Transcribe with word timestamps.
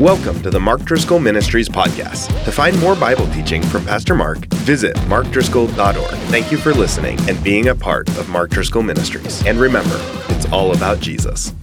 Welcome 0.00 0.42
to 0.42 0.50
the 0.50 0.58
Mark 0.58 0.82
Driscoll 0.82 1.20
Ministries 1.20 1.68
podcast. 1.68 2.26
To 2.46 2.50
find 2.50 2.76
more 2.80 2.96
Bible 2.96 3.28
teaching 3.28 3.62
from 3.62 3.84
Pastor 3.84 4.16
Mark, 4.16 4.44
visit 4.54 4.96
markdriscoll.org. 5.06 6.18
Thank 6.32 6.50
you 6.50 6.58
for 6.58 6.74
listening 6.74 7.16
and 7.28 7.40
being 7.44 7.68
a 7.68 7.76
part 7.76 8.08
of 8.18 8.28
Mark 8.28 8.50
Driscoll 8.50 8.82
Ministries. 8.82 9.46
And 9.46 9.56
remember, 9.56 9.96
it's 10.30 10.50
all 10.50 10.74
about 10.74 10.98
Jesus. 10.98 11.54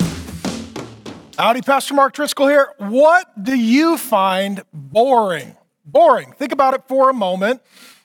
Howdy, 1.37 1.61
Pastor 1.63 1.93
Mark 1.93 2.13
Driscoll 2.13 2.47
here. 2.47 2.73
What 2.77 3.43
do 3.43 3.53
you 3.53 3.97
find 3.97 4.63
boring? 4.71 5.57
Boring. 5.83 6.31
Think 6.31 6.53
about 6.53 6.73
it 6.73 6.85
for 6.87 7.09
a 7.09 7.13
moment. 7.13 7.61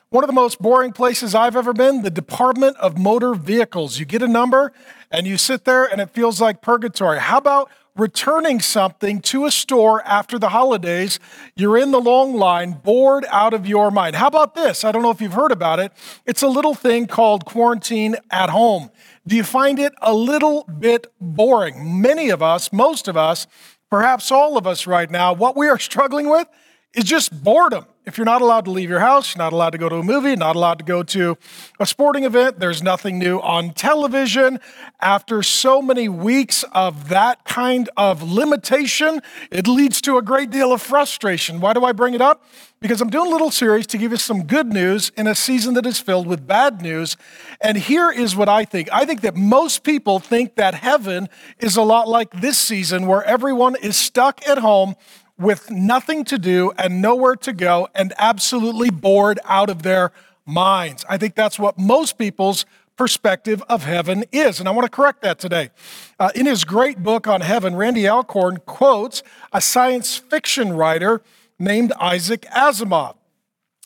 One 0.08 0.24
of 0.24 0.28
the 0.28 0.34
most 0.34 0.60
boring 0.60 0.90
places 0.90 1.36
I've 1.36 1.54
ever 1.54 1.72
been, 1.72 2.02
the 2.02 2.10
Department 2.10 2.76
of 2.78 2.98
Motor 2.98 3.34
Vehicles. 3.34 4.00
You 4.00 4.04
get 4.06 4.22
a 4.22 4.28
number 4.28 4.72
and 5.08 5.24
you 5.24 5.38
sit 5.38 5.64
there 5.64 5.84
and 5.84 6.00
it 6.00 6.10
feels 6.10 6.40
like 6.40 6.62
purgatory. 6.62 7.20
How 7.20 7.38
about 7.38 7.70
returning 7.96 8.60
something 8.60 9.20
to 9.20 9.46
a 9.46 9.50
store 9.50 10.02
after 10.04 10.38
the 10.38 10.50
holidays, 10.50 11.18
you're 11.54 11.78
in 11.78 11.90
the 11.90 12.00
long 12.00 12.34
line, 12.34 12.72
bored 12.72 13.24
out 13.30 13.54
of 13.54 13.66
your 13.66 13.90
mind. 13.90 14.16
How 14.16 14.26
about 14.26 14.54
this? 14.54 14.84
I 14.84 14.92
don't 14.92 15.02
know 15.02 15.10
if 15.10 15.20
you've 15.20 15.32
heard 15.32 15.52
about 15.52 15.78
it. 15.78 15.92
It's 16.26 16.42
a 16.42 16.48
little 16.48 16.74
thing 16.74 17.06
called 17.06 17.44
quarantine 17.44 18.16
at 18.30 18.50
home. 18.50 18.90
Do 19.26 19.34
you 19.34 19.44
find 19.44 19.78
it 19.78 19.92
a 20.02 20.14
little 20.14 20.64
bit 20.64 21.06
boring? 21.20 22.00
Many 22.00 22.28
of 22.28 22.42
us, 22.42 22.72
most 22.72 23.08
of 23.08 23.16
us, 23.16 23.46
perhaps 23.90 24.30
all 24.30 24.56
of 24.56 24.66
us 24.66 24.86
right 24.86 25.10
now, 25.10 25.32
what 25.32 25.56
we 25.56 25.68
are 25.68 25.78
struggling 25.78 26.28
with 26.28 26.46
is 26.94 27.04
just 27.04 27.42
boredom. 27.42 27.86
If 28.06 28.16
you're 28.16 28.24
not 28.24 28.40
allowed 28.40 28.66
to 28.66 28.70
leave 28.70 28.88
your 28.88 29.00
house, 29.00 29.34
you're 29.34 29.42
not 29.42 29.52
allowed 29.52 29.70
to 29.70 29.78
go 29.78 29.88
to 29.88 29.96
a 29.96 30.02
movie, 30.02 30.36
not 30.36 30.54
allowed 30.54 30.78
to 30.78 30.84
go 30.84 31.02
to 31.02 31.36
a 31.80 31.86
sporting 31.86 32.22
event, 32.22 32.60
there's 32.60 32.80
nothing 32.80 33.18
new 33.18 33.40
on 33.40 33.72
television. 33.72 34.60
After 35.00 35.42
so 35.42 35.82
many 35.82 36.08
weeks 36.08 36.64
of 36.70 37.08
that 37.08 37.44
kind 37.44 37.90
of 37.96 38.22
limitation, 38.22 39.22
it 39.50 39.66
leads 39.66 40.00
to 40.02 40.18
a 40.18 40.22
great 40.22 40.50
deal 40.50 40.72
of 40.72 40.80
frustration. 40.80 41.58
Why 41.58 41.72
do 41.72 41.84
I 41.84 41.90
bring 41.90 42.14
it 42.14 42.20
up? 42.20 42.44
Because 42.78 43.00
I'm 43.00 43.10
doing 43.10 43.26
a 43.26 43.30
little 43.30 43.50
series 43.50 43.88
to 43.88 43.98
give 43.98 44.12
you 44.12 44.18
some 44.18 44.44
good 44.44 44.72
news 44.72 45.10
in 45.16 45.26
a 45.26 45.34
season 45.34 45.74
that 45.74 45.84
is 45.84 45.98
filled 45.98 46.28
with 46.28 46.46
bad 46.46 46.80
news. 46.80 47.16
And 47.60 47.76
here 47.76 48.12
is 48.12 48.36
what 48.36 48.48
I 48.48 48.64
think 48.64 48.88
I 48.92 49.04
think 49.04 49.22
that 49.22 49.34
most 49.34 49.82
people 49.82 50.20
think 50.20 50.54
that 50.54 50.74
heaven 50.74 51.28
is 51.58 51.76
a 51.76 51.82
lot 51.82 52.06
like 52.06 52.40
this 52.40 52.56
season 52.56 53.08
where 53.08 53.24
everyone 53.24 53.74
is 53.74 53.96
stuck 53.96 54.46
at 54.46 54.58
home 54.58 54.94
with 55.38 55.70
nothing 55.70 56.24
to 56.24 56.38
do 56.38 56.72
and 56.78 57.02
nowhere 57.02 57.36
to 57.36 57.52
go 57.52 57.88
and 57.94 58.12
absolutely 58.18 58.90
bored 58.90 59.38
out 59.44 59.68
of 59.68 59.82
their 59.82 60.12
minds. 60.46 61.04
I 61.08 61.18
think 61.18 61.34
that's 61.34 61.58
what 61.58 61.78
most 61.78 62.18
people's 62.18 62.64
perspective 62.96 63.62
of 63.68 63.84
heaven 63.84 64.24
is. 64.32 64.58
And 64.58 64.68
I 64.68 64.72
want 64.72 64.86
to 64.86 64.90
correct 64.90 65.20
that 65.22 65.38
today. 65.38 65.70
Uh, 66.18 66.30
in 66.34 66.46
his 66.46 66.64
great 66.64 67.02
book 67.02 67.26
on 67.26 67.42
heaven, 67.42 67.76
Randy 67.76 68.08
Alcorn 68.08 68.58
quotes 68.64 69.22
a 69.52 69.60
science 69.60 70.16
fiction 70.16 70.72
writer 70.72 71.22
named 71.58 71.92
Isaac 72.00 72.42
Asimov. 72.54 73.16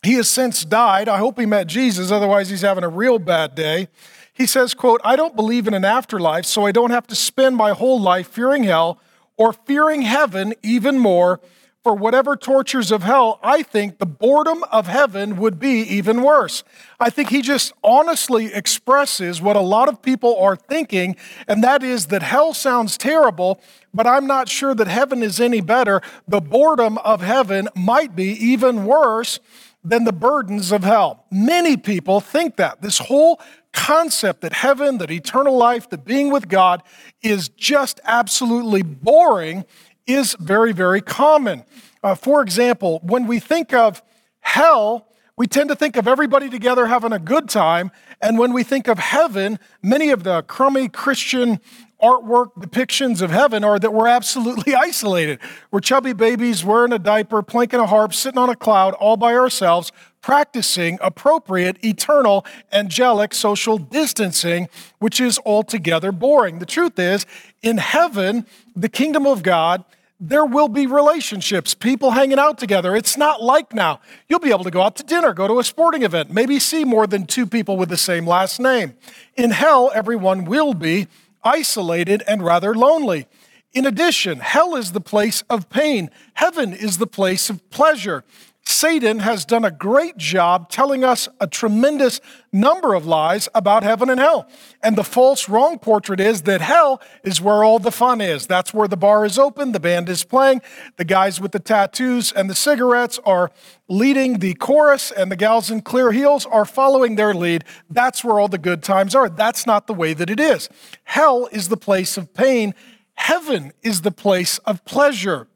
He 0.03 0.15
has 0.15 0.31
since 0.31 0.65
died. 0.65 1.09
I 1.09 1.19
hope 1.19 1.39
he 1.39 1.47
met 1.47 1.67
Jesus, 1.67 2.11
otherwise, 2.11 2.48
he's 2.48 2.62
having 2.62 2.84
a 2.84 2.89
real 2.89 3.19
bad 3.19 3.55
day. 3.55 3.89
He 4.33 4.47
says, 4.47 4.73
quote, 4.73 5.01
I 5.05 5.17
don't 5.17 5.37
believe 5.37 5.69
in 5.69 5.75
an 5.75 5.84
afterlife, 5.84 6.47
so 6.47 6.65
I 6.65 6.73
don't 6.73 6.91
have 6.91 7.06
to 7.09 7.15
spend 7.15 7.56
my 7.56 7.73
whole 7.73 8.01
life 8.01 8.28
fearing 8.28 8.65
hell 8.65 8.98
or 9.41 9.55
fearing 9.55 10.03
heaven 10.03 10.53
even 10.63 10.99
more 10.99 11.41
for 11.83 11.95
whatever 11.95 12.37
tortures 12.37 12.93
of 12.93 13.05
hell, 13.05 13.41
I 13.43 13.63
think 13.63 13.97
the 13.97 14.05
boredom 14.05 14.63
of 14.71 14.87
heaven 14.87 15.39
would 15.39 15.59
be 15.59 15.81
even 15.81 16.23
worse. 16.23 16.63
I 17.01 17.09
think 17.09 17.31
he 17.31 17.41
just 17.41 17.73
honestly 17.83 18.53
expresses 18.53 19.41
what 19.41 19.57
a 19.57 19.61
lot 19.61 19.89
of 19.89 20.03
people 20.03 20.39
are 20.39 20.57
thinking, 20.57 21.17
and 21.49 21.65
that 21.65 21.83
is 21.83 22.09
that 22.09 22.23
hell 22.23 22.53
sounds 22.53 22.99
terrible, 22.99 23.63
but 23.95 24.07
I'm 24.07 24.27
not 24.27 24.51
sure 24.51 24.75
that 24.75 24.89
heaven 24.89 25.23
is 25.23 25.41
any 25.41 25.63
better. 25.63 26.03
The 26.29 26.43
boredom 26.43 26.99
of 26.99 27.23
heaven 27.23 27.71
might 27.75 28.15
be 28.15 28.33
even 28.33 28.85
worse 28.85 29.41
than 29.83 30.05
the 30.05 30.13
burdens 30.13 30.73
of 30.73 30.85
hell. 30.85 31.25
Many 31.31 31.79
people 31.79 32.21
think 32.21 32.57
that. 32.57 32.83
This 32.83 32.99
whole 32.99 33.41
concept 33.73 34.41
that 34.41 34.53
heaven, 34.53 34.99
that 34.99 35.11
eternal 35.11 35.56
life, 35.56 35.89
that 35.91 36.05
being 36.05 36.31
with 36.31 36.49
God 36.49 36.83
is 37.22 37.49
just 37.49 38.00
absolutely 38.05 38.83
boring 38.83 39.65
is 40.06 40.37
very, 40.41 40.72
very 40.72 41.00
common. 41.00 41.65
Uh, 42.03 42.15
for 42.15 42.43
example, 42.43 43.00
when 43.03 43.27
we 43.27 43.39
think 43.39 43.72
of 43.72 44.03
hell, 44.41 45.06
we 45.41 45.47
tend 45.47 45.71
to 45.71 45.75
think 45.75 45.97
of 45.97 46.06
everybody 46.06 46.51
together 46.51 46.84
having 46.84 47.15
a 47.15 47.19
good 47.19 47.49
time. 47.49 47.91
And 48.21 48.39
when 48.39 48.53
we 48.53 48.62
think 48.62 48.89
of 48.89 48.99
heaven, 48.99 49.59
many 49.83 50.11
of 50.11 50.23
the 50.23 50.43
crummy 50.43 50.87
Christian 50.87 51.61
artwork 52.03 52.53
depictions 52.59 53.23
of 53.23 53.31
heaven 53.31 53.65
are 53.65 53.79
that 53.79 53.95
we're 53.95 54.06
absolutely 54.06 54.75
isolated. 54.89 55.39
We're 55.71 55.81
chubby 55.81 56.12
babies 56.12 56.62
wearing 56.62 56.93
a 56.93 56.99
diaper, 56.99 57.43
plinking 57.43 57.83
a 57.83 57.87
harp, 57.87 58.12
sitting 58.12 58.37
on 58.37 58.50
a 58.50 58.55
cloud 58.55 58.93
all 59.00 59.17
by 59.17 59.33
ourselves, 59.33 59.93
practicing 60.21 60.99
appropriate, 61.00 61.83
eternal, 61.83 62.45
angelic 62.71 63.33
social 63.33 63.79
distancing, 63.79 64.69
which 64.99 65.23
is 65.23 65.41
altogether 65.47 66.12
boring. 66.12 66.59
The 66.59 66.67
truth 66.67 66.99
is, 66.99 67.25
in 67.62 67.79
heaven, 67.79 68.45
the 68.77 68.91
kingdom 68.91 69.27
of 69.27 69.43
God, 69.43 69.87
there 70.20 70.44
will 70.44 70.69
be 70.69 70.86
relationships, 70.86 71.72
people 71.72 72.10
hanging 72.10 72.38
out 72.38 72.58
together. 72.58 72.94
It's 72.94 73.16
not 73.16 73.42
like 73.42 73.72
now. 73.72 74.00
You'll 74.28 74.38
be 74.38 74.50
able 74.50 74.64
to 74.64 74.70
go 74.70 74.82
out 74.82 74.97
to 74.97 75.03
dinner, 75.03 75.32
go 75.32 75.48
to 75.48 75.58
a 75.58 75.64
sporting 75.64 76.03
event, 76.03 76.31
maybe 76.31 76.58
see 76.58 76.84
more 76.84 77.06
than 77.06 77.25
two 77.25 77.47
people 77.47 77.78
with 77.78 77.88
the 77.88 77.97
same 77.97 78.26
last 78.26 78.60
name. 78.60 78.94
In 79.36 79.50
hell, 79.50 79.91
everyone 79.94 80.44
will 80.44 80.75
be 80.75 81.08
isolated 81.42 82.22
and 82.28 82.44
rather 82.44 82.75
lonely. 82.75 83.26
In 83.72 83.86
addition, 83.86 84.41
hell 84.41 84.76
is 84.76 84.92
the 84.92 85.00
place 85.00 85.42
of 85.48 85.70
pain, 85.70 86.10
heaven 86.34 86.75
is 86.75 86.98
the 86.98 87.06
place 87.06 87.48
of 87.48 87.70
pleasure. 87.70 88.22
Satan 88.70 89.19
has 89.19 89.44
done 89.44 89.64
a 89.64 89.70
great 89.70 90.16
job 90.16 90.69
telling 90.69 91.03
us 91.03 91.28
a 91.41 91.47
tremendous 91.47 92.20
number 92.53 92.94
of 92.94 93.04
lies 93.04 93.48
about 93.54 93.82
heaven 93.82 94.08
and 94.08 94.20
hell. 94.20 94.48
And 94.81 94.97
the 94.97 95.04
false, 95.04 95.48
wrong 95.48 95.78
portrait 95.78 96.20
is 96.20 96.42
that 96.42 96.60
hell 96.60 97.03
is 97.25 97.41
where 97.41 97.64
all 97.64 97.81
the 97.81 97.91
fun 97.91 98.20
is. 98.20 98.47
That's 98.47 98.72
where 98.72 98.86
the 98.86 98.97
bar 98.97 99.25
is 99.25 99.38
open, 99.38 99.72
the 99.72 99.81
band 99.81 100.08
is 100.08 100.22
playing, 100.22 100.62
the 100.97 101.04
guys 101.04 101.41
with 101.41 101.50
the 101.50 101.58
tattoos 101.58 102.32
and 102.32 102.48
the 102.48 102.54
cigarettes 102.54 103.19
are 103.26 103.50
leading 103.88 104.38
the 104.38 104.54
chorus, 104.54 105.10
and 105.10 105.32
the 105.32 105.37
gals 105.37 105.70
in 105.70 105.82
clear 105.82 106.12
heels 106.12 106.47
are 106.47 106.64
following 106.64 107.16
their 107.16 107.34
lead. 107.34 107.64
That's 107.91 108.22
where 108.22 108.38
all 108.38 108.48
the 108.48 108.56
good 108.56 108.84
times 108.84 109.16
are. 109.16 109.28
That's 109.28 109.66
not 109.66 109.88
the 109.88 109.94
way 109.94 110.14
that 110.14 110.31
it 110.31 110.38
is. 110.38 110.69
Hell 111.02 111.48
is 111.50 111.69
the 111.69 111.76
place 111.76 112.16
of 112.16 112.32
pain, 112.34 112.75
heaven 113.14 113.72
is 113.82 114.02
the 114.02 114.12
place 114.12 114.58
of 114.58 114.84
pleasure. 114.84 115.48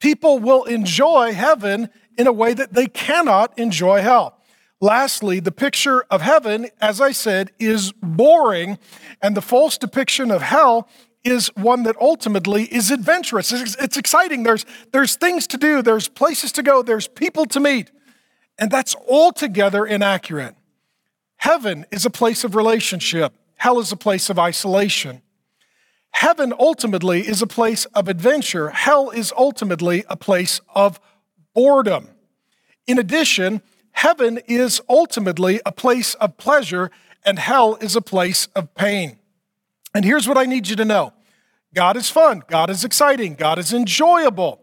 People 0.00 0.38
will 0.38 0.64
enjoy 0.64 1.32
heaven 1.32 1.88
in 2.16 2.26
a 2.26 2.32
way 2.32 2.54
that 2.54 2.72
they 2.72 2.86
cannot 2.86 3.58
enjoy 3.58 4.00
hell. 4.02 4.36
Lastly, 4.80 5.40
the 5.40 5.52
picture 5.52 6.04
of 6.10 6.20
heaven, 6.20 6.68
as 6.80 7.00
I 7.00 7.12
said, 7.12 7.50
is 7.58 7.92
boring, 8.02 8.78
and 9.22 9.36
the 9.36 9.42
false 9.42 9.78
depiction 9.78 10.30
of 10.30 10.42
hell 10.42 10.88
is 11.24 11.48
one 11.56 11.82
that 11.84 11.96
ultimately 12.00 12.64
is 12.64 12.90
adventurous. 12.90 13.52
It's, 13.52 13.96
exciting. 13.96 14.42
There's, 14.42 14.64
there's 14.92 15.16
things 15.16 15.46
to 15.48 15.56
do, 15.56 15.82
there's 15.82 16.08
places 16.08 16.52
to 16.52 16.62
go, 16.62 16.82
there's 16.82 17.08
people 17.08 17.46
to 17.46 17.60
meet, 17.60 17.90
and 18.58 18.70
that's 18.70 18.94
altogether 19.08 19.84
inaccurate. 19.84 20.54
Heaven 21.38 21.86
is 21.90 22.06
a 22.06 22.10
place 22.10 22.44
of 22.44 22.54
relationship, 22.54 23.32
hell 23.56 23.78
is 23.78 23.92
a 23.92 23.96
place 23.96 24.30
of 24.30 24.38
isolation. 24.38 25.22
Heaven 26.10 26.54
ultimately 26.58 27.26
is 27.28 27.42
a 27.42 27.46
place 27.46 27.84
of 27.86 28.08
adventure, 28.08 28.70
hell 28.70 29.10
is 29.10 29.32
ultimately 29.36 30.04
a 30.08 30.16
place 30.16 30.60
of 30.74 31.00
boredom. 31.56 32.10
In 32.86 32.98
addition, 32.98 33.62
heaven 33.92 34.38
is 34.46 34.80
ultimately 34.88 35.58
a 35.64 35.72
place 35.72 36.14
of 36.14 36.36
pleasure, 36.36 36.90
and 37.24 37.38
hell 37.38 37.76
is 37.76 37.96
a 37.96 38.02
place 38.02 38.46
of 38.54 38.74
pain. 38.74 39.18
And 39.94 40.04
here's 40.04 40.28
what 40.28 40.36
I 40.36 40.44
need 40.44 40.68
you 40.68 40.76
to 40.76 40.84
know 40.84 41.14
God 41.74 41.96
is 41.96 42.10
fun, 42.10 42.42
God 42.46 42.70
is 42.70 42.84
exciting, 42.84 43.34
God 43.34 43.58
is 43.58 43.72
enjoyable. 43.72 44.60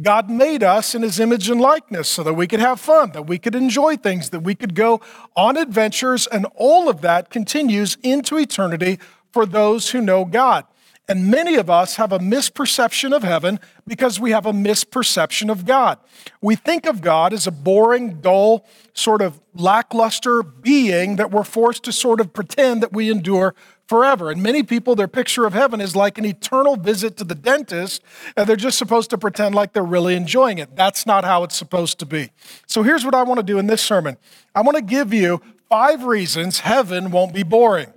God 0.00 0.28
made 0.28 0.64
us 0.64 0.96
in 0.96 1.02
his 1.02 1.20
image 1.20 1.48
and 1.48 1.60
likeness 1.60 2.08
so 2.08 2.24
that 2.24 2.34
we 2.34 2.48
could 2.48 2.58
have 2.58 2.80
fun, 2.80 3.12
that 3.12 3.28
we 3.28 3.38
could 3.38 3.54
enjoy 3.54 3.96
things, 3.96 4.30
that 4.30 4.40
we 4.40 4.56
could 4.56 4.74
go 4.74 5.00
on 5.36 5.56
adventures, 5.56 6.26
and 6.26 6.46
all 6.56 6.88
of 6.88 7.02
that 7.02 7.30
continues 7.30 7.96
into 8.02 8.36
eternity 8.36 8.98
for 9.32 9.46
those 9.46 9.90
who 9.90 10.00
know 10.00 10.24
God. 10.24 10.64
And 11.08 11.30
many 11.30 11.56
of 11.56 11.68
us 11.68 11.96
have 11.96 12.12
a 12.12 12.20
misperception 12.20 13.12
of 13.12 13.24
heaven 13.24 13.58
because 13.86 14.20
we 14.20 14.30
have 14.30 14.46
a 14.46 14.52
misperception 14.52 15.50
of 15.50 15.66
God. 15.66 15.98
We 16.40 16.54
think 16.54 16.86
of 16.86 17.00
God 17.00 17.32
as 17.32 17.46
a 17.46 17.50
boring, 17.50 18.20
dull, 18.20 18.64
sort 18.94 19.20
of 19.20 19.40
lackluster 19.52 20.44
being 20.44 21.16
that 21.16 21.32
we're 21.32 21.42
forced 21.42 21.82
to 21.84 21.92
sort 21.92 22.20
of 22.20 22.32
pretend 22.32 22.82
that 22.84 22.92
we 22.92 23.10
endure 23.10 23.54
forever. 23.88 24.30
And 24.30 24.42
many 24.42 24.62
people, 24.62 24.94
their 24.94 25.08
picture 25.08 25.44
of 25.44 25.54
heaven 25.54 25.80
is 25.80 25.96
like 25.96 26.18
an 26.18 26.24
eternal 26.24 26.76
visit 26.76 27.16
to 27.16 27.24
the 27.24 27.34
dentist, 27.34 28.02
and 28.36 28.46
they're 28.46 28.56
just 28.56 28.78
supposed 28.78 29.10
to 29.10 29.18
pretend 29.18 29.54
like 29.56 29.72
they're 29.72 29.82
really 29.82 30.14
enjoying 30.14 30.58
it. 30.58 30.76
That's 30.76 31.04
not 31.04 31.24
how 31.24 31.42
it's 31.42 31.56
supposed 31.56 31.98
to 31.98 32.06
be. 32.06 32.30
So 32.66 32.84
here's 32.84 33.04
what 33.04 33.14
I 33.14 33.24
want 33.24 33.38
to 33.38 33.44
do 33.44 33.58
in 33.58 33.66
this 33.66 33.82
sermon 33.82 34.16
I 34.54 34.62
want 34.62 34.76
to 34.76 34.82
give 34.82 35.12
you 35.12 35.42
five 35.68 36.04
reasons 36.04 36.60
heaven 36.60 37.10
won't 37.10 37.34
be 37.34 37.42
boring. 37.42 37.92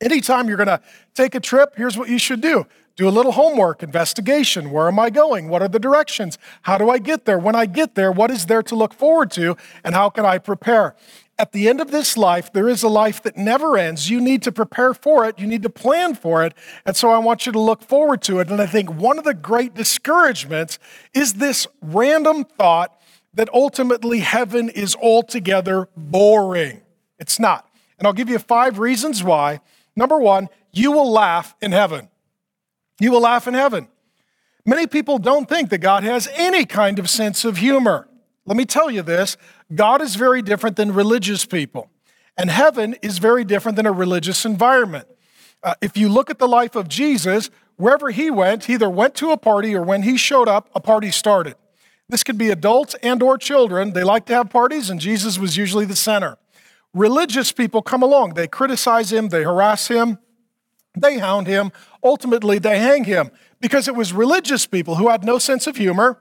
Anytime 0.00 0.48
you're 0.48 0.56
going 0.56 0.66
to 0.66 0.80
take 1.14 1.34
a 1.34 1.40
trip, 1.40 1.74
here's 1.76 1.96
what 1.96 2.08
you 2.08 2.18
should 2.18 2.40
do 2.40 2.66
do 2.96 3.06
a 3.06 3.10
little 3.10 3.32
homework, 3.32 3.82
investigation. 3.82 4.70
Where 4.70 4.88
am 4.88 4.98
I 4.98 5.10
going? 5.10 5.48
What 5.48 5.60
are 5.60 5.68
the 5.68 5.78
directions? 5.78 6.38
How 6.62 6.78
do 6.78 6.88
I 6.88 6.98
get 6.98 7.26
there? 7.26 7.38
When 7.38 7.54
I 7.54 7.66
get 7.66 7.94
there, 7.94 8.10
what 8.10 8.30
is 8.30 8.46
there 8.46 8.62
to 8.64 8.74
look 8.74 8.94
forward 8.94 9.30
to? 9.32 9.56
And 9.84 9.94
how 9.94 10.08
can 10.08 10.24
I 10.24 10.38
prepare? 10.38 10.96
At 11.38 11.52
the 11.52 11.68
end 11.68 11.82
of 11.82 11.90
this 11.90 12.16
life, 12.16 12.50
there 12.54 12.70
is 12.70 12.82
a 12.82 12.88
life 12.88 13.22
that 13.24 13.36
never 13.36 13.76
ends. 13.76 14.08
You 14.08 14.22
need 14.22 14.42
to 14.44 14.52
prepare 14.52 14.94
for 14.94 15.26
it. 15.26 15.38
You 15.38 15.46
need 15.46 15.62
to 15.64 15.68
plan 15.68 16.14
for 16.14 16.42
it. 16.42 16.54
And 16.86 16.96
so 16.96 17.10
I 17.10 17.18
want 17.18 17.44
you 17.44 17.52
to 17.52 17.60
look 17.60 17.82
forward 17.82 18.22
to 18.22 18.40
it. 18.40 18.48
And 18.48 18.62
I 18.62 18.66
think 18.66 18.90
one 18.90 19.18
of 19.18 19.24
the 19.24 19.34
great 19.34 19.74
discouragements 19.74 20.78
is 21.12 21.34
this 21.34 21.66
random 21.82 22.44
thought 22.44 22.98
that 23.34 23.52
ultimately 23.52 24.20
heaven 24.20 24.70
is 24.70 24.96
altogether 24.96 25.90
boring. 25.94 26.80
It's 27.18 27.38
not. 27.38 27.68
And 27.98 28.06
I'll 28.06 28.14
give 28.14 28.30
you 28.30 28.38
five 28.38 28.78
reasons 28.78 29.22
why. 29.22 29.60
Number 29.96 30.18
one, 30.18 30.48
you 30.72 30.92
will 30.92 31.10
laugh 31.10 31.56
in 31.60 31.72
heaven. 31.72 32.08
You 33.00 33.10
will 33.10 33.22
laugh 33.22 33.48
in 33.48 33.54
heaven. 33.54 33.88
Many 34.64 34.86
people 34.86 35.18
don't 35.18 35.48
think 35.48 35.70
that 35.70 35.78
God 35.78 36.02
has 36.04 36.28
any 36.34 36.64
kind 36.64 36.98
of 36.98 37.08
sense 37.08 37.44
of 37.44 37.56
humor. 37.56 38.08
Let 38.44 38.56
me 38.56 38.64
tell 38.64 38.90
you 38.90 39.02
this 39.02 39.36
God 39.74 40.02
is 40.02 40.16
very 40.16 40.42
different 40.42 40.76
than 40.76 40.92
religious 40.92 41.44
people, 41.44 41.90
and 42.36 42.50
heaven 42.50 42.94
is 43.02 43.18
very 43.18 43.44
different 43.44 43.76
than 43.76 43.86
a 43.86 43.92
religious 43.92 44.44
environment. 44.44 45.08
Uh, 45.62 45.74
if 45.80 45.96
you 45.96 46.08
look 46.08 46.30
at 46.30 46.38
the 46.38 46.48
life 46.48 46.76
of 46.76 46.88
Jesus, 46.88 47.50
wherever 47.76 48.10
he 48.10 48.30
went, 48.30 48.64
he 48.64 48.74
either 48.74 48.90
went 48.90 49.14
to 49.16 49.30
a 49.30 49.36
party 49.36 49.74
or 49.74 49.82
when 49.82 50.02
he 50.02 50.16
showed 50.16 50.48
up, 50.48 50.68
a 50.74 50.80
party 50.80 51.10
started. 51.10 51.56
This 52.08 52.22
could 52.22 52.38
be 52.38 52.50
adults 52.50 52.94
and 53.02 53.22
or 53.22 53.36
children. 53.36 53.92
They 53.92 54.04
like 54.04 54.26
to 54.26 54.34
have 54.34 54.50
parties 54.50 54.90
and 54.90 55.00
Jesus 55.00 55.38
was 55.38 55.56
usually 55.56 55.84
the 55.84 55.96
center. 55.96 56.38
Religious 56.96 57.52
people 57.52 57.82
come 57.82 58.02
along. 58.02 58.34
They 58.34 58.48
criticize 58.48 59.12
him, 59.12 59.28
they 59.28 59.42
harass 59.42 59.88
him, 59.88 60.18
they 60.98 61.18
hound 61.18 61.46
him, 61.46 61.70
ultimately 62.02 62.58
they 62.58 62.78
hang 62.78 63.04
him 63.04 63.30
because 63.60 63.86
it 63.86 63.94
was 63.94 64.14
religious 64.14 64.64
people 64.64 64.94
who 64.94 65.10
had 65.10 65.22
no 65.22 65.38
sense 65.38 65.66
of 65.66 65.76
humor, 65.76 66.18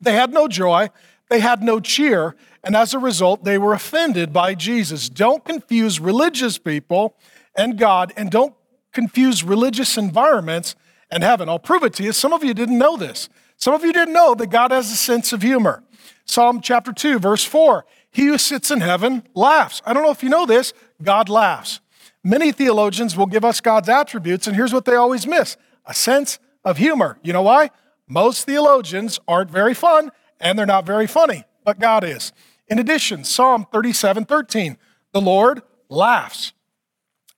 they 0.00 0.14
had 0.14 0.32
no 0.32 0.48
joy, 0.48 0.88
they 1.28 1.40
had 1.40 1.62
no 1.62 1.78
cheer, 1.78 2.34
and 2.64 2.74
as 2.74 2.94
a 2.94 2.98
result, 2.98 3.44
they 3.44 3.58
were 3.58 3.74
offended 3.74 4.32
by 4.32 4.54
Jesus. 4.54 5.10
Don't 5.10 5.44
confuse 5.44 6.00
religious 6.00 6.56
people 6.56 7.14
and 7.54 7.76
God, 7.76 8.14
and 8.16 8.30
don't 8.30 8.54
confuse 8.94 9.44
religious 9.44 9.98
environments 9.98 10.74
and 11.10 11.22
heaven. 11.22 11.50
I'll 11.50 11.58
prove 11.58 11.82
it 11.82 11.92
to 11.94 12.02
you. 12.02 12.12
Some 12.12 12.32
of 12.32 12.42
you 12.42 12.54
didn't 12.54 12.78
know 12.78 12.96
this. 12.96 13.28
Some 13.58 13.74
of 13.74 13.84
you 13.84 13.92
didn't 13.92 14.14
know 14.14 14.34
that 14.36 14.48
God 14.48 14.70
has 14.70 14.90
a 14.90 14.96
sense 14.96 15.34
of 15.34 15.42
humor. 15.42 15.82
Psalm 16.24 16.62
chapter 16.62 16.94
2, 16.94 17.18
verse 17.18 17.44
4 17.44 17.84
He 18.10 18.26
who 18.26 18.38
sits 18.38 18.70
in 18.70 18.80
heaven 18.80 19.22
laughs. 19.34 19.82
I 19.84 19.92
don't 19.92 20.02
know 20.02 20.10
if 20.10 20.22
you 20.22 20.28
know 20.28 20.46
this, 20.46 20.72
God 21.02 21.28
laughs. 21.28 21.80
Many 22.24 22.50
theologians 22.50 23.16
will 23.16 23.26
give 23.26 23.44
us 23.44 23.60
God's 23.60 23.88
attributes, 23.88 24.46
and 24.46 24.56
here's 24.56 24.72
what 24.72 24.84
they 24.84 24.94
always 24.94 25.26
miss 25.26 25.56
a 25.84 25.94
sense 25.94 26.38
of 26.64 26.78
humor. 26.78 27.18
You 27.22 27.32
know 27.32 27.42
why? 27.42 27.70
Most 28.08 28.44
theologians 28.46 29.20
aren't 29.26 29.50
very 29.50 29.74
fun 29.74 30.10
and 30.40 30.58
they're 30.58 30.66
not 30.66 30.86
very 30.86 31.06
funny, 31.06 31.44
but 31.64 31.78
God 31.78 32.04
is. 32.04 32.32
In 32.68 32.78
addition, 32.78 33.24
Psalm 33.24 33.66
37 33.72 34.24
13, 34.24 34.76
the 35.12 35.20
Lord 35.20 35.62
laughs. 35.88 36.52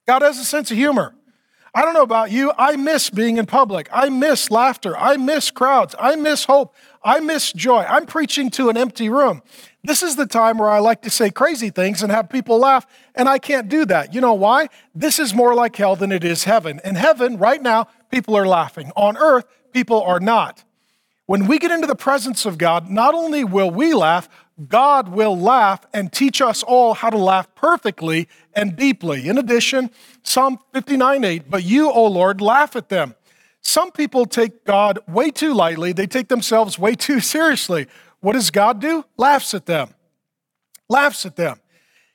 God 0.07 0.23
has 0.23 0.39
a 0.39 0.45
sense 0.45 0.71
of 0.71 0.77
humor. 0.77 1.15
I 1.75 1.83
don't 1.83 1.95
know 1.95 2.03
about 2.03 2.31
you, 2.31 2.53
I 2.57 2.77
miss 2.77 3.11
being 3.11 3.37
in 3.37 3.47
public. 3.47 3.89
I 3.93 4.09
miss 4.09 4.51
laughter. 4.51 4.97
I 4.97 5.17
miss 5.17 5.51
crowds. 5.51 5.95
I 5.99 6.17
miss 6.17 6.45
hope. 6.45 6.75
I 7.09 7.21
miss 7.21 7.55
joy. 7.55 7.87
I'm 7.89 8.05
preaching 8.05 8.51
to 8.51 8.69
an 8.69 8.77
empty 8.77 9.09
room. 9.09 9.41
This 9.83 10.03
is 10.03 10.17
the 10.17 10.27
time 10.27 10.59
where 10.59 10.69
I 10.69 10.79
like 10.79 11.01
to 11.03 11.11
say 11.11 11.31
crazy 11.31 11.71
things 11.71 12.03
and 12.03 12.13
have 12.13 12.29
people 12.29 12.59
laugh, 12.59 12.87
and 13.15 13.31
I 13.31 13.39
can't 13.39 13.71
do 13.71 13.87
that. 13.87 14.13
You 14.13 14.21
know 14.21 14.35
why? 14.35 14.69
This 14.95 15.19
is 15.19 15.33
more 15.33 15.55
like 15.55 15.75
hell 15.75 15.97
than 15.97 16.13
it 16.13 16.23
is 16.23 16.45
heaven. 16.45 16.83
In 16.85 16.97
heaven, 16.97 17.39
right 17.39 17.63
now, 17.63 17.89
people 18.11 18.37
are 18.37 18.47
laughing. 18.47 18.93
On 18.95 19.17
earth, 19.17 19.47
people 19.73 20.03
are 20.03 20.21
not. 20.21 20.65
When 21.25 21.47
we 21.47 21.59
get 21.59 21.71
into 21.71 21.87
the 21.87 21.97
presence 21.97 22.45
of 22.45 22.59
God, 22.59 22.91
not 22.91 23.15
only 23.15 23.43
will 23.43 23.71
we 23.71 23.95
laugh, 23.95 24.29
God 24.69 25.09
will 25.09 25.39
laugh 25.39 25.87
and 25.95 26.13
teach 26.13 26.43
us 26.43 26.63
all 26.63 26.93
how 26.93 27.09
to 27.09 27.17
laugh 27.17 27.55
perfectly 27.55 28.29
and 28.53 28.77
deeply. 28.77 29.29
In 29.29 29.39
addition, 29.39 29.91
Psalm 30.23 30.59
59 30.75 31.25
8, 31.25 31.51
but 31.51 31.65
you, 31.65 31.91
O 31.91 32.07
Lord, 32.07 32.43
laugh 32.43 32.77
at 32.77 32.91
them. 32.91 33.15
Some 33.63 33.91
people 33.91 34.27
take 34.27 34.65
God 34.65 34.99
way 35.07 35.31
too 35.31 35.53
lightly, 35.53 35.93
they 35.93 36.07
take 36.07 36.29
themselves 36.29 36.79
way 36.79 36.95
too 36.95 37.21
seriously. 37.35 37.87
What 38.21 38.33
does 38.33 38.51
God 38.51 38.81
do? 38.81 39.05
Laughs 39.17 39.55
at 39.55 39.67
them. 39.67 39.95
Laughs 40.89 41.27
at 41.27 41.37
them. 41.37 41.61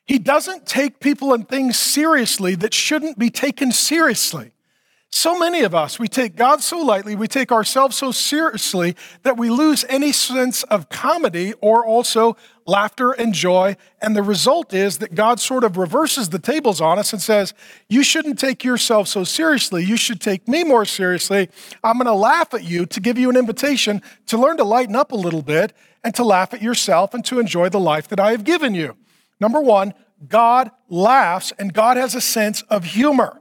He 0.06 0.20
doesn't 0.20 0.66
take 0.66 1.00
people 1.00 1.34
and 1.34 1.48
things 1.48 1.78
seriously 1.78 2.56
that 2.56 2.74
shouldn't 2.74 3.18
be 3.18 3.30
taken 3.30 3.72
seriously. 3.72 4.53
So 5.16 5.38
many 5.38 5.62
of 5.62 5.76
us, 5.76 6.00
we 6.00 6.08
take 6.08 6.36
God 6.36 6.64
so 6.64 6.80
lightly, 6.80 7.16
we 7.16 7.28
take 7.28 7.52
ourselves 7.52 7.96
so 7.96 8.12
seriously 8.12 8.96
that 9.22 9.38
we 9.38 9.52
lose 9.52 9.86
any 9.88 10.12
sense 10.12 10.64
of 10.64 10.90
comedy 10.90 11.54
or 11.62 11.86
also 11.86 12.36
laughter 12.66 13.12
and 13.12 13.32
joy. 13.32 13.78
And 14.02 14.16
the 14.16 14.24
result 14.24 14.74
is 14.74 14.98
that 14.98 15.14
God 15.14 15.40
sort 15.40 15.66
of 15.66 15.78
reverses 15.78 16.30
the 16.30 16.40
tables 16.40 16.82
on 16.82 16.98
us 16.98 17.14
and 17.14 17.22
says, 17.22 17.54
You 17.88 18.02
shouldn't 18.02 18.40
take 18.40 18.64
yourself 18.64 19.08
so 19.08 19.24
seriously. 19.24 19.86
You 19.86 19.98
should 19.98 20.20
take 20.20 20.48
me 20.48 20.64
more 20.64 20.84
seriously. 20.84 21.48
I'm 21.84 21.98
going 21.98 22.08
to 22.08 22.14
laugh 22.14 22.52
at 22.56 22.64
you 22.64 22.88
to 22.88 23.00
give 23.00 23.16
you 23.16 23.30
an 23.30 23.38
invitation 23.38 24.02
to 24.26 24.38
learn 24.40 24.58
to 24.58 24.64
lighten 24.64 24.96
up 24.96 25.12
a 25.12 25.16
little 25.16 25.44
bit 25.44 25.74
and 26.04 26.16
to 26.16 26.24
laugh 26.24 26.56
at 26.56 26.62
yourself 26.64 27.14
and 27.14 27.24
to 27.26 27.40
enjoy 27.40 27.70
the 27.70 27.80
life 27.80 28.08
that 28.08 28.20
I 28.20 28.32
have 28.32 28.44
given 28.44 28.74
you. 28.74 28.98
Number 29.40 29.62
one, 29.62 29.94
God 30.28 30.72
laughs 30.90 31.54
and 31.60 31.72
God 31.72 31.98
has 31.98 32.16
a 32.16 32.22
sense 32.22 32.64
of 32.64 32.84
humor. 32.84 33.40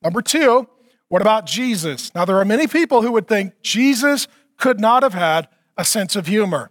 Number 0.00 0.22
two, 0.22 0.68
what 1.08 1.22
about 1.22 1.46
Jesus? 1.46 2.14
Now, 2.14 2.24
there 2.24 2.38
are 2.38 2.44
many 2.44 2.66
people 2.66 3.02
who 3.02 3.12
would 3.12 3.26
think 3.26 3.54
Jesus 3.62 4.28
could 4.58 4.78
not 4.78 5.02
have 5.02 5.14
had 5.14 5.48
a 5.76 5.84
sense 5.84 6.16
of 6.16 6.26
humor. 6.26 6.70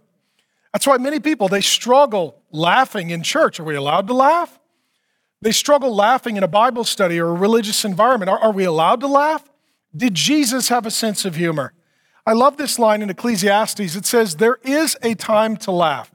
That's 0.72 0.86
why 0.86 0.98
many 0.98 1.18
people, 1.18 1.48
they 1.48 1.60
struggle 1.60 2.40
laughing 2.52 3.10
in 3.10 3.22
church. 3.22 3.58
Are 3.58 3.64
we 3.64 3.74
allowed 3.74 4.06
to 4.08 4.14
laugh? 4.14 4.60
They 5.40 5.52
struggle 5.52 5.94
laughing 5.94 6.36
in 6.36 6.42
a 6.42 6.48
Bible 6.48 6.84
study 6.84 7.18
or 7.18 7.28
a 7.28 7.34
religious 7.34 7.84
environment. 7.84 8.30
Are, 8.30 8.38
are 8.38 8.52
we 8.52 8.64
allowed 8.64 9.00
to 9.00 9.06
laugh? 9.06 9.48
Did 9.96 10.14
Jesus 10.14 10.68
have 10.68 10.86
a 10.86 10.90
sense 10.90 11.24
of 11.24 11.36
humor? 11.36 11.72
I 12.26 12.32
love 12.32 12.58
this 12.58 12.78
line 12.78 13.02
in 13.02 13.10
Ecclesiastes. 13.10 13.96
It 13.96 14.06
says, 14.06 14.36
There 14.36 14.58
is 14.62 14.96
a 15.02 15.14
time 15.14 15.56
to 15.58 15.70
laugh. 15.70 16.12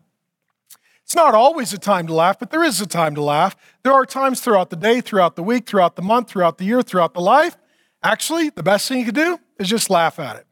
It's 1.04 1.16
not 1.16 1.36
always 1.36 1.74
a 1.74 1.78
time 1.78 2.08
to 2.08 2.14
laugh, 2.14 2.40
but 2.40 2.52
there 2.52 2.64
is 2.64 2.80
a 2.80 2.86
time 2.86 3.16
to 3.16 3.22
laugh. 3.22 3.56
There 3.84 3.94
are 3.94 4.06
times 4.06 4.40
throughout 4.40 4.70
the 4.70 4.76
day, 4.76 5.02
throughout 5.02 5.36
the 5.36 5.44
week, 5.44 5.66
throughout 5.66 5.96
the 5.96 6.02
month, 6.02 6.30
throughout 6.30 6.58
the 6.58 6.66
year, 6.66 6.82
throughout 6.82 7.14
the 7.14 7.22
life 7.22 7.58
Actually, 8.04 8.50
the 8.50 8.64
best 8.64 8.88
thing 8.88 9.00
you 9.00 9.06
can 9.06 9.16
do 9.16 9.40
is 9.60 9.70
just 9.70 9.90
laugh 9.90 10.20
at 10.20 10.36
it. 10.36 10.46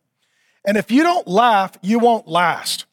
And 0.65 0.77
if 0.77 0.92
you 0.92 1.03
don't 1.03 1.27
laugh, 1.27 1.77
you 1.81 2.00
won't 2.00 2.27
last. 2.27 2.86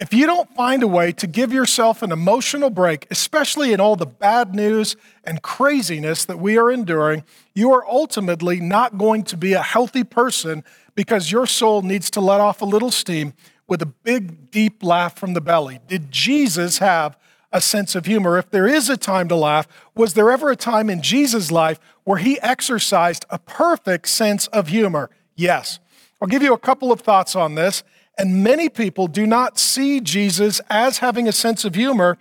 If 0.00 0.12
you 0.12 0.26
don't 0.26 0.52
find 0.56 0.82
a 0.82 0.88
way 0.88 1.12
to 1.12 1.28
give 1.28 1.52
yourself 1.52 2.02
an 2.02 2.10
emotional 2.10 2.70
break, 2.70 3.06
especially 3.12 3.72
in 3.72 3.78
all 3.78 3.94
the 3.94 4.06
bad 4.06 4.52
news 4.52 4.96
and 5.22 5.40
craziness 5.42 6.24
that 6.24 6.40
we 6.40 6.58
are 6.58 6.72
enduring, 6.72 7.22
you 7.54 7.72
are 7.72 7.86
ultimately 7.86 8.58
not 8.58 8.98
going 8.98 9.22
to 9.24 9.36
be 9.36 9.52
a 9.52 9.62
healthy 9.62 10.02
person 10.02 10.64
because 10.96 11.30
your 11.30 11.46
soul 11.46 11.82
needs 11.82 12.10
to 12.10 12.20
let 12.20 12.40
off 12.40 12.62
a 12.62 12.64
little 12.64 12.90
steam 12.90 13.32
with 13.68 13.80
a 13.80 13.86
big, 13.86 14.50
deep 14.50 14.82
laugh 14.82 15.16
from 15.16 15.34
the 15.34 15.40
belly. 15.40 15.78
Did 15.86 16.10
Jesus 16.10 16.78
have 16.78 17.16
a 17.52 17.60
sense 17.60 17.94
of 17.94 18.06
humor. 18.06 18.38
If 18.38 18.50
there 18.50 18.66
is 18.66 18.88
a 18.88 18.96
time 18.96 19.28
to 19.28 19.36
laugh, 19.36 19.68
was 19.94 20.14
there 20.14 20.30
ever 20.30 20.50
a 20.50 20.56
time 20.56 20.88
in 20.88 21.02
Jesus' 21.02 21.50
life 21.50 21.78
where 22.04 22.18
he 22.18 22.40
exercised 22.40 23.24
a 23.30 23.38
perfect 23.38 24.08
sense 24.08 24.46
of 24.48 24.68
humor? 24.68 25.10
Yes. 25.36 25.78
I'll 26.20 26.28
give 26.28 26.42
you 26.42 26.52
a 26.52 26.58
couple 26.58 26.92
of 26.92 27.00
thoughts 27.00 27.34
on 27.34 27.54
this. 27.54 27.82
And 28.18 28.44
many 28.44 28.68
people 28.68 29.06
do 29.06 29.26
not 29.26 29.58
see 29.58 30.00
Jesus 30.00 30.60
as 30.68 30.98
having 30.98 31.26
a 31.26 31.32
sense 31.32 31.64
of 31.64 31.74
humor, 31.74 32.18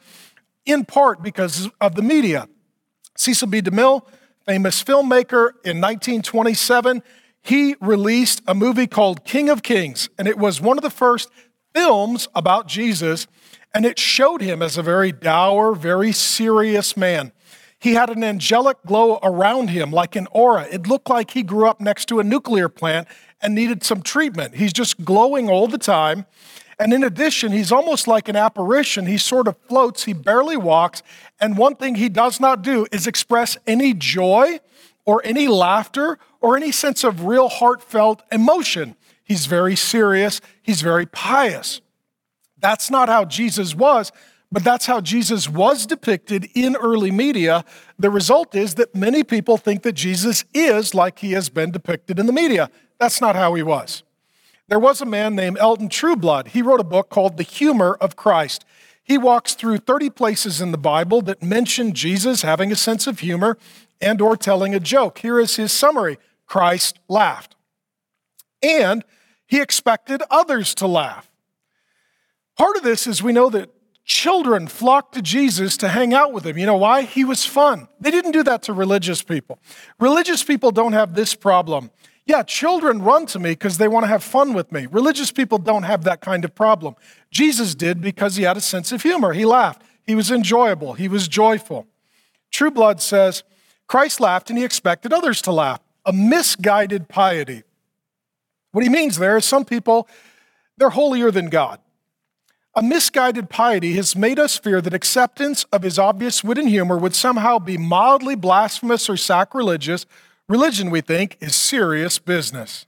in 0.66 0.86
part 0.86 1.22
because 1.22 1.70
of 1.80 1.96
the 1.96 2.02
media. 2.02 2.48
Cecil 3.18 3.50
B. 3.50 3.62
DeMille, 3.62 4.06
famous 4.46 4.84
filmmaker, 4.84 5.52
in 5.64 5.82
1927, 5.82 7.04
he 7.44 7.76
released 7.82 8.42
a 8.48 8.56
movie 8.56 8.88
called 8.88 9.26
King 9.26 9.50
of 9.50 9.64
Kings, 9.64 10.10
and 10.18 10.28
it 10.28 10.38
was 10.38 10.62
one 10.62 10.78
of 10.78 10.84
the 10.84 10.90
first 10.90 11.30
films 11.74 12.28
about 12.36 12.68
Jesus 12.68 13.28
and 13.74 13.86
it 13.86 14.00
showed 14.00 14.42
him 14.42 14.62
as 14.62 14.78
a 14.78 14.84
very 14.84 15.12
dour, 15.12 15.74
very 15.74 16.12
serious 16.12 16.98
man. 16.98 17.32
He 17.80 17.94
had 17.94 18.10
an 18.10 18.24
angelic 18.24 18.78
glow 18.86 19.18
around 19.24 19.70
him, 19.70 19.92
like 19.92 20.16
an 20.16 20.28
aura. 20.32 20.68
It 20.72 20.86
looked 20.88 21.10
like 21.10 21.32
he 21.32 21.42
grew 21.42 21.68
up 21.68 21.82
next 21.82 22.06
to 22.10 22.20
a 22.20 22.24
nuclear 22.24 22.70
plant 22.70 23.08
and 23.42 23.56
needed 23.56 23.84
some 23.84 24.04
treatment. 24.04 24.56
He's 24.56 24.74
just 24.74 25.04
glowing 25.04 25.50
all 25.50 25.68
the 25.68 25.80
time. 25.80 26.28
And 26.78 26.94
in 26.94 27.04
addition, 27.04 27.52
he's 27.52 27.72
almost 27.72 28.08
like 28.08 28.28
an 28.28 28.36
apparition. 28.36 29.06
He 29.06 29.18
sort 29.18 29.48
of 29.48 29.58
floats, 29.68 30.04
he 30.04 30.14
barely 30.14 30.58
walks. 30.58 31.02
And 31.40 31.58
one 31.58 31.76
thing 31.76 31.96
he 31.96 32.10
does 32.10 32.40
not 32.40 32.62
do 32.62 32.86
is 32.92 33.08
express 33.08 33.58
any 33.66 33.94
joy 33.94 34.60
or 35.06 35.22
any 35.24 35.48
laughter 35.48 36.20
or 36.40 36.56
any 36.56 36.72
sense 36.72 37.04
of 37.04 37.26
real 37.26 37.50
heartfelt 37.50 38.22
emotion. 38.32 38.96
He's 39.24 39.46
very 39.46 39.76
serious, 39.76 40.42
he's 40.62 40.82
very 40.82 41.06
pious. 41.06 41.82
That's 42.62 42.90
not 42.90 43.10
how 43.10 43.26
Jesus 43.26 43.76
was, 43.76 44.12
but 44.52 44.64
that's 44.64 44.86
how 44.86 45.02
Jesus 45.02 45.50
was 45.50 45.86
depicted 45.86 46.50
in 46.54 46.76
early 46.76 47.12
media. 47.12 47.66
The 47.98 48.10
result 48.10 48.54
is 48.56 48.76
that 48.76 48.94
many 48.94 49.24
people 49.24 49.58
think 49.58 49.84
that 49.84 49.94
Jesus 49.94 50.46
is 50.54 50.94
like 50.94 51.20
he 51.20 51.32
has 51.32 51.50
been 51.50 51.72
depicted 51.72 52.20
in 52.20 52.26
the 52.26 52.34
media. 52.34 52.70
That's 53.00 53.22
not 53.22 53.36
how 53.36 53.56
he 53.56 53.64
was. 53.64 54.04
There 54.68 54.80
was 54.80 55.02
a 55.02 55.06
man 55.06 55.36
named 55.36 55.58
Elton 55.60 55.90
Trueblood. 55.90 56.50
He 56.50 56.62
wrote 56.62 56.80
a 56.80 56.86
book 56.86 57.10
called 57.10 57.38
The 57.38 57.44
Humor 57.44 57.98
of 58.00 58.16
Christ. 58.16 58.64
He 59.04 59.18
walks 59.18 59.54
through 59.54 59.80
30 59.80 60.10
places 60.12 60.62
in 60.62 60.72
the 60.72 60.78
Bible 60.78 61.22
that 61.24 61.42
mention 61.42 61.94
Jesus 61.94 62.44
having 62.44 62.72
a 62.72 62.76
sense 62.76 63.08
of 63.08 63.20
humor 63.20 63.58
and 64.00 64.22
or 64.22 64.38
telling 64.38 64.76
a 64.76 64.80
joke. 64.80 65.20
Here 65.20 65.40
is 65.40 65.56
his 65.56 65.72
summary. 65.72 66.18
Christ 66.46 67.00
laughed. 67.08 67.56
And 68.62 69.04
he 69.48 69.60
expected 69.60 70.22
others 70.30 70.76
to 70.76 70.88
laugh. 70.88 71.31
Part 72.58 72.78
of 72.78 72.84
this 72.84 73.08
is 73.08 73.24
we 73.24 73.34
know 73.34 73.50
that 73.50 73.70
children 74.04 74.68
flocked 74.68 75.14
to 75.14 75.22
Jesus 75.22 75.78
to 75.78 75.90
hang 75.90 76.14
out 76.14 76.34
with 76.34 76.46
him. 76.46 76.58
You 76.58 76.66
know 76.66 76.78
why? 76.78 77.04
He 77.04 77.24
was 77.24 77.46
fun. 77.46 77.88
They 78.00 78.12
didn't 78.12 78.32
do 78.32 78.44
that 78.44 78.64
to 78.64 78.74
religious 78.74 79.22
people. 79.22 79.60
Religious 80.00 80.44
people 80.44 80.72
don't 80.72 80.94
have 80.94 81.16
this 81.16 81.36
problem. 81.36 81.92
Yeah, 82.26 82.44
children 82.44 83.02
run 83.02 83.26
to 83.28 83.40
me 83.40 83.52
because 83.52 83.78
they 83.78 83.88
want 83.88 84.04
to 84.04 84.08
have 84.08 84.24
fun 84.24 84.54
with 84.54 84.72
me. 84.72 84.86
Religious 84.86 85.32
people 85.32 85.58
don't 85.58 85.84
have 85.84 86.04
that 86.04 86.22
kind 86.22 86.46
of 86.46 86.54
problem. 86.54 86.96
Jesus 87.32 87.74
did 87.74 88.02
because 88.02 88.36
he 88.36 88.44
had 88.44 88.58
a 88.58 88.62
sense 88.62 88.92
of 88.92 89.02
humor. 89.02 89.34
He 89.34 89.46
laughed. 89.46 89.82
He 90.06 90.16
was 90.16 90.30
enjoyable. 90.30 90.94
He 90.94 91.08
was 91.08 91.28
joyful. 91.28 91.88
Trueblood 92.52 93.02
says 93.02 93.44
Christ 93.88 94.20
laughed 94.20 94.50
and 94.50 94.58
he 94.58 94.66
expected 94.66 95.14
others 95.14 95.42
to 95.44 95.52
laugh. 95.52 95.82
A 96.06 96.14
misguided 96.14 97.08
piety. 97.08 97.64
What 98.72 98.84
he 98.84 98.90
means 98.90 99.18
there 99.18 99.38
is 99.38 99.46
some 99.46 99.66
people, 99.66 100.08
they're 100.78 100.90
holier 100.90 101.32
than 101.32 101.50
God. 101.50 101.80
A 102.74 102.82
misguided 102.82 103.50
piety 103.50 103.94
has 103.94 104.16
made 104.16 104.40
us 104.40 104.58
fear 104.58 104.80
that 104.80 104.94
acceptance 104.94 105.66
of 105.74 105.84
his 105.84 106.00
obvious 106.00 106.42
wit 106.42 106.58
and 106.58 106.70
humor 106.70 106.98
would 106.98 107.14
somehow 107.14 107.60
be 107.60 107.78
mildly 107.78 108.36
blasphemous 108.36 109.10
or 109.10 109.18
sacrilegious. 109.18 110.06
Religion, 110.48 110.90
we 110.90 111.02
think, 111.02 111.38
is 111.42 111.54
serious 111.54 112.18
business. 112.18 112.86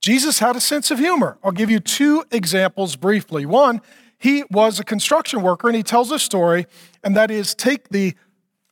Jesus 0.00 0.38
had 0.38 0.56
a 0.56 0.60
sense 0.60 0.90
of 0.90 0.98
humor. 0.98 1.38
I'll 1.44 1.52
give 1.52 1.70
you 1.70 1.78
two 1.78 2.24
examples 2.30 2.96
briefly. 2.96 3.44
One, 3.44 3.82
he 4.18 4.44
was 4.50 4.80
a 4.80 4.84
construction 4.84 5.42
worker 5.42 5.68
and 5.68 5.76
he 5.76 5.82
tells 5.82 6.10
a 6.10 6.18
story, 6.18 6.66
and 7.02 7.14
that 7.16 7.30
is 7.30 7.54
take 7.54 7.90
the 7.90 8.14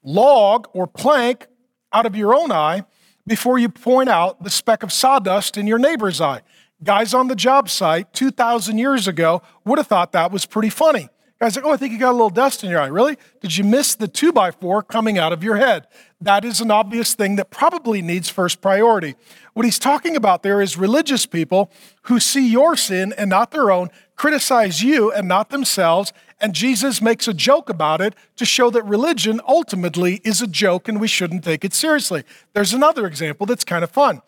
log 0.03 0.69
or 0.73 0.87
plank 0.87 1.49
out 1.93 2.07
of 2.07 2.17
your 2.17 2.35
own 2.35 2.51
eye 2.51 2.85
before 3.27 3.59
you 3.59 3.69
point 3.69 4.09
out 4.09 4.43
the 4.43 4.51
speck 4.51 4.83
of 4.83 4.91
sawdust 4.91 5.59
in 5.59 5.67
your 5.67 5.79
neighbor's 5.79 6.21
eye. 6.21 6.41
Guys 6.85 7.15
on 7.15 7.29
the 7.29 7.37
job 7.37 7.69
site 7.69 8.13
2,000 8.13 8.79
years 8.79 9.07
ago 9.07 9.43
would 9.65 9.79
have 9.79 9.87
thought 9.87 10.13
that 10.13 10.33
was 10.33 10.47
pretty 10.47 10.71
funny. 10.71 11.09
Guys 11.43 11.57
like, 11.57 11.65
oh, 11.65 11.73
I 11.73 11.77
think 11.77 11.93
you 11.93 11.99
got 11.99 12.11
a 12.11 12.13
little 12.13 12.31
dust 12.31 12.63
in 12.63 12.71
your 12.71 12.81
eye. 12.81 12.87
Really? 12.87 13.19
Did 13.41 13.57
you 13.57 13.65
miss 13.65 13.97
the 13.97 14.07
two 14.07 14.33
by 14.33 14.53
four 14.53 14.81
coming 14.81 15.19
out 15.19 15.33
of 15.33 15.43
your 15.43 15.57
head? 15.57 15.89
That 16.21 16.45
is 16.45 16.61
an 16.61 16.71
obvious 16.71 17.15
thing 17.15 17.35
that 17.35 17.51
probably 17.51 18.01
needs 18.01 18.29
first 18.29 18.61
priority. 18.61 19.17
What 19.53 19.65
he's 19.65 19.81
talking 19.81 20.15
about 20.15 20.45
there 20.45 20.63
is 20.63 20.77
religious 20.77 21.27
people 21.27 21.69
who 22.03 22.21
see 22.21 22.49
your 22.49 22.77
sin 22.77 23.13
and 23.19 23.29
not 23.29 23.51
their 23.51 23.73
own, 23.73 23.91
criticize 24.15 24.85
you 24.85 25.11
and 25.11 25.27
not 25.27 25.51
themselves, 25.51 26.13
and 26.41 26.55
Jesus 26.55 27.03
makes 27.03 27.27
a 27.27 27.35
joke 27.35 27.69
about 27.69 28.01
it 28.01 28.15
to 28.37 28.45
show 28.45 28.71
that 28.71 28.85
religion 28.85 29.41
ultimately 29.47 30.21
is 30.23 30.43
a 30.43 30.47
joke 30.47 30.89
and 30.89 31.01
we 31.01 31.09
shouldn't 31.09 31.43
take 31.43 31.65
it 31.65 31.73
seriously. 31.73 32.23
There's 32.53 32.73
another 32.73 33.05
example 33.05 33.47
that's 33.47 33.65
kind 33.65 33.83
of 33.83 33.91
fun. 33.91 34.23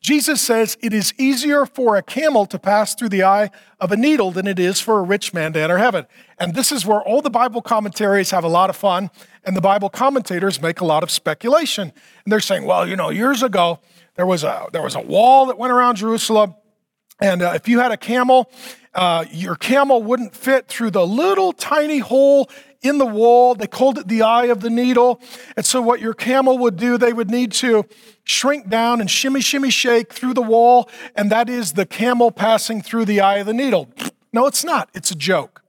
Jesus 0.00 0.40
says 0.40 0.78
it 0.80 0.94
is 0.94 1.12
easier 1.18 1.66
for 1.66 1.96
a 1.96 2.02
camel 2.02 2.46
to 2.46 2.58
pass 2.58 2.94
through 2.94 3.10
the 3.10 3.22
eye 3.22 3.50
of 3.78 3.92
a 3.92 3.96
needle 3.96 4.30
than 4.30 4.46
it 4.46 4.58
is 4.58 4.80
for 4.80 4.98
a 4.98 5.02
rich 5.02 5.34
man 5.34 5.52
to 5.52 5.60
enter 5.60 5.76
heaven. 5.76 6.06
And 6.38 6.54
this 6.54 6.72
is 6.72 6.86
where 6.86 7.02
all 7.02 7.20
the 7.20 7.30
Bible 7.30 7.60
commentaries 7.60 8.30
have 8.30 8.42
a 8.42 8.48
lot 8.48 8.70
of 8.70 8.76
fun, 8.76 9.10
and 9.44 9.54
the 9.54 9.60
Bible 9.60 9.90
commentators 9.90 10.62
make 10.62 10.80
a 10.80 10.86
lot 10.86 11.02
of 11.02 11.10
speculation. 11.10 11.92
And 12.24 12.32
they're 12.32 12.40
saying, 12.40 12.64
well, 12.64 12.88
you 12.88 12.96
know, 12.96 13.10
years 13.10 13.42
ago, 13.42 13.80
there 14.14 14.26
was 14.26 14.42
a, 14.42 14.68
there 14.72 14.82
was 14.82 14.94
a 14.94 15.00
wall 15.00 15.46
that 15.46 15.58
went 15.58 15.72
around 15.72 15.96
Jerusalem, 15.96 16.54
and 17.20 17.42
uh, 17.42 17.52
if 17.54 17.68
you 17.68 17.80
had 17.80 17.92
a 17.92 17.98
camel, 17.98 18.50
uh, 18.94 19.26
your 19.30 19.54
camel 19.54 20.02
wouldn't 20.02 20.34
fit 20.34 20.66
through 20.66 20.92
the 20.92 21.06
little 21.06 21.52
tiny 21.52 21.98
hole 21.98 22.48
in 22.82 22.98
the 22.98 23.06
wall. 23.06 23.54
They 23.54 23.66
called 23.66 23.98
it 23.98 24.08
the 24.08 24.22
eye 24.22 24.46
of 24.46 24.60
the 24.60 24.70
needle. 24.70 25.20
And 25.56 25.64
so, 25.64 25.80
what 25.80 26.00
your 26.00 26.14
camel 26.14 26.58
would 26.58 26.76
do, 26.76 26.98
they 26.98 27.12
would 27.12 27.30
need 27.30 27.52
to 27.52 27.84
shrink 28.24 28.68
down 28.68 29.00
and 29.00 29.10
shimmy, 29.10 29.40
shimmy, 29.40 29.70
shake 29.70 30.12
through 30.12 30.34
the 30.34 30.42
wall. 30.42 30.88
And 31.14 31.30
that 31.30 31.48
is 31.48 31.72
the 31.72 31.86
camel 31.86 32.30
passing 32.30 32.82
through 32.82 33.04
the 33.06 33.20
eye 33.20 33.38
of 33.38 33.46
the 33.46 33.54
needle. 33.54 33.88
No, 34.32 34.46
it's 34.46 34.64
not. 34.64 34.88
It's 34.94 35.10
a 35.10 35.16
joke. 35.16 35.62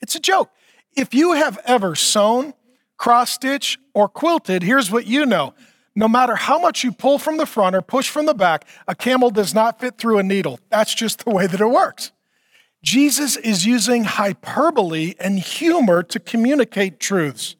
It's 0.00 0.14
a 0.14 0.20
joke. 0.20 0.50
If 0.96 1.14
you 1.14 1.32
have 1.32 1.58
ever 1.64 1.94
sewn, 1.94 2.54
cross 2.96 3.32
stitch, 3.32 3.78
or 3.94 4.08
quilted, 4.08 4.62
here's 4.62 4.90
what 4.90 5.06
you 5.06 5.26
know. 5.26 5.54
No 5.96 6.08
matter 6.08 6.34
how 6.34 6.58
much 6.58 6.82
you 6.82 6.90
pull 6.90 7.18
from 7.18 7.36
the 7.36 7.46
front 7.46 7.76
or 7.76 7.82
push 7.82 8.08
from 8.08 8.26
the 8.26 8.34
back, 8.34 8.66
a 8.88 8.94
camel 8.94 9.30
does 9.30 9.54
not 9.54 9.78
fit 9.78 9.96
through 9.96 10.18
a 10.18 10.22
needle. 10.22 10.58
That's 10.68 10.92
just 10.94 11.24
the 11.24 11.30
way 11.30 11.46
that 11.46 11.60
it 11.60 11.66
works. 11.66 12.10
Jesus 12.84 13.38
is 13.38 13.64
using 13.64 14.04
hyperbole 14.04 15.14
and 15.18 15.38
humor 15.38 16.02
to 16.02 16.20
communicate 16.20 17.00
truths. 17.00 17.56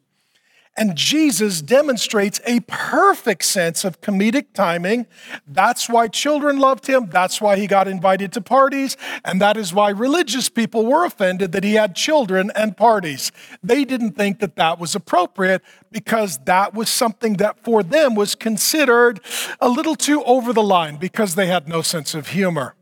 And 0.77 0.97
Jesus 0.97 1.63
demonstrates 1.63 2.43
a 2.45 2.61
perfect 2.61 3.45
sense 3.45 3.87
of 3.87 4.03
comedic 4.03 4.53
timing. 4.53 5.07
That's 5.47 5.89
why 5.89 6.09
children 6.09 6.59
loved 6.59 6.87
him. 6.87 7.09
That's 7.09 7.41
why 7.41 7.57
he 7.57 7.67
got 7.67 7.89
invited 7.89 8.33
to 8.33 8.43
parties. 8.43 8.99
And 9.25 9.41
that 9.41 9.57
is 9.57 9.73
why 9.73 9.91
religious 9.91 10.51
people 10.51 10.85
were 10.85 11.07
offended 11.07 11.53
that 11.53 11.65
he 11.65 11.75
had 11.75 11.97
children 11.97 12.53
and 12.55 12.77
parties. 12.77 13.33
They 13.63 13.87
didn't 13.87 14.17
think 14.17 14.41
that 14.41 14.57
that 14.57 14.79
was 14.79 14.95
appropriate 14.95 15.63
because 15.91 16.37
that 16.45 16.75
was 16.75 16.91
something 16.91 17.39
that 17.39 17.65
for 17.65 17.83
them 17.83 18.15
was 18.15 18.35
considered 18.35 19.21
a 19.59 19.71
little 19.71 19.97
too 19.97 20.23
over 20.25 20.53
the 20.53 20.63
line 20.63 20.97
because 20.99 21.35
they 21.35 21.47
had 21.47 21.67
no 21.67 21.81
sense 21.81 22.15
of 22.15 22.29
humor. 22.29 22.75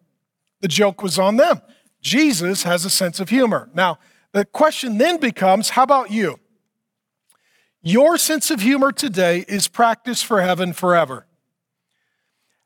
The 0.61 0.68
joke 0.68 1.04
was 1.04 1.20
on 1.20 1.37
them. 1.37 1.61
Jesus 2.02 2.64
has 2.64 2.85
a 2.85 2.90
sense 2.90 3.21
of 3.21 3.28
humor. 3.28 3.71
Now, 3.75 3.99
the 4.32 4.44
question 4.44 4.99
then 4.99 5.18
becomes 5.18 5.71
how 5.71 5.85
about 5.85 6.11
you? 6.11 6.38
Your 7.82 8.16
sense 8.16 8.50
of 8.50 8.61
humor 8.61 8.92
today 8.92 9.44
is 9.49 9.68
practice 9.68 10.23
for 10.23 10.40
heaven 10.40 10.73
forever. 10.73 11.26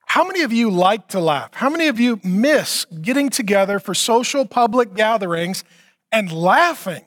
How 0.06 0.24
many 0.24 0.42
of 0.42 0.52
you 0.52 0.70
like 0.70 1.08
to 1.08 1.20
laugh? 1.20 1.50
How 1.54 1.68
many 1.68 1.88
of 1.88 1.98
you 1.98 2.20
miss 2.22 2.86
getting 3.02 3.28
together 3.28 3.78
for 3.78 3.92
social 3.92 4.46
public 4.46 4.94
gatherings 4.94 5.64
and 6.12 6.30
laughing? 6.30 7.04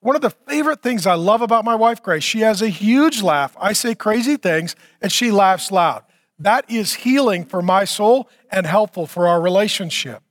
One 0.00 0.16
of 0.16 0.22
the 0.22 0.30
favorite 0.30 0.82
things 0.82 1.06
I 1.06 1.14
love 1.14 1.40
about 1.40 1.64
my 1.64 1.74
wife, 1.74 2.02
Grace, 2.02 2.24
she 2.24 2.40
has 2.40 2.60
a 2.60 2.68
huge 2.68 3.22
laugh. 3.22 3.56
I 3.58 3.72
say 3.72 3.94
crazy 3.94 4.36
things 4.36 4.76
and 5.00 5.10
she 5.10 5.30
laughs 5.30 5.70
loud. 5.70 6.02
That 6.38 6.68
is 6.70 6.94
healing 6.94 7.44
for 7.44 7.62
my 7.62 7.84
soul 7.84 8.28
and 8.50 8.66
helpful 8.66 9.06
for 9.06 9.28
our 9.28 9.40
relationship. 9.40 10.23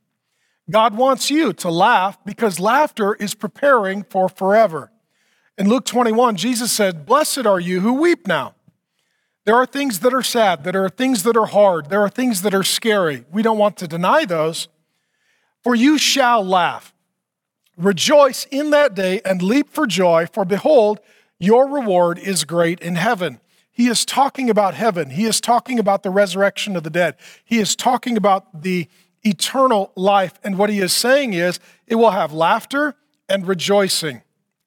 God 0.69 0.95
wants 0.95 1.29
you 1.29 1.53
to 1.53 1.69
laugh 1.69 2.17
because 2.25 2.59
laughter 2.59 3.15
is 3.15 3.35
preparing 3.35 4.03
for 4.03 4.29
forever. 4.29 4.91
In 5.57 5.67
Luke 5.67 5.85
21, 5.85 6.37
Jesus 6.37 6.71
said, 6.71 7.05
Blessed 7.05 7.45
are 7.45 7.59
you 7.59 7.81
who 7.81 7.93
weep 7.93 8.27
now. 8.27 8.55
There 9.45 9.55
are 9.55 9.65
things 9.65 9.99
that 9.99 10.13
are 10.13 10.23
sad, 10.23 10.63
there 10.63 10.85
are 10.85 10.89
things 10.89 11.23
that 11.23 11.35
are 11.35 11.47
hard, 11.47 11.89
there 11.89 12.01
are 12.01 12.09
things 12.09 12.43
that 12.43 12.53
are 12.53 12.63
scary. 12.63 13.25
We 13.29 13.41
don't 13.41 13.57
want 13.57 13.75
to 13.77 13.87
deny 13.87 14.23
those. 14.23 14.69
For 15.63 15.75
you 15.75 15.97
shall 15.97 16.45
laugh. 16.45 16.93
Rejoice 17.75 18.45
in 18.51 18.69
that 18.69 18.95
day 18.95 19.19
and 19.25 19.41
leap 19.41 19.69
for 19.69 19.85
joy, 19.85 20.27
for 20.31 20.45
behold, 20.45 20.99
your 21.39 21.67
reward 21.67 22.19
is 22.19 22.45
great 22.45 22.79
in 22.79 22.95
heaven. 22.95 23.41
He 23.71 23.87
is 23.87 24.05
talking 24.05 24.49
about 24.49 24.75
heaven. 24.75 25.09
He 25.09 25.25
is 25.25 25.41
talking 25.41 25.79
about 25.79 26.03
the 26.03 26.11
resurrection 26.11 26.75
of 26.75 26.83
the 26.83 26.91
dead. 26.91 27.15
He 27.43 27.57
is 27.57 27.75
talking 27.75 28.15
about 28.15 28.61
the 28.61 28.87
eternal 29.23 29.91
life. 29.95 30.33
And 30.43 30.57
what 30.57 30.69
he 30.69 30.79
is 30.79 30.93
saying 30.93 31.33
is 31.33 31.59
it 31.87 31.95
will 31.95 32.11
have 32.11 32.33
laughter 32.33 32.95
and 33.29 33.47
rejoicing. 33.47 34.21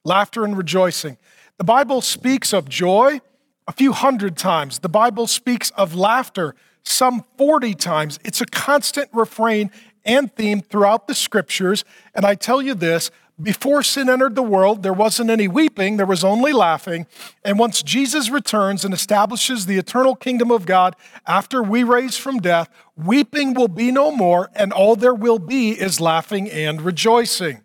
Laughter 0.05 0.45
and 0.45 0.57
rejoicing. 0.57 1.19
The 1.59 1.65
Bible 1.65 2.01
speaks 2.01 2.53
of 2.53 2.69
joy 2.69 3.21
a 3.67 3.73
few 3.73 3.93
hundred 3.93 4.37
times. 4.37 4.81
The 4.81 4.89
Bible 4.89 5.27
speaks 5.27 5.71
of 5.71 5.95
laughter 5.95 6.55
some 6.85 7.25
40 7.37 7.75
times. 7.75 8.19
It's 8.25 8.41
a 8.41 8.47
constant 8.47 9.09
refrain 9.13 9.71
and 10.05 10.35
theme 10.35 10.61
throughout 10.61 11.09
the 11.09 11.15
scriptures. 11.15 11.85
And 12.15 12.25
I 12.25 12.37
tell 12.37 12.63
you 12.63 12.75
this 12.75 13.11
before 13.41 13.83
sin 13.83 14.09
entered 14.09 14.35
the 14.35 14.43
world, 14.43 14.83
there 14.83 14.95
wasn't 14.95 15.29
any 15.29 15.47
weeping, 15.47 15.99
there 15.99 16.07
was 16.07 16.25
only 16.25 16.53
laughing. 16.53 17.07
And 17.45 17.59
once 17.59 17.83
Jesus 17.83 18.31
returns 18.31 18.85
and 18.85 18.95
establishes 18.95 19.67
the 19.67 19.77
eternal 19.77 20.17
kingdom 20.17 20.51
of 20.51 20.65
God 20.65 20.97
after 21.27 21.63
we 21.63 21.83
raise 21.83 22.17
from 22.17 22.39
death, 22.39 22.71
weeping 22.97 23.53
will 23.53 23.69
be 23.69 23.93
no 23.93 24.11
more, 24.11 24.51
and 24.55 24.73
all 24.73 24.97
there 24.97 25.15
will 25.15 25.39
be 25.39 25.73
is 25.73 26.01
laughing 26.01 26.51
and 26.51 26.81
rejoicing. 26.81 27.63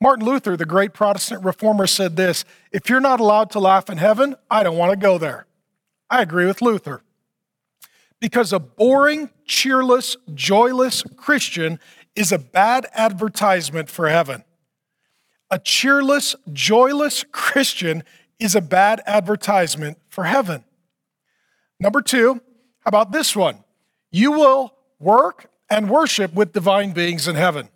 Martin 0.00 0.24
Luther, 0.24 0.56
the 0.56 0.64
great 0.64 0.94
Protestant 0.94 1.44
reformer, 1.44 1.88
said 1.88 2.14
this 2.14 2.44
If 2.70 2.88
you're 2.88 3.00
not 3.00 3.18
allowed 3.18 3.50
to 3.50 3.58
laugh 3.58 3.90
in 3.90 3.98
heaven, 3.98 4.36
I 4.48 4.62
don't 4.62 4.78
want 4.78 4.92
to 4.92 4.96
go 4.96 5.18
there. 5.18 5.46
I 6.08 6.22
agree 6.22 6.46
with 6.46 6.62
Luther. 6.62 7.02
Because 8.20 8.52
a 8.52 8.60
boring, 8.60 9.30
cheerless, 9.44 10.16
joyless 10.34 11.02
Christian 11.16 11.80
is 12.14 12.30
a 12.30 12.38
bad 12.38 12.86
advertisement 12.94 13.90
for 13.90 14.08
heaven. 14.08 14.44
A 15.50 15.58
cheerless, 15.58 16.36
joyless 16.52 17.24
Christian 17.32 18.02
is 18.38 18.54
a 18.54 18.60
bad 18.60 19.00
advertisement 19.06 19.98
for 20.08 20.24
heaven. 20.24 20.64
Number 21.80 22.02
two, 22.02 22.34
how 22.80 22.88
about 22.88 23.12
this 23.12 23.34
one? 23.34 23.64
You 24.10 24.32
will 24.32 24.74
work 24.98 25.50
and 25.70 25.90
worship 25.90 26.34
with 26.34 26.52
divine 26.52 26.92
beings 26.92 27.28
in 27.28 27.36
heaven. 27.36 27.68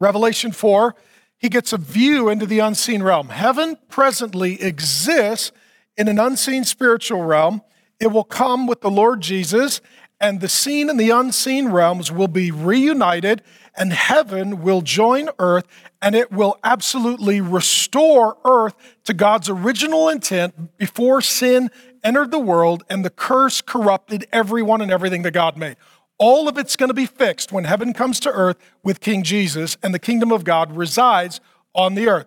Revelation 0.00 0.52
4, 0.52 0.94
he 1.38 1.48
gets 1.48 1.72
a 1.72 1.78
view 1.78 2.28
into 2.28 2.46
the 2.46 2.58
unseen 2.58 3.02
realm. 3.02 3.28
Heaven 3.28 3.76
presently 3.88 4.60
exists 4.62 5.52
in 5.96 6.08
an 6.08 6.18
unseen 6.18 6.64
spiritual 6.64 7.22
realm. 7.22 7.62
It 8.00 8.08
will 8.08 8.24
come 8.24 8.66
with 8.66 8.80
the 8.80 8.90
Lord 8.90 9.20
Jesus, 9.20 9.80
and 10.20 10.40
the 10.40 10.48
seen 10.48 10.88
and 10.90 10.98
the 10.98 11.10
unseen 11.10 11.68
realms 11.68 12.10
will 12.10 12.28
be 12.28 12.50
reunited, 12.50 13.42
and 13.76 13.92
heaven 13.92 14.62
will 14.62 14.82
join 14.82 15.28
earth, 15.38 15.66
and 16.00 16.14
it 16.14 16.30
will 16.30 16.58
absolutely 16.62 17.40
restore 17.40 18.36
earth 18.44 18.74
to 19.04 19.14
God's 19.14 19.48
original 19.48 20.08
intent 20.08 20.76
before 20.78 21.20
sin 21.20 21.70
entered 22.04 22.30
the 22.30 22.38
world 22.38 22.84
and 22.90 23.04
the 23.04 23.10
curse 23.10 23.60
corrupted 23.60 24.26
everyone 24.32 24.80
and 24.80 24.90
everything 24.90 25.22
that 25.22 25.30
God 25.30 25.56
made. 25.56 25.76
All 26.18 26.48
of 26.48 26.58
it's 26.58 26.76
going 26.76 26.88
to 26.88 26.94
be 26.94 27.06
fixed 27.06 27.52
when 27.52 27.64
heaven 27.64 27.92
comes 27.92 28.20
to 28.20 28.30
earth 28.30 28.56
with 28.82 29.00
King 29.00 29.22
Jesus 29.22 29.76
and 29.82 29.94
the 29.94 29.98
kingdom 29.98 30.30
of 30.30 30.44
God 30.44 30.76
resides 30.76 31.40
on 31.74 31.94
the 31.94 32.08
earth. 32.08 32.26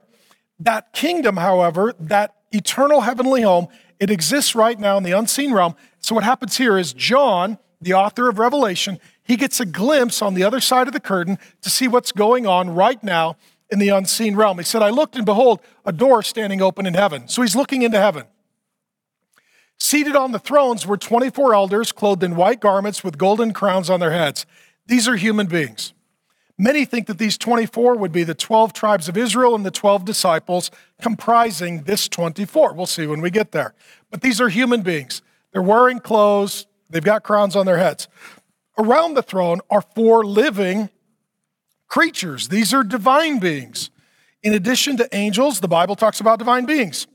That 0.59 0.93
kingdom, 0.93 1.37
however, 1.37 1.93
that 1.99 2.35
eternal 2.51 3.01
heavenly 3.01 3.41
home, 3.41 3.67
it 3.99 4.09
exists 4.09 4.55
right 4.55 4.79
now 4.79 4.97
in 4.97 5.03
the 5.03 5.11
unseen 5.11 5.53
realm. 5.53 5.75
So 5.99 6.15
what 6.15 6.23
happens 6.23 6.57
here 6.57 6.77
is 6.77 6.93
John, 6.93 7.57
the 7.81 7.93
author 7.93 8.29
of 8.29 8.39
Revelation, 8.39 8.99
he 9.25 9.35
gets 9.35 9.59
a 9.59 9.65
glimpse 9.65 10.21
on 10.21 10.35
the 10.35 10.43
other 10.43 10.59
side 10.59 10.87
of 10.87 10.93
the 10.93 10.99
curtain 10.99 11.37
to 11.61 11.69
see 11.69 11.87
what's 11.87 12.11
going 12.11 12.45
on 12.45 12.69
right 12.69 13.03
now 13.03 13.37
in 13.69 13.79
the 13.79 13.89
unseen 13.89 14.35
realm. 14.35 14.59
He 14.59 14.63
said, 14.63 14.81
I 14.81 14.91
looked 14.91 15.15
and 15.15 15.25
behold, 15.25 15.59
a 15.83 15.91
door 15.91 16.21
standing 16.21 16.61
open 16.61 16.85
in 16.85 16.93
heaven. 16.93 17.27
So 17.27 17.41
he's 17.41 17.55
looking 17.55 17.81
into 17.81 17.99
heaven. 17.99 18.25
Seated 19.79 20.15
on 20.15 20.31
the 20.31 20.39
thrones 20.39 20.85
were 20.85 20.97
24 20.97 21.53
elders 21.53 21.91
clothed 21.91 22.23
in 22.23 22.35
white 22.35 22.59
garments 22.59 23.03
with 23.03 23.17
golden 23.17 23.51
crowns 23.51 23.89
on 23.89 23.99
their 23.99 24.11
heads. 24.11 24.45
These 24.85 25.07
are 25.07 25.15
human 25.15 25.47
beings. 25.47 25.93
Many 26.57 26.85
think 26.85 27.07
that 27.07 27.17
these 27.17 27.37
24 27.37 27.97
would 27.97 28.13
be 28.13 28.23
the 28.23 28.33
12 28.33 28.71
tribes 28.71 29.09
of 29.09 29.17
Israel 29.17 29.55
and 29.55 29.65
the 29.65 29.71
12 29.71 30.05
disciples 30.05 30.71
comprising 31.01 31.83
this 31.83 32.07
24. 32.07 32.73
We'll 32.73 32.85
see 32.85 33.07
when 33.07 33.19
we 33.19 33.29
get 33.29 33.51
there. 33.51 33.73
But 34.09 34.21
these 34.21 34.39
are 34.39 34.47
human 34.47 34.81
beings. 34.81 35.21
They're 35.51 35.61
wearing 35.61 35.99
clothes, 35.99 36.67
they've 36.89 37.03
got 37.03 37.23
crowns 37.23 37.55
on 37.55 37.65
their 37.65 37.77
heads. 37.77 38.07
Around 38.77 39.13
the 39.13 39.23
throne 39.23 39.61
are 39.69 39.81
four 39.81 40.25
living 40.25 40.89
creatures. 41.87 42.49
These 42.49 42.73
are 42.73 42.83
divine 42.83 43.39
beings. 43.39 43.89
In 44.43 44.53
addition 44.53 44.97
to 44.97 45.15
angels, 45.15 45.59
the 45.59 45.67
Bible 45.67 45.95
talks 45.95 46.19
about 46.19 46.39
divine 46.39 46.65
beings. 46.65 47.07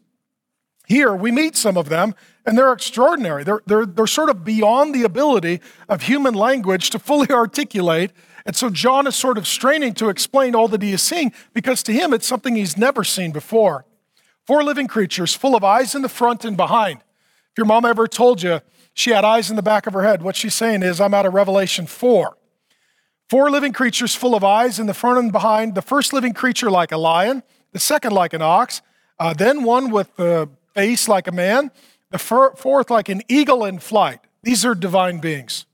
Here 0.87 1.15
we 1.15 1.31
meet 1.31 1.55
some 1.55 1.77
of 1.77 1.89
them, 1.89 2.15
and 2.45 2.59
they're 2.59 2.73
extraordinary. 2.73 3.45
They're, 3.45 3.61
they're, 3.67 3.87
they're 3.87 4.07
sort 4.09 4.31
of 4.31 4.45
beyond 4.45 4.95
the 4.95 5.05
ability 5.05 5.61
of 5.89 6.03
human 6.03 6.35
language 6.35 6.91
to 6.91 6.99
fully 6.99 7.29
articulate. 7.31 8.11
And 8.45 8.57
so 8.57 8.71
John 8.71 9.07
is 9.07 9.15
sort 9.15 9.39
of 9.39 9.47
straining 9.47 9.95
to 9.95 10.09
explain 10.09 10.55
all 10.55 10.67
that 10.69 10.83
he 10.83 10.93
is 10.93 11.03
seeing 11.03 11.33
because 11.53 11.83
to 11.85 11.93
him 11.93 12.13
it's 12.13 12.27
something 12.27 12.57
he's 12.57 12.77
never 12.77 13.05
seen 13.05 13.31
before. 13.31 13.85
Four 14.47 14.65
living 14.65 14.89
creatures 14.89 15.35
full 15.35 15.55
of 15.55 15.63
eyes 15.63 15.95
in 15.95 16.03
the 16.03 16.09
front 16.09 16.45
and 16.45 16.57
behind. 16.57 17.01
If 17.53 17.59
your 17.59 17.67
mom 17.67 17.85
ever 17.85 18.09
told 18.09 18.43
you 18.43 18.61
she 18.95 19.11
had 19.11 19.25
eyes 19.25 19.51
in 19.51 19.57
the 19.57 19.63
back 19.63 19.87
of 19.87 19.93
her 19.93 20.03
head, 20.03 20.23
what 20.23 20.37
she's 20.37 20.55
saying 20.55 20.83
is, 20.83 21.01
I'm 21.01 21.15
out 21.15 21.27
of 21.27 21.35
Revelation 21.35 21.87
4. 21.87 22.37
Four 23.29 23.51
living 23.51 23.73
creatures 23.73 24.15
full 24.15 24.35
of 24.35 24.43
eyes 24.43 24.79
in 24.79 24.87
the 24.87 24.95
front 24.95 25.19
and 25.19 25.31
behind. 25.31 25.77
The 25.77 25.83
first 25.83 26.13
living 26.13 26.35
creature 26.35 26.71
like 26.71 26.91
a 26.91 26.97
lion, 26.97 27.45
the 27.73 27.79
second 27.79 28.13
like 28.13 28.33
an 28.33 28.43
ox, 28.43 28.83
uh, 29.21 29.35
then 29.35 29.63
one 29.63 29.91
with 29.91 30.17
the 30.17 30.49
face 30.75 31.09
like 31.09 31.29
a 31.29 31.33
man, 31.33 31.71
the 32.11 32.19
fourth 32.19 32.91
like 32.91 33.09
an 33.09 33.23
eagle 33.29 33.65
in 33.65 33.79
flight. 33.79 34.21
These 34.43 34.65
are 34.65 34.75
divine 34.75 35.19
beings. 35.21 35.67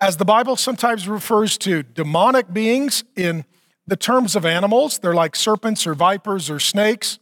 As 0.00 0.16
the 0.16 0.24
Bible 0.24 0.56
sometimes 0.56 1.08
refers 1.08 1.56
to 1.58 1.82
demonic 1.82 2.52
beings 2.52 3.04
in 3.14 3.44
the 3.86 3.96
terms 3.96 4.34
of 4.34 4.44
animals, 4.44 4.98
they're 4.98 5.14
like 5.14 5.36
serpents 5.36 5.86
or 5.86 5.94
vipers 5.94 6.50
or 6.50 6.58
snakes. 6.58 7.18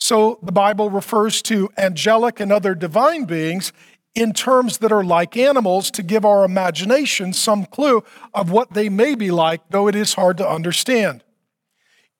So 0.00 0.38
the 0.42 0.52
Bible 0.52 0.90
refers 0.90 1.42
to 1.42 1.70
angelic 1.76 2.40
and 2.40 2.50
other 2.50 2.74
divine 2.74 3.26
beings 3.26 3.72
in 4.14 4.32
terms 4.32 4.78
that 4.78 4.90
are 4.90 5.04
like 5.04 5.36
animals 5.36 5.90
to 5.92 6.02
give 6.02 6.24
our 6.24 6.44
imagination 6.44 7.32
some 7.32 7.64
clue 7.66 8.02
of 8.34 8.50
what 8.50 8.72
they 8.72 8.88
may 8.88 9.14
be 9.14 9.30
like, 9.30 9.60
though 9.70 9.86
it 9.86 9.94
is 9.94 10.14
hard 10.14 10.36
to 10.38 10.48
understand. 10.48 11.22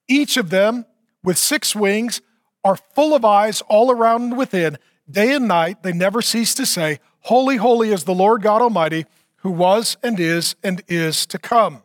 Each 0.07 0.37
of 0.37 0.51
them, 0.51 0.87
with 1.25 1.38
six 1.38 1.75
wings, 1.75 2.21
are 2.62 2.77
full 2.77 3.14
of 3.14 3.25
eyes 3.25 3.62
all 3.69 3.90
around 3.90 4.23
and 4.23 4.38
within. 4.38 4.79
Day 5.11 5.35
and 5.35 5.49
night, 5.49 5.83
they 5.83 5.93
never 5.93 6.23
cease 6.23 6.55
to 6.57 6.66
say, 6.66 7.01
Holy, 7.25 7.57
holy 7.57 7.90
is 7.90 8.05
the 8.05 8.14
Lord 8.14 8.43
God 8.43 8.62
Almighty, 8.62 9.07
who 9.37 9.51
was 9.51 9.97
and 10.03 10.19
is 10.21 10.55
and 10.62 10.83
is 10.87 11.27
to 11.27 11.38
come. 11.38 11.83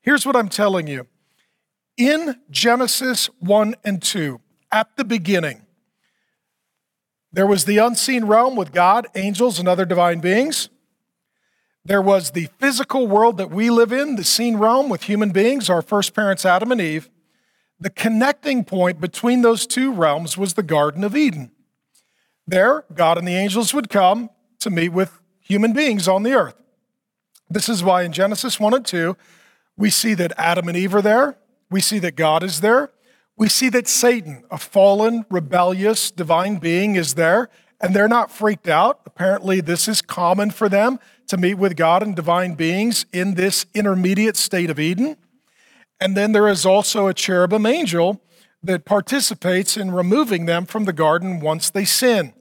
Here's 0.00 0.24
what 0.24 0.36
I'm 0.36 0.48
telling 0.48 0.86
you. 0.86 1.06
In 1.96 2.36
Genesis 2.50 3.28
1 3.40 3.74
and 3.84 4.02
2, 4.02 4.40
at 4.72 4.96
the 4.96 5.04
beginning, 5.04 5.62
there 7.32 7.46
was 7.46 7.64
the 7.64 7.78
unseen 7.78 8.24
realm 8.24 8.56
with 8.56 8.72
God, 8.72 9.06
angels, 9.14 9.58
and 9.58 9.68
other 9.68 9.84
divine 9.84 10.20
beings. 10.20 10.68
There 11.84 12.02
was 12.02 12.30
the 12.30 12.48
physical 12.58 13.06
world 13.06 13.38
that 13.38 13.50
we 13.50 13.70
live 13.70 13.92
in, 13.92 14.16
the 14.16 14.24
seen 14.24 14.56
realm 14.56 14.88
with 14.88 15.04
human 15.04 15.30
beings, 15.30 15.70
our 15.70 15.82
first 15.82 16.14
parents, 16.14 16.44
Adam 16.44 16.70
and 16.70 16.80
Eve. 16.80 17.10
The 17.80 17.90
connecting 17.90 18.64
point 18.64 19.00
between 19.00 19.42
those 19.42 19.66
two 19.66 19.92
realms 19.92 20.38
was 20.38 20.54
the 20.54 20.62
Garden 20.62 21.02
of 21.02 21.16
Eden. 21.16 21.50
There, 22.46 22.84
God 22.94 23.18
and 23.18 23.26
the 23.26 23.34
angels 23.34 23.74
would 23.74 23.88
come 23.88 24.30
to 24.60 24.70
meet 24.70 24.90
with 24.90 25.20
human 25.40 25.72
beings 25.72 26.06
on 26.06 26.22
the 26.22 26.32
earth. 26.32 26.54
This 27.50 27.68
is 27.68 27.82
why 27.82 28.02
in 28.02 28.12
Genesis 28.12 28.60
1 28.60 28.74
and 28.74 28.86
2, 28.86 29.16
we 29.76 29.90
see 29.90 30.14
that 30.14 30.32
Adam 30.36 30.68
and 30.68 30.76
Eve 30.76 30.94
are 30.94 31.02
there. 31.02 31.36
We 31.70 31.80
see 31.80 31.98
that 32.00 32.14
God 32.14 32.42
is 32.42 32.60
there. 32.60 32.90
We 33.42 33.48
see 33.48 33.70
that 33.70 33.88
Satan, 33.88 34.44
a 34.52 34.56
fallen, 34.56 35.26
rebellious, 35.28 36.12
divine 36.12 36.58
being, 36.58 36.94
is 36.94 37.14
there, 37.14 37.48
and 37.80 37.92
they're 37.92 38.06
not 38.06 38.30
freaked 38.30 38.68
out. 38.68 39.00
Apparently, 39.04 39.60
this 39.60 39.88
is 39.88 40.00
common 40.00 40.52
for 40.52 40.68
them 40.68 41.00
to 41.26 41.36
meet 41.36 41.54
with 41.54 41.74
God 41.76 42.04
and 42.04 42.14
divine 42.14 42.54
beings 42.54 43.04
in 43.12 43.34
this 43.34 43.66
intermediate 43.74 44.36
state 44.36 44.70
of 44.70 44.78
Eden. 44.78 45.16
And 46.00 46.16
then 46.16 46.30
there 46.30 46.46
is 46.46 46.64
also 46.64 47.08
a 47.08 47.14
cherubim 47.14 47.66
angel 47.66 48.22
that 48.62 48.84
participates 48.84 49.76
in 49.76 49.90
removing 49.90 50.46
them 50.46 50.64
from 50.64 50.84
the 50.84 50.92
garden 50.92 51.40
once 51.40 51.68
they 51.68 51.84
sin. 51.84 52.34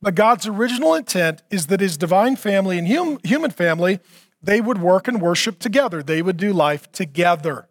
But 0.00 0.14
God's 0.14 0.46
original 0.46 0.94
intent 0.94 1.42
is 1.50 1.66
that 1.66 1.80
his 1.80 1.96
divine 1.96 2.36
family 2.36 2.78
and 2.78 2.86
hum, 2.86 3.18
human 3.24 3.50
family, 3.50 3.98
they 4.40 4.60
would 4.60 4.78
work 4.78 5.08
and 5.08 5.20
worship 5.20 5.58
together. 5.58 6.00
They 6.00 6.22
would 6.22 6.36
do 6.36 6.52
life 6.52 6.92
together. 6.92 7.66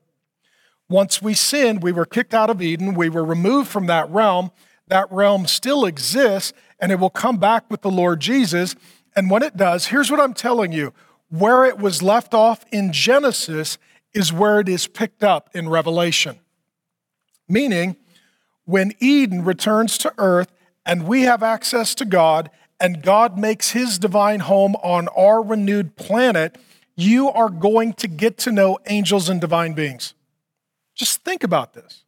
Once 0.93 1.23
we 1.23 1.33
sinned, 1.33 1.81
we 1.81 1.91
were 1.91 2.05
kicked 2.05 2.35
out 2.35 2.51
of 2.51 2.61
Eden, 2.61 2.93
we 2.93 3.09
were 3.09 3.25
removed 3.25 3.67
from 3.67 3.87
that 3.87 4.07
realm. 4.11 4.51
That 4.89 5.11
realm 5.11 5.47
still 5.47 5.85
exists, 5.85 6.53
and 6.79 6.91
it 6.91 6.99
will 6.99 7.09
come 7.09 7.37
back 7.37 7.63
with 7.67 7.81
the 7.81 7.89
Lord 7.89 8.19
Jesus. 8.19 8.75
And 9.15 9.27
when 9.31 9.41
it 9.41 9.57
does, 9.57 9.87
here's 9.87 10.11
what 10.11 10.19
I'm 10.19 10.35
telling 10.35 10.71
you 10.71 10.93
where 11.29 11.65
it 11.65 11.79
was 11.79 12.03
left 12.03 12.35
off 12.35 12.63
in 12.71 12.93
Genesis, 12.93 13.79
is 14.13 14.31
where 14.31 14.59
it 14.59 14.69
is 14.69 14.85
picked 14.85 15.23
up 15.23 15.49
in 15.55 15.67
Revelation. 15.67 16.39
Meaning, 17.49 17.95
when 18.65 18.93
Eden 18.99 19.43
returns 19.43 19.97
to 19.97 20.13
earth 20.19 20.51
and 20.85 21.07
we 21.07 21.23
have 21.23 21.41
access 21.41 21.95
to 21.95 22.05
God 22.05 22.51
and 22.79 23.01
God 23.01 23.35
makes 23.35 23.71
his 23.71 23.97
divine 23.97 24.41
home 24.41 24.75
on 24.83 25.07
our 25.17 25.41
renewed 25.41 25.95
planet, 25.95 26.55
you 26.95 27.31
are 27.31 27.49
going 27.49 27.93
to 27.93 28.07
get 28.07 28.37
to 28.37 28.51
know 28.51 28.77
angels 28.85 29.27
and 29.27 29.41
divine 29.41 29.73
beings. 29.73 30.13
Just 30.95 31.23
think 31.23 31.43
about 31.43 31.73
this. 31.73 32.03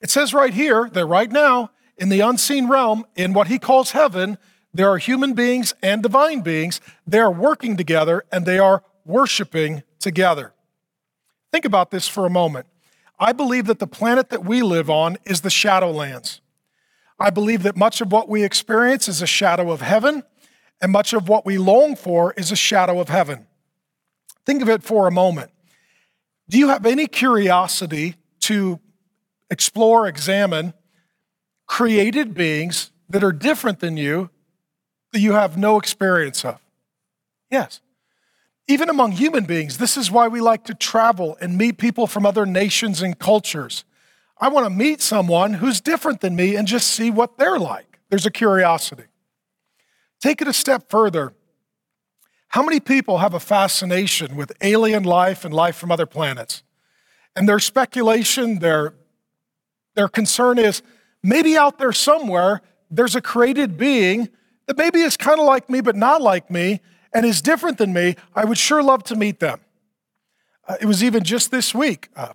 It 0.00 0.10
says 0.10 0.32
right 0.32 0.54
here 0.54 0.88
that 0.92 1.06
right 1.06 1.30
now, 1.30 1.70
in 1.96 2.08
the 2.08 2.20
unseen 2.20 2.68
realm, 2.68 3.04
in 3.16 3.32
what 3.32 3.48
he 3.48 3.58
calls 3.58 3.90
heaven, 3.90 4.38
there 4.72 4.88
are 4.88 4.98
human 4.98 5.32
beings 5.32 5.74
and 5.82 6.02
divine 6.02 6.40
beings. 6.40 6.80
They 7.06 7.18
are 7.18 7.32
working 7.32 7.76
together 7.76 8.24
and 8.30 8.46
they 8.46 8.58
are 8.58 8.84
worshiping 9.04 9.82
together. 9.98 10.52
Think 11.50 11.64
about 11.64 11.90
this 11.90 12.06
for 12.06 12.26
a 12.26 12.30
moment. 12.30 12.66
I 13.18 13.32
believe 13.32 13.66
that 13.66 13.80
the 13.80 13.86
planet 13.86 14.30
that 14.30 14.44
we 14.44 14.62
live 14.62 14.88
on 14.88 15.16
is 15.24 15.40
the 15.40 15.48
Shadowlands. 15.48 16.40
I 17.18 17.30
believe 17.30 17.64
that 17.64 17.76
much 17.76 18.00
of 18.00 18.12
what 18.12 18.28
we 18.28 18.44
experience 18.44 19.08
is 19.08 19.20
a 19.20 19.26
shadow 19.26 19.72
of 19.72 19.80
heaven, 19.80 20.22
and 20.80 20.92
much 20.92 21.12
of 21.12 21.28
what 21.28 21.44
we 21.44 21.58
long 21.58 21.96
for 21.96 22.32
is 22.34 22.52
a 22.52 22.56
shadow 22.56 23.00
of 23.00 23.08
heaven. 23.08 23.48
Think 24.46 24.62
of 24.62 24.68
it 24.68 24.84
for 24.84 25.08
a 25.08 25.10
moment. 25.10 25.50
Do 26.48 26.58
you 26.58 26.68
have 26.68 26.86
any 26.86 27.06
curiosity 27.06 28.16
to 28.40 28.80
explore, 29.50 30.06
examine 30.06 30.74
created 31.66 32.34
beings 32.34 32.90
that 33.08 33.22
are 33.22 33.32
different 33.32 33.80
than 33.80 33.96
you 33.96 34.30
that 35.12 35.20
you 35.20 35.32
have 35.32 35.58
no 35.58 35.78
experience 35.78 36.44
of? 36.44 36.60
Yes. 37.50 37.80
Even 38.66 38.90
among 38.90 39.12
human 39.12 39.44
beings, 39.44 39.78
this 39.78 39.96
is 39.96 40.10
why 40.10 40.28
we 40.28 40.40
like 40.40 40.64
to 40.64 40.74
travel 40.74 41.36
and 41.40 41.56
meet 41.56 41.78
people 41.78 42.06
from 42.06 42.26
other 42.26 42.44
nations 42.44 43.00
and 43.00 43.18
cultures. 43.18 43.84
I 44.38 44.48
want 44.48 44.66
to 44.66 44.70
meet 44.70 45.00
someone 45.00 45.54
who's 45.54 45.80
different 45.80 46.20
than 46.20 46.36
me 46.36 46.54
and 46.54 46.68
just 46.68 46.88
see 46.90 47.10
what 47.10 47.38
they're 47.38 47.58
like. 47.58 47.98
There's 48.10 48.26
a 48.26 48.30
curiosity. 48.30 49.04
Take 50.20 50.40
it 50.42 50.48
a 50.48 50.52
step 50.52 50.90
further. 50.90 51.32
How 52.48 52.62
many 52.62 52.80
people 52.80 53.18
have 53.18 53.34
a 53.34 53.40
fascination 53.40 54.34
with 54.34 54.52
alien 54.60 55.02
life 55.02 55.44
and 55.44 55.52
life 55.52 55.76
from 55.76 55.92
other 55.92 56.06
planets? 56.06 56.62
And 57.36 57.48
their 57.48 57.58
speculation, 57.58 58.58
their, 58.58 58.94
their 59.94 60.08
concern 60.08 60.58
is 60.58 60.82
maybe 61.22 61.56
out 61.56 61.78
there 61.78 61.92
somewhere 61.92 62.62
there's 62.90 63.14
a 63.14 63.20
created 63.20 63.76
being 63.76 64.30
that 64.66 64.76
maybe 64.76 65.00
is 65.00 65.16
kind 65.16 65.38
of 65.38 65.46
like 65.46 65.68
me 65.68 65.80
but 65.80 65.94
not 65.94 66.22
like 66.22 66.50
me 66.50 66.80
and 67.12 67.26
is 67.26 67.42
different 67.42 67.78
than 67.78 67.92
me. 67.92 68.16
I 68.34 68.44
would 68.44 68.58
sure 68.58 68.82
love 68.82 69.04
to 69.04 69.16
meet 69.16 69.40
them. 69.40 69.60
Uh, 70.66 70.76
it 70.80 70.86
was 70.86 71.02
even 71.02 71.24
just 71.24 71.50
this 71.50 71.74
week. 71.74 72.08
Uh, 72.16 72.32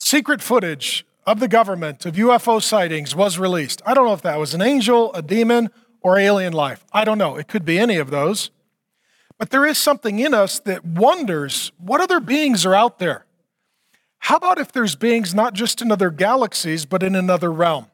secret 0.00 0.42
footage 0.42 1.06
of 1.26 1.40
the 1.40 1.48
government 1.48 2.04
of 2.06 2.14
UFO 2.14 2.60
sightings 2.62 3.14
was 3.14 3.38
released. 3.38 3.82
I 3.86 3.94
don't 3.94 4.06
know 4.06 4.12
if 4.12 4.22
that 4.22 4.38
was 4.38 4.54
an 4.54 4.62
angel, 4.62 5.12
a 5.14 5.22
demon, 5.22 5.70
or 6.00 6.18
alien 6.18 6.52
life. 6.52 6.84
I 6.92 7.04
don't 7.04 7.18
know. 7.18 7.36
It 7.36 7.46
could 7.46 7.64
be 7.64 7.78
any 7.78 7.96
of 7.96 8.10
those. 8.10 8.50
But 9.42 9.50
there 9.50 9.66
is 9.66 9.76
something 9.76 10.20
in 10.20 10.34
us 10.34 10.60
that 10.60 10.84
wonders 10.84 11.72
what 11.76 12.00
other 12.00 12.20
beings 12.20 12.64
are 12.64 12.76
out 12.76 13.00
there? 13.00 13.26
How 14.20 14.36
about 14.36 14.60
if 14.60 14.70
there's 14.70 14.94
beings 14.94 15.34
not 15.34 15.52
just 15.52 15.82
in 15.82 15.90
other 15.90 16.10
galaxies, 16.10 16.86
but 16.86 17.02
in 17.02 17.16
another 17.16 17.50
realm? 17.50 17.86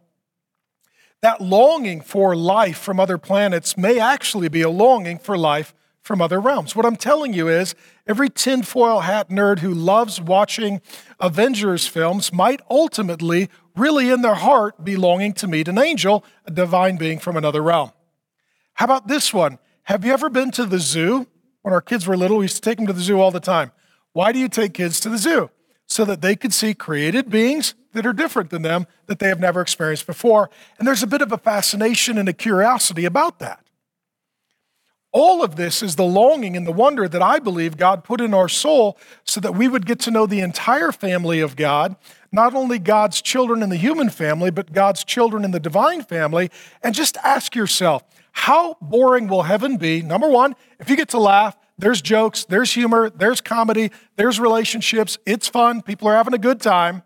That 1.23 1.41
longing 1.41 2.03
for 2.03 2.37
life 2.37 2.77
from 2.77 3.01
other 3.01 3.17
planets 3.17 3.79
may 3.79 3.99
actually 3.99 4.51
be 4.51 4.61
a 4.61 4.69
longing 4.69 5.19
for 5.19 5.39
life 5.39 5.75
from 6.03 6.21
other 6.21 6.39
realms. 6.39 6.77
What 6.77 6.85
I'm 6.85 6.97
telling 6.97 7.33
you 7.33 7.49
is 7.49 7.75
every 8.07 8.29
tinfoil 8.29 9.01
hat 9.01 9.31
nerd 9.31 9.61
who 9.61 9.73
loves 9.73 10.21
watching 10.21 10.83
Avengers 11.19 11.87
films 11.87 12.31
might 12.31 12.61
ultimately, 12.69 13.49
really 13.75 14.11
in 14.11 14.21
their 14.21 14.35
heart, 14.35 14.85
be 14.85 14.97
longing 14.97 15.33
to 15.33 15.47
meet 15.47 15.67
an 15.67 15.79
angel, 15.79 16.27
a 16.45 16.51
divine 16.51 16.99
being 16.99 17.19
from 17.19 17.39
another 17.39 17.63
realm. 17.63 17.93
How 18.75 18.85
about 18.85 19.09
this 19.09 19.33
one? 19.33 19.59
Have 19.85 20.05
you 20.05 20.13
ever 20.13 20.29
been 20.29 20.51
to 20.51 20.67
the 20.67 20.79
zoo? 20.79 21.27
When 21.63 21.75
our 21.75 21.81
kids 21.81 22.07
were 22.07 22.17
little, 22.17 22.39
we 22.39 22.45
used 22.45 22.57
to 22.57 22.63
take 22.63 22.79
them 22.79 22.87
to 22.87 22.93
the 22.93 23.01
zoo 23.01 23.21
all 23.21 23.31
the 23.31 23.41
time. 23.41 23.73
Why 24.13 24.33
do 24.33 24.39
you 24.39 24.49
take 24.49 24.75
kids 24.75 25.01
to 25.01 25.09
the 25.09 25.19
zoo? 25.19 25.51
So 25.87 26.05
that 26.05 26.21
they 26.21 26.37
could 26.37 26.53
see 26.53 26.75
created 26.75 27.31
beings 27.31 27.75
that 27.93 28.07
are 28.07 28.13
different 28.13 28.51
than 28.51 28.63
them 28.63 28.87
that 29.07 29.19
they 29.19 29.29
have 29.29 29.41
never 29.41 29.61
experienced 29.61 30.07
before. 30.07 30.51
And 30.79 30.87
there's 30.87 31.03
a 31.03 31.07
bit 31.07 31.23
of 31.23 31.33
a 31.33 31.39
fascination 31.39 32.19
and 32.19 32.29
a 32.29 32.33
curiosity 32.33 33.05
about 33.05 33.39
that. 33.39 33.65
All 35.11 35.43
of 35.43 35.57
this 35.57 35.83
is 35.83 35.97
the 35.97 36.05
longing 36.05 36.57
and 36.57 36.67
the 36.67 36.73
wonder 36.73 37.09
that 37.09 37.23
I 37.23 37.39
believe 37.39 37.79
God 37.79 38.05
put 38.05 38.21
in 38.21 38.35
our 38.35 38.49
soul 38.49 38.99
so 39.25 39.41
that 39.41 39.55
we 39.55 39.67
would 39.67 39.87
get 39.87 39.99
to 40.01 40.11
know 40.11 40.27
the 40.27 40.41
entire 40.41 40.93
family 40.93 41.41
of 41.41 41.57
God, 41.57 41.97
not 42.31 42.55
only 42.55 42.79
God's 42.79 43.23
children 43.23 43.63
in 43.63 43.71
the 43.71 43.77
human 43.77 44.11
family, 44.11 44.51
but 44.51 44.73
God's 44.73 45.05
children 45.05 45.45
in 45.45 45.51
the 45.51 45.61
divine 45.61 46.03
family. 46.03 46.51
And 46.83 46.95
just 46.95 47.17
ask 47.25 47.57
yourself, 47.57 48.05
how 48.39 48.77
boring 48.81 49.27
will 49.27 49.43
heaven 49.43 49.79
be? 49.79 50.01
Number 50.01 50.29
one, 50.29 50.55
if 50.79 50.89
you 50.89 50.95
get 50.95 51.09
to 51.09 51.19
laugh, 51.19 51.59
there's 51.77 52.01
jokes, 52.01 52.45
there's 52.45 52.73
humor, 52.73 53.11
there's 53.11 53.41
comedy, 53.41 53.91
there's 54.15 54.39
relationships, 54.39 55.19
it's 55.27 55.49
fun, 55.49 55.83
people 55.83 56.07
are 56.07 56.15
having 56.15 56.35
a 56.35 56.39
good 56.39 56.61
time. 56.61 57.03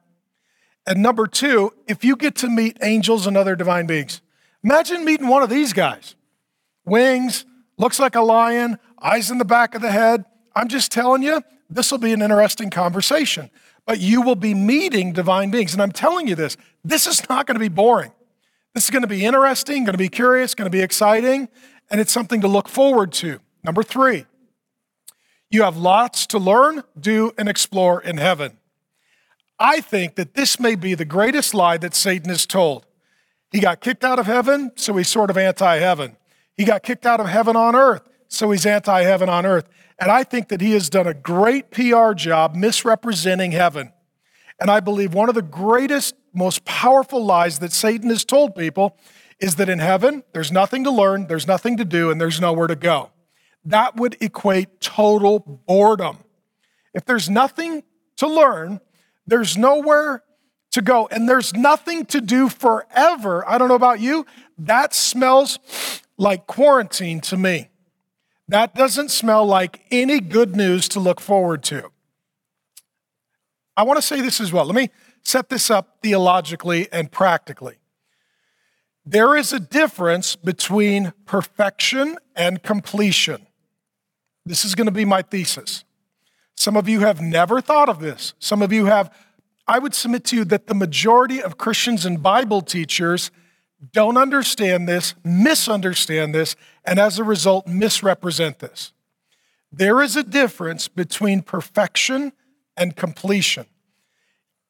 And 0.87 1.03
number 1.03 1.27
two, 1.27 1.73
if 1.88 2.05
you 2.05 2.16
get 2.16 2.35
to 2.37 2.51
meet 2.51 2.77
angels 2.83 3.27
and 3.27 3.35
other 3.35 3.57
divine 3.57 3.87
beings, 3.87 4.21
imagine 4.62 5.07
meeting 5.07 5.27
one 5.27 5.42
of 5.42 5.49
these 5.49 5.73
guys 5.73 6.16
wings, 6.85 7.47
looks 7.79 7.99
like 7.99 8.14
a 8.14 8.21
lion, 8.21 8.79
eyes 9.01 9.31
in 9.31 9.38
the 9.38 9.47
back 9.47 9.75
of 9.75 9.81
the 9.81 9.90
head. 9.90 10.27
I'm 10.55 10.68
just 10.68 10.92
telling 10.92 11.23
you, 11.23 11.42
this 11.71 11.90
will 11.90 11.99
be 11.99 12.12
an 12.12 12.21
interesting 12.21 12.68
conversation. 12.68 13.51
But 13.87 14.01
you 14.01 14.21
will 14.21 14.37
be 14.37 14.53
meeting 14.53 15.14
divine 15.14 15.51
beings. 15.51 15.73
And 15.73 15.81
I'm 15.81 15.92
telling 15.92 16.29
you 16.29 16.35
this, 16.35 16.59
this 16.85 17.07
is 17.07 17.27
not 17.31 17.47
going 17.47 17.55
to 17.55 17.61
be 17.61 17.68
boring. 17.68 18.12
This 18.74 18.85
is 18.85 18.90
going 18.90 19.02
to 19.02 19.08
be 19.08 19.24
interesting, 19.24 19.85
going 19.85 19.92
to 19.92 19.98
be 19.98 20.08
curious, 20.08 20.54
going 20.54 20.70
to 20.70 20.70
be 20.70 20.80
exciting, 20.80 21.48
and 21.90 22.00
it's 22.00 22.12
something 22.12 22.40
to 22.40 22.48
look 22.48 22.68
forward 22.68 23.12
to. 23.12 23.38
Number 23.62 23.82
three, 23.82 24.26
you 25.50 25.62
have 25.62 25.76
lots 25.76 26.26
to 26.28 26.38
learn, 26.38 26.82
do, 26.98 27.32
and 27.37 27.48
explore 27.48 28.00
in 28.02 28.16
heaven. 28.16 28.56
I 29.58 29.80
think 29.80 30.14
that 30.14 30.35
this 30.35 30.58
may 30.58 30.74
be 30.74 30.94
the 30.94 31.04
greatest 31.04 31.52
lie 31.52 31.76
that 31.78 31.94
Satan 31.94 32.30
has 32.30 32.46
told. 32.46 32.87
He 33.50 33.61
got 33.61 33.80
kicked 33.80 34.02
out 34.02 34.18
of 34.18 34.24
heaven, 34.24 34.72
so 34.76 34.96
he's 34.96 35.08
sort 35.08 35.28
of 35.28 35.37
anti 35.37 35.76
heaven. 35.76 36.16
He 36.56 36.64
got 36.64 36.82
kicked 36.82 37.04
out 37.04 37.20
of 37.20 37.28
heaven 37.28 37.54
on 37.54 37.76
earth, 37.76 38.08
so 38.28 38.50
he's 38.50 38.64
anti 38.64 39.02
heaven 39.02 39.28
on 39.28 39.44
earth. 39.44 39.68
And 39.98 40.11
I 40.11 40.24
think 40.24 40.48
that 40.48 40.62
he 40.62 40.72
has 40.72 40.88
done 40.88 41.06
a 41.06 41.14
great 41.14 41.70
PR 41.70 42.12
job 42.14 42.54
misrepresenting 42.54 43.52
heaven. 43.52 43.92
And 44.58 44.70
I 44.70 44.80
believe 44.80 45.12
one 45.12 45.28
of 45.28 45.35
the 45.35 45.42
greatest 45.42 46.14
most 46.33 46.64
powerful 46.64 47.25
lies 47.25 47.59
that 47.61 47.73
Satan 47.73 48.11
has 48.11 48.25
told 48.25 48.55
people 48.55 48.97
is 49.38 49.57
that 49.57 49.68
in 49.68 49.81
heaven, 49.81 50.23
there's 50.33 50.53
nothing 50.53 50.85
to 50.85 50.90
learn, 50.90 51.27
there's 51.27 51.47
nothing 51.47 51.77
to 51.77 51.85
do, 51.85 52.11
and 52.11 52.21
there's 52.21 52.40
nowhere 52.40 52.68
to 52.68 52.77
go. 52.77 53.11
That 53.64 53.97
would 53.97 54.16
equate 54.21 54.81
total 54.81 55.38
boredom. 55.38 56.18
If 56.95 57.05
there's 57.05 57.29
nothing 57.29 57.83
to 58.16 58.27
learn, 58.27 58.81
there's 59.27 59.57
nowhere 59.57 60.23
to 60.73 60.83
go, 60.83 61.09
and 61.11 61.29
there's 61.29 61.55
nothing 61.55 62.07
to 62.07 62.21
do 62.21 62.49
forever. 62.49 63.49
I 63.49 63.59
don't 63.59 63.68
know 63.68 63.75
about 63.75 64.01
you, 64.01 64.27
that 64.59 64.95
smells 64.95 65.59
like 66.16 66.47
quarantine 66.47 67.21
to 67.23 67.37
me. 67.37 67.68
That 68.49 68.75
doesn't 68.75 69.11
smell 69.11 69.47
like 69.47 69.85
any 69.90 70.21
good 70.21 70.57
news 70.57 70.88
to 70.90 71.01
look 71.01 71.21
forward 71.21 71.62
to. 71.64 71.90
I 73.77 73.85
want 73.85 73.99
to 73.99 74.03
say 74.03 74.21
this 74.21 74.40
as 74.40 74.53
well. 74.53 74.64
Let 74.64 74.75
me 74.75 74.90
set 75.22 75.48
this 75.48 75.70
up 75.70 75.98
theologically 76.02 76.88
and 76.92 77.11
practically. 77.11 77.76
There 79.04 79.37
is 79.37 79.52
a 79.52 79.61
difference 79.61 80.37
between 80.37 81.12
perfection 81.26 82.18
and 82.37 82.62
completion. 82.62 83.46
This 84.44 84.64
is 84.64 84.74
going 84.74 84.87
to 84.87 84.92
be 84.92 85.04
my 85.04 85.22
thesis. 85.22 85.85
Some 86.56 86.76
of 86.76 86.88
you 86.88 87.00
have 87.00 87.20
never 87.20 87.61
thought 87.61 87.88
of 87.88 88.00
this. 88.00 88.35
Some 88.38 88.62
of 88.62 88.72
you 88.72 88.87
have, 88.87 89.12
I 89.66 89.78
would 89.78 89.94
submit 89.94 90.24
to 90.26 90.37
you 90.37 90.44
that 90.46 90.66
the 90.66 90.74
majority 90.74 91.42
of 91.42 91.58
Christians 91.58 92.06
and 92.06 92.22
Bible 92.22 92.62
teachers 92.62 93.30
don't 93.92 94.16
understand 94.16 94.87
this, 94.87 95.14
misunderstand 95.24 96.35
this, 96.35 96.54
and 96.85 97.00
as 97.00 97.18
a 97.18 97.24
result, 97.24 97.66
misrepresent 97.66 98.61
this. 98.61 98.92
There 99.72 100.00
is 100.02 100.16
a 100.16 100.22
difference 100.22 100.87
between 100.87 101.42
perfection 101.42 102.32
and 102.76 102.94
completion 102.94 103.66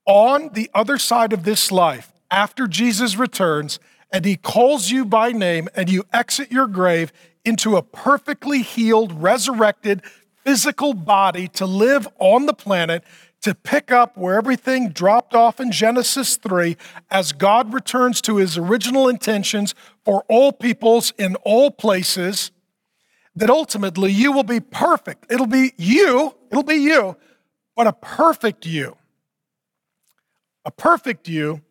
on 0.06 0.50
the 0.52 0.70
other 0.74 0.98
side 0.98 1.32
of 1.32 1.44
this 1.44 1.70
life, 1.70 2.12
after 2.30 2.66
Jesus 2.66 3.16
returns 3.16 3.78
and 4.10 4.24
he 4.24 4.36
calls 4.36 4.90
you 4.90 5.04
by 5.04 5.32
name 5.32 5.68
and 5.74 5.90
you 5.90 6.04
exit 6.12 6.50
your 6.50 6.66
grave 6.66 7.12
into 7.44 7.76
a 7.76 7.82
perfectly 7.82 8.62
healed, 8.62 9.22
resurrected 9.22 10.02
physical 10.44 10.94
body 10.94 11.48
to 11.48 11.66
live 11.66 12.08
on 12.18 12.46
the 12.46 12.54
planet, 12.54 13.04
to 13.40 13.54
pick 13.54 13.90
up 13.90 14.16
where 14.16 14.36
everything 14.36 14.90
dropped 14.90 15.34
off 15.34 15.60
in 15.60 15.72
Genesis 15.72 16.36
3 16.36 16.76
as 17.10 17.32
God 17.32 17.74
returns 17.74 18.20
to 18.22 18.36
his 18.36 18.56
original 18.56 19.08
intentions 19.08 19.74
for 20.04 20.24
all 20.28 20.52
peoples 20.52 21.12
in 21.18 21.34
all 21.36 21.70
places, 21.70 22.50
that 23.34 23.50
ultimately 23.50 24.12
you 24.12 24.30
will 24.30 24.44
be 24.44 24.60
perfect. 24.60 25.26
It'll 25.30 25.46
be 25.46 25.72
you, 25.76 26.34
it'll 26.50 26.62
be 26.62 26.74
you, 26.76 27.16
but 27.74 27.86
a 27.86 27.92
perfect 27.92 28.66
you. 28.66 28.96
A 30.64 30.70
perfect 30.70 31.28
you 31.28 31.62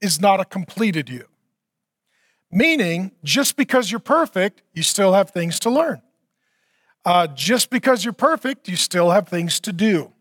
is 0.00 0.20
not 0.20 0.40
a 0.40 0.44
completed 0.44 1.08
you. 1.08 1.26
Meaning, 2.50 3.12
just 3.24 3.56
because 3.56 3.90
you're 3.90 4.00
perfect, 4.00 4.62
you 4.74 4.82
still 4.82 5.14
have 5.14 5.30
things 5.30 5.58
to 5.60 5.70
learn. 5.70 6.02
Uh, 7.04 7.26
just 7.28 7.70
because 7.70 8.04
you're 8.04 8.12
perfect, 8.12 8.68
you 8.68 8.76
still 8.76 9.10
have 9.10 9.26
things 9.26 9.58
to 9.60 9.72
do. 9.72 10.12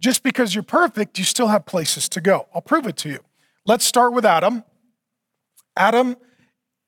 Just 0.00 0.22
because 0.22 0.54
you're 0.54 0.62
perfect, 0.62 1.18
you 1.18 1.24
still 1.24 1.48
have 1.48 1.66
places 1.66 2.08
to 2.10 2.20
go. 2.20 2.46
I'll 2.54 2.62
prove 2.62 2.86
it 2.86 2.96
to 2.98 3.08
you. 3.08 3.18
Let's 3.66 3.84
start 3.84 4.12
with 4.12 4.24
Adam. 4.24 4.64
Adam 5.76 6.16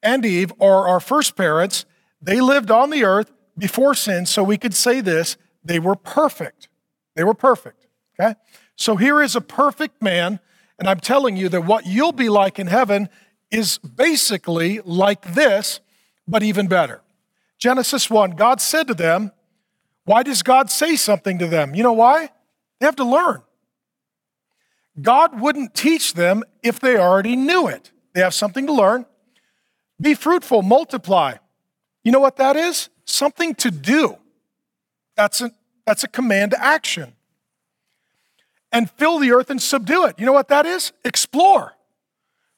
and 0.02 0.24
Eve 0.24 0.52
are 0.60 0.88
our 0.88 1.00
first 1.00 1.36
parents. 1.36 1.84
They 2.22 2.40
lived 2.40 2.70
on 2.70 2.90
the 2.90 3.04
earth 3.04 3.32
before 3.58 3.94
sin, 3.94 4.26
so 4.26 4.42
we 4.42 4.56
could 4.56 4.74
say 4.74 5.00
this 5.00 5.36
they 5.64 5.78
were 5.78 5.96
perfect. 5.96 6.68
They 7.16 7.24
were 7.24 7.34
perfect. 7.34 7.86
Okay? 8.18 8.34
So 8.76 8.96
here 8.96 9.20
is 9.20 9.36
a 9.36 9.40
perfect 9.40 10.00
man 10.00 10.40
and 10.80 10.88
I'm 10.88 10.98
telling 10.98 11.36
you 11.36 11.50
that 11.50 11.66
what 11.66 11.86
you'll 11.86 12.10
be 12.10 12.30
like 12.30 12.58
in 12.58 12.66
heaven 12.66 13.10
is 13.50 13.76
basically 13.78 14.80
like 14.82 15.34
this, 15.34 15.80
but 16.26 16.42
even 16.42 16.68
better. 16.68 17.02
Genesis 17.58 18.08
1, 18.08 18.30
God 18.30 18.62
said 18.62 18.88
to 18.88 18.94
them, 18.94 19.30
Why 20.04 20.22
does 20.22 20.42
God 20.42 20.70
say 20.70 20.96
something 20.96 21.38
to 21.38 21.46
them? 21.46 21.74
You 21.74 21.82
know 21.82 21.92
why? 21.92 22.30
They 22.78 22.86
have 22.86 22.96
to 22.96 23.04
learn. 23.04 23.42
God 25.00 25.38
wouldn't 25.38 25.74
teach 25.74 26.14
them 26.14 26.42
if 26.62 26.80
they 26.80 26.96
already 26.96 27.36
knew 27.36 27.68
it. 27.68 27.92
They 28.14 28.22
have 28.22 28.34
something 28.34 28.66
to 28.66 28.72
learn. 28.72 29.04
Be 30.00 30.14
fruitful, 30.14 30.62
multiply. 30.62 31.34
You 32.02 32.12
know 32.12 32.20
what 32.20 32.36
that 32.36 32.56
is? 32.56 32.88
Something 33.04 33.54
to 33.56 33.70
do. 33.70 34.16
That's, 35.14 35.42
a, 35.42 35.50
That's 35.84 36.04
a 36.04 36.08
command 36.08 36.52
to 36.52 36.64
action. 36.64 37.12
And 38.72 38.90
fill 38.90 39.18
the 39.18 39.32
earth 39.32 39.50
and 39.50 39.60
subdue 39.60 40.04
it. 40.06 40.18
You 40.18 40.26
know 40.26 40.32
what 40.32 40.48
that 40.48 40.66
is? 40.66 40.92
Explore. 41.04 41.74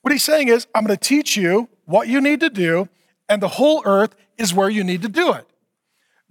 What 0.03 0.13
he's 0.13 0.25
saying 0.25 0.49
is, 0.49 0.67
I'm 0.75 0.85
going 0.85 0.97
to 0.97 1.03
teach 1.03 1.37
you 1.37 1.69
what 1.85 2.09
you 2.09 2.21
need 2.21 2.41
to 2.41 2.51
do, 2.51 2.89
and 3.29 3.41
the 3.41 3.49
whole 3.49 3.83
earth 3.85 4.15
is 4.37 4.53
where 4.53 4.69
you 4.69 4.85
need 4.85 5.03
to 5.03 5.09
do 5.09 5.33
it. 5.33 5.47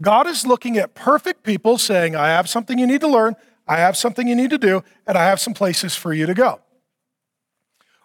God 0.02 0.28
is 0.28 0.46
looking 0.46 0.78
at 0.78 0.94
perfect 0.94 1.44
people 1.44 1.78
saying, 1.78 2.16
I 2.16 2.28
have 2.30 2.50
something 2.50 2.78
you 2.78 2.88
need 2.88 3.02
to 3.02 3.08
learn, 3.08 3.36
I 3.68 3.78
have 3.78 3.96
something 3.96 4.28
you 4.28 4.36
need 4.36 4.50
to 4.50 4.58
do, 4.58 4.84
and 5.08 5.18
I 5.18 5.26
have 5.26 5.40
some 5.40 5.54
places 5.54 5.96
for 5.96 6.14
you 6.14 6.26
to 6.26 6.34
go. 6.34 6.60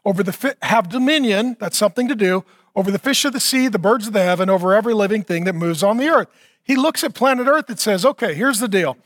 Over 0.04 0.22
the 0.22 0.56
have 0.62 0.88
dominion, 0.88 1.56
that's 1.58 1.76
something 1.76 2.06
to 2.08 2.14
do, 2.14 2.44
over 2.76 2.90
the 2.90 2.98
fish 2.98 3.24
of 3.24 3.32
the 3.32 3.40
sea, 3.40 3.68
the 3.68 3.78
birds 3.78 4.06
of 4.06 4.12
the 4.12 4.22
heaven, 4.22 4.48
over 4.48 4.74
every 4.74 4.94
living 4.94 5.22
thing 5.22 5.44
that 5.44 5.54
moves 5.54 5.82
on 5.82 5.96
the 5.96 6.08
earth. 6.08 6.28
He 6.62 6.76
looks 6.76 7.02
at 7.02 7.14
planet 7.14 7.46
Earth 7.46 7.68
and 7.68 7.78
says, 7.78 8.04
okay, 8.04 8.34
here's 8.34 8.60
the 8.60 8.68
deal. 8.68 8.96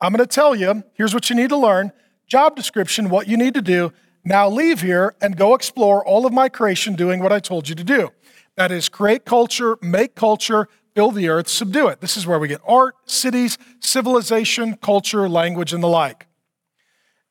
I'm 0.00 0.12
going 0.12 0.26
to 0.26 0.32
tell 0.32 0.54
you, 0.54 0.84
here's 0.94 1.14
what 1.14 1.28
you 1.28 1.36
need 1.36 1.48
to 1.48 1.56
learn, 1.56 1.92
job 2.26 2.56
description, 2.56 3.08
what 3.08 3.28
you 3.28 3.36
need 3.36 3.54
to 3.54 3.62
do. 3.62 3.92
Now 4.24 4.48
leave 4.48 4.80
here 4.82 5.14
and 5.20 5.36
go 5.36 5.54
explore 5.54 6.04
all 6.04 6.26
of 6.26 6.32
my 6.32 6.48
creation 6.48 6.94
doing 6.94 7.22
what 7.22 7.32
I 7.32 7.38
told 7.38 7.68
you 7.68 7.74
to 7.74 7.84
do. 7.84 8.10
That 8.56 8.72
is, 8.72 8.88
create 8.88 9.24
culture, 9.24 9.76
make 9.80 10.14
culture, 10.14 10.68
fill 10.94 11.12
the 11.12 11.28
earth, 11.28 11.46
subdue 11.46 11.88
it. 11.88 12.00
This 12.00 12.16
is 12.16 12.26
where 12.26 12.38
we 12.38 12.48
get 12.48 12.60
art, 12.66 12.96
cities, 13.04 13.58
civilization, 13.80 14.76
culture, 14.76 15.28
language, 15.28 15.72
and 15.72 15.82
the 15.82 15.88
like. 15.88 16.26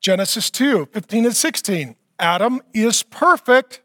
Genesis 0.00 0.50
2 0.50 0.86
15 0.92 1.26
and 1.26 1.36
16. 1.36 1.96
Adam 2.18 2.62
is 2.72 3.02
perfect. 3.02 3.82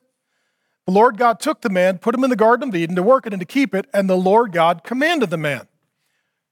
The 0.85 0.93
Lord 0.93 1.17
God 1.17 1.39
took 1.39 1.61
the 1.61 1.69
man, 1.69 1.97
put 1.97 2.15
him 2.15 2.23
in 2.23 2.29
the 2.29 2.35
Garden 2.35 2.69
of 2.69 2.75
Eden 2.75 2.95
to 2.95 3.03
work 3.03 3.27
it 3.27 3.33
and 3.33 3.39
to 3.39 3.45
keep 3.45 3.75
it, 3.75 3.87
and 3.93 4.09
the 4.09 4.17
Lord 4.17 4.51
God 4.51 4.83
commanded 4.83 5.29
the 5.29 5.37
man. 5.37 5.67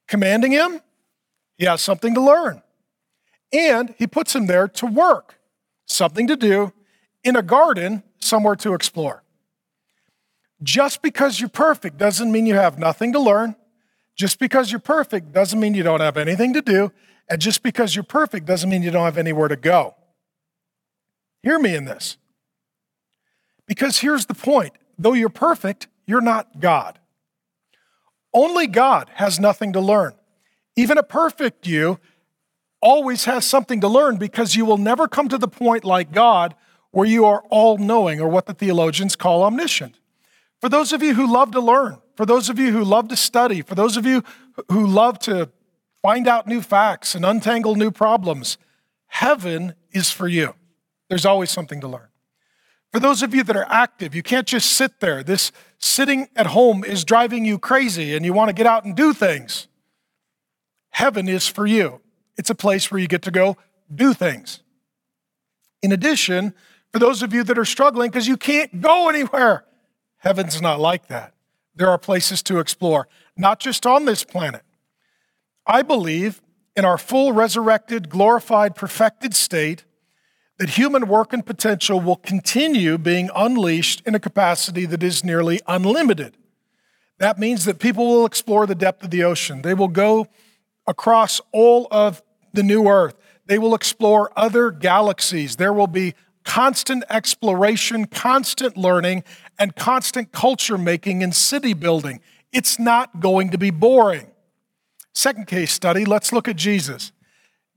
Commanding 0.08 0.52
him, 0.52 0.80
he 1.56 1.64
has 1.64 1.80
something 1.80 2.14
to 2.14 2.20
learn. 2.20 2.62
And 3.52 3.94
he 3.98 4.06
puts 4.06 4.34
him 4.34 4.46
there 4.46 4.68
to 4.68 4.86
work, 4.86 5.38
something 5.86 6.26
to 6.28 6.36
do, 6.36 6.72
in 7.24 7.36
a 7.36 7.42
garden, 7.42 8.02
somewhere 8.20 8.56
to 8.56 8.74
explore. 8.74 9.22
Just 10.62 11.02
because 11.02 11.40
you're 11.40 11.48
perfect 11.48 11.96
doesn't 11.96 12.30
mean 12.30 12.46
you 12.46 12.54
have 12.54 12.78
nothing 12.78 13.12
to 13.12 13.18
learn. 13.18 13.56
Just 14.14 14.38
because 14.38 14.70
you're 14.70 14.80
perfect 14.80 15.32
doesn't 15.32 15.58
mean 15.58 15.74
you 15.74 15.82
don't 15.82 16.00
have 16.00 16.16
anything 16.16 16.52
to 16.52 16.62
do. 16.62 16.92
And 17.28 17.40
just 17.40 17.62
because 17.62 17.94
you're 17.94 18.02
perfect 18.02 18.46
doesn't 18.46 18.68
mean 18.68 18.82
you 18.82 18.90
don't 18.90 19.04
have 19.04 19.16
anywhere 19.16 19.48
to 19.48 19.56
go. 19.56 19.94
Hear 21.42 21.58
me 21.58 21.74
in 21.74 21.86
this. 21.86 22.18
Because 23.66 24.00
here's 24.00 24.26
the 24.26 24.34
point 24.34 24.74
though 24.98 25.14
you're 25.14 25.30
perfect, 25.30 25.86
you're 26.06 26.20
not 26.20 26.60
God. 26.60 26.98
Only 28.34 28.66
God 28.66 29.10
has 29.14 29.40
nothing 29.40 29.72
to 29.72 29.80
learn. 29.80 30.14
Even 30.76 30.98
a 30.98 31.02
perfect 31.02 31.66
you 31.66 31.98
always 32.80 33.24
has 33.24 33.46
something 33.46 33.80
to 33.80 33.88
learn 33.88 34.16
because 34.16 34.56
you 34.56 34.64
will 34.64 34.78
never 34.78 35.06
come 35.06 35.28
to 35.28 35.38
the 35.38 35.48
point 35.48 35.84
like 35.84 36.12
God 36.12 36.54
where 36.90 37.06
you 37.06 37.24
are 37.24 37.44
all 37.50 37.78
knowing 37.78 38.20
or 38.20 38.28
what 38.28 38.46
the 38.46 38.54
theologians 38.54 39.16
call 39.16 39.42
omniscient. 39.42 39.98
For 40.60 40.68
those 40.68 40.92
of 40.92 41.02
you 41.02 41.14
who 41.14 41.32
love 41.32 41.52
to 41.52 41.60
learn, 41.60 41.98
for 42.16 42.26
those 42.26 42.48
of 42.48 42.58
you 42.58 42.72
who 42.72 42.84
love 42.84 43.08
to 43.08 43.16
study, 43.16 43.62
for 43.62 43.74
those 43.74 43.96
of 43.96 44.04
you 44.04 44.22
who 44.70 44.86
love 44.86 45.18
to 45.20 45.50
find 46.02 46.26
out 46.26 46.46
new 46.46 46.60
facts 46.60 47.14
and 47.14 47.24
untangle 47.24 47.76
new 47.76 47.90
problems, 47.90 48.58
heaven 49.06 49.74
is 49.92 50.10
for 50.10 50.28
you. 50.28 50.54
There's 51.08 51.26
always 51.26 51.50
something 51.50 51.80
to 51.80 51.88
learn. 51.88 52.08
For 52.92 52.98
those 52.98 53.22
of 53.22 53.34
you 53.34 53.44
that 53.44 53.56
are 53.56 53.66
active, 53.68 54.14
you 54.14 54.22
can't 54.22 54.46
just 54.46 54.72
sit 54.72 55.00
there. 55.00 55.22
This 55.22 55.52
sitting 55.78 56.28
at 56.34 56.48
home 56.48 56.84
is 56.84 57.04
driving 57.04 57.44
you 57.44 57.58
crazy 57.58 58.16
and 58.16 58.24
you 58.24 58.32
want 58.32 58.48
to 58.48 58.54
get 58.54 58.66
out 58.66 58.84
and 58.84 58.96
do 58.96 59.12
things. 59.12 59.68
Heaven 60.90 61.28
is 61.28 61.46
for 61.46 61.66
you. 61.66 62.00
It's 62.40 62.48
a 62.48 62.54
place 62.54 62.90
where 62.90 62.98
you 62.98 63.06
get 63.06 63.20
to 63.24 63.30
go 63.30 63.58
do 63.94 64.14
things. 64.14 64.62
In 65.82 65.92
addition, 65.92 66.54
for 66.90 66.98
those 66.98 67.22
of 67.22 67.34
you 67.34 67.44
that 67.44 67.58
are 67.58 67.66
struggling 67.66 68.10
because 68.10 68.26
you 68.26 68.38
can't 68.38 68.80
go 68.80 69.10
anywhere, 69.10 69.66
Heaven's 70.16 70.62
not 70.62 70.80
like 70.80 71.08
that. 71.08 71.34
There 71.74 71.90
are 71.90 71.98
places 71.98 72.42
to 72.44 72.58
explore, 72.58 73.08
not 73.36 73.60
just 73.60 73.84
on 73.84 74.06
this 74.06 74.24
planet. 74.24 74.62
I 75.66 75.82
believe 75.82 76.40
in 76.74 76.86
our 76.86 76.96
full 76.96 77.34
resurrected, 77.34 78.08
glorified, 78.08 78.74
perfected 78.74 79.34
state 79.34 79.84
that 80.56 80.70
human 80.70 81.08
work 81.08 81.34
and 81.34 81.44
potential 81.44 82.00
will 82.00 82.16
continue 82.16 82.96
being 82.96 83.28
unleashed 83.36 84.00
in 84.06 84.14
a 84.14 84.18
capacity 84.18 84.86
that 84.86 85.02
is 85.02 85.22
nearly 85.22 85.60
unlimited. 85.66 86.38
That 87.18 87.38
means 87.38 87.66
that 87.66 87.78
people 87.78 88.06
will 88.06 88.24
explore 88.24 88.66
the 88.66 88.74
depth 88.74 89.04
of 89.04 89.10
the 89.10 89.24
ocean. 89.24 89.60
They 89.60 89.74
will 89.74 89.88
go 89.88 90.26
across 90.86 91.38
all 91.52 91.86
of 91.90 92.22
the 92.52 92.62
new 92.62 92.86
earth. 92.88 93.14
They 93.46 93.58
will 93.58 93.74
explore 93.74 94.30
other 94.36 94.70
galaxies. 94.70 95.56
There 95.56 95.72
will 95.72 95.86
be 95.86 96.14
constant 96.44 97.04
exploration, 97.10 98.06
constant 98.06 98.76
learning, 98.76 99.24
and 99.58 99.76
constant 99.76 100.32
culture 100.32 100.78
making 100.78 101.22
and 101.22 101.34
city 101.34 101.74
building. 101.74 102.20
It's 102.52 102.78
not 102.78 103.20
going 103.20 103.50
to 103.50 103.58
be 103.58 103.70
boring. 103.70 104.26
Second 105.12 105.46
case 105.46 105.72
study, 105.72 106.04
let's 106.04 106.32
look 106.32 106.48
at 106.48 106.56
Jesus. 106.56 107.12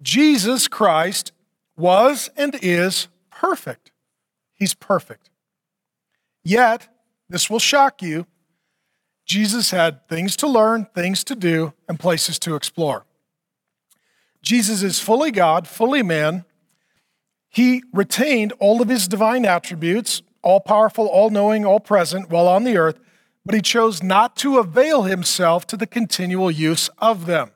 Jesus 0.01 0.67
Christ 0.67 1.31
was 1.75 2.29
and 2.37 2.55
is 2.61 3.07
perfect. 3.31 3.91
He's 4.53 4.73
perfect. 4.73 5.29
Yet, 6.43 6.87
this 7.29 7.49
will 7.49 7.59
shock 7.59 8.01
you, 8.01 8.27
Jesus 9.25 9.71
had 9.71 10.07
things 10.07 10.35
to 10.37 10.47
learn, 10.47 10.87
things 10.93 11.23
to 11.25 11.35
do, 11.35 11.73
and 11.87 11.99
places 11.99 12.37
to 12.39 12.55
explore. 12.55 13.05
Jesus 14.43 14.83
is 14.83 14.99
fully 14.99 15.31
God, 15.31 15.67
fully 15.67 16.03
man, 16.03 16.45
he 17.49 17.83
retained 17.93 18.51
all 18.59 18.81
of 18.81 18.89
his 18.89 19.07
divine 19.07 19.45
attributes, 19.45 20.21
all 20.41 20.59
powerful, 20.59 21.07
all 21.07 21.29
knowing, 21.29 21.65
all 21.65 21.79
present, 21.79 22.29
while 22.29 22.47
on 22.47 22.63
the 22.63 22.77
earth, 22.77 22.99
but 23.45 23.55
he 23.55 23.61
chose 23.61 24.03
not 24.03 24.35
to 24.37 24.57
avail 24.57 25.03
himself 25.03 25.65
to 25.67 25.77
the 25.77 25.87
continual 25.87 26.51
use 26.51 26.89
of 26.97 27.25
them. 27.25 27.51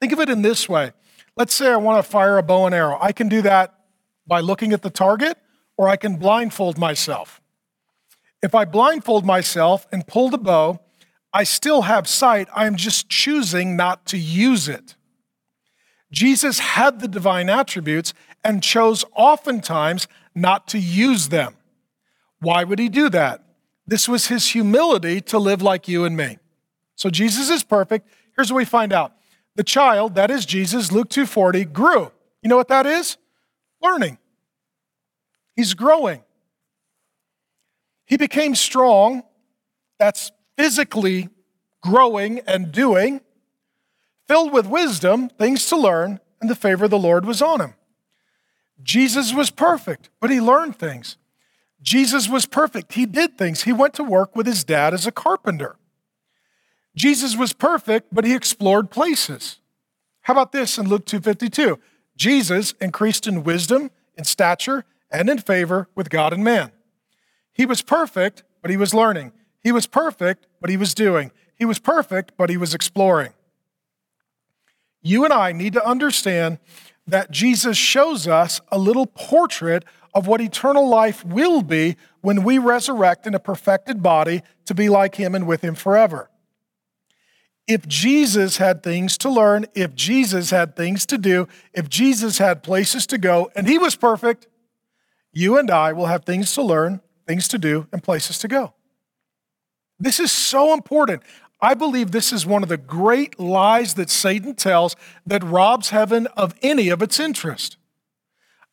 Think 0.00 0.12
of 0.12 0.20
it 0.20 0.28
in 0.30 0.42
this 0.42 0.68
way. 0.68 0.92
Let's 1.36 1.54
say 1.54 1.70
I 1.70 1.76
want 1.76 2.02
to 2.02 2.10
fire 2.10 2.38
a 2.38 2.42
bow 2.42 2.66
and 2.66 2.74
arrow. 2.74 2.98
I 3.00 3.12
can 3.12 3.28
do 3.28 3.42
that 3.42 3.74
by 4.26 4.40
looking 4.40 4.72
at 4.72 4.82
the 4.82 4.90
target, 4.90 5.38
or 5.76 5.88
I 5.88 5.96
can 5.96 6.16
blindfold 6.16 6.78
myself. 6.78 7.40
If 8.42 8.54
I 8.54 8.64
blindfold 8.64 9.24
myself 9.24 9.86
and 9.92 10.06
pull 10.06 10.30
the 10.30 10.38
bow, 10.38 10.80
I 11.32 11.44
still 11.44 11.82
have 11.82 12.08
sight. 12.08 12.48
I'm 12.54 12.76
just 12.76 13.08
choosing 13.08 13.76
not 13.76 14.06
to 14.06 14.18
use 14.18 14.68
it. 14.68 14.96
Jesus 16.12 16.58
had 16.58 17.00
the 17.00 17.08
divine 17.08 17.48
attributes 17.48 18.12
and 18.42 18.62
chose 18.62 19.04
oftentimes 19.14 20.08
not 20.34 20.66
to 20.68 20.78
use 20.78 21.28
them. 21.28 21.56
Why 22.40 22.64
would 22.64 22.78
he 22.78 22.88
do 22.88 23.08
that? 23.10 23.42
This 23.86 24.08
was 24.08 24.28
his 24.28 24.48
humility 24.48 25.20
to 25.22 25.38
live 25.38 25.62
like 25.62 25.88
you 25.88 26.04
and 26.04 26.16
me. 26.16 26.38
So 26.96 27.10
Jesus 27.10 27.50
is 27.50 27.62
perfect. 27.62 28.08
Here's 28.36 28.52
what 28.52 28.58
we 28.58 28.64
find 28.64 28.92
out. 28.92 29.12
The 29.56 29.64
child, 29.64 30.14
that 30.14 30.30
is 30.30 30.46
Jesus, 30.46 30.92
Luke 30.92 31.08
2:40, 31.10 31.64
grew. 31.64 32.12
You 32.42 32.48
know 32.48 32.56
what 32.56 32.68
that 32.68 32.86
is? 32.86 33.16
Learning. 33.82 34.18
He's 35.56 35.74
growing. 35.74 36.22
He 38.06 38.16
became 38.16 38.54
strong. 38.54 39.24
That's 39.98 40.32
physically 40.56 41.28
growing 41.82 42.40
and 42.40 42.72
doing 42.72 43.20
filled 44.30 44.52
with 44.52 44.64
wisdom, 44.64 45.28
things 45.28 45.66
to 45.66 45.76
learn, 45.76 46.20
and 46.40 46.48
the 46.48 46.54
favor 46.54 46.84
of 46.84 46.90
the 46.92 46.96
Lord 46.96 47.24
was 47.24 47.42
on 47.42 47.60
him. 47.60 47.74
Jesus 48.80 49.34
was 49.34 49.50
perfect, 49.50 50.08
but 50.20 50.30
he 50.30 50.40
learned 50.40 50.76
things. 50.76 51.16
Jesus 51.82 52.28
was 52.28 52.46
perfect. 52.46 52.92
He 52.92 53.06
did 53.06 53.36
things. 53.36 53.64
He 53.64 53.72
went 53.72 53.92
to 53.94 54.04
work 54.04 54.36
with 54.36 54.46
his 54.46 54.62
dad 54.62 54.94
as 54.94 55.04
a 55.04 55.10
carpenter. 55.10 55.74
Jesus 56.94 57.36
was 57.36 57.52
perfect, 57.52 58.14
but 58.14 58.24
he 58.24 58.32
explored 58.32 58.92
places. 58.92 59.58
How 60.20 60.34
about 60.34 60.52
this 60.52 60.78
in 60.78 60.88
Luke 60.88 61.06
2:52? 61.06 61.80
Jesus 62.16 62.70
increased 62.80 63.26
in 63.26 63.42
wisdom, 63.42 63.90
in 64.16 64.22
stature, 64.22 64.84
and 65.10 65.28
in 65.28 65.38
favor 65.38 65.88
with 65.96 66.08
God 66.08 66.32
and 66.32 66.44
man. 66.44 66.70
He 67.52 67.66
was 67.66 67.82
perfect, 67.82 68.44
but 68.62 68.70
he 68.70 68.76
was 68.76 68.94
learning. 68.94 69.32
He 69.58 69.72
was 69.72 69.88
perfect, 69.88 70.46
but 70.60 70.70
he 70.70 70.76
was 70.76 70.94
doing. 70.94 71.32
He 71.56 71.64
was 71.64 71.80
perfect, 71.80 72.30
but 72.36 72.48
he 72.48 72.56
was 72.56 72.74
exploring. 72.74 73.32
You 75.02 75.24
and 75.24 75.32
I 75.32 75.52
need 75.52 75.72
to 75.74 75.86
understand 75.86 76.58
that 77.06 77.30
Jesus 77.30 77.76
shows 77.76 78.28
us 78.28 78.60
a 78.70 78.78
little 78.78 79.06
portrait 79.06 79.84
of 80.14 80.26
what 80.26 80.40
eternal 80.40 80.88
life 80.88 81.24
will 81.24 81.62
be 81.62 81.96
when 82.20 82.42
we 82.42 82.58
resurrect 82.58 83.26
in 83.26 83.34
a 83.34 83.40
perfected 83.40 84.02
body 84.02 84.42
to 84.66 84.74
be 84.74 84.88
like 84.88 85.14
him 85.14 85.34
and 85.34 85.46
with 85.46 85.62
him 85.62 85.74
forever. 85.74 86.30
If 87.66 87.86
Jesus 87.86 88.56
had 88.56 88.82
things 88.82 89.16
to 89.18 89.30
learn, 89.30 89.66
if 89.74 89.94
Jesus 89.94 90.50
had 90.50 90.74
things 90.74 91.06
to 91.06 91.16
do, 91.16 91.46
if 91.72 91.88
Jesus 91.88 92.38
had 92.38 92.62
places 92.62 93.06
to 93.06 93.18
go, 93.18 93.50
and 93.54 93.68
he 93.68 93.78
was 93.78 93.94
perfect, 93.94 94.48
you 95.32 95.56
and 95.56 95.70
I 95.70 95.92
will 95.92 96.06
have 96.06 96.24
things 96.24 96.52
to 96.54 96.62
learn, 96.62 97.00
things 97.28 97.46
to 97.48 97.58
do, 97.58 97.86
and 97.92 98.02
places 98.02 98.38
to 98.40 98.48
go. 98.48 98.74
This 100.00 100.18
is 100.18 100.32
so 100.32 100.72
important. 100.72 101.22
I 101.62 101.74
believe 101.74 102.10
this 102.10 102.32
is 102.32 102.46
one 102.46 102.62
of 102.62 102.68
the 102.68 102.76
great 102.76 103.38
lies 103.38 103.94
that 103.94 104.08
Satan 104.10 104.54
tells 104.54 104.96
that 105.26 105.44
robs 105.44 105.90
heaven 105.90 106.26
of 106.28 106.54
any 106.62 106.88
of 106.88 107.02
its 107.02 107.20
interest. 107.20 107.76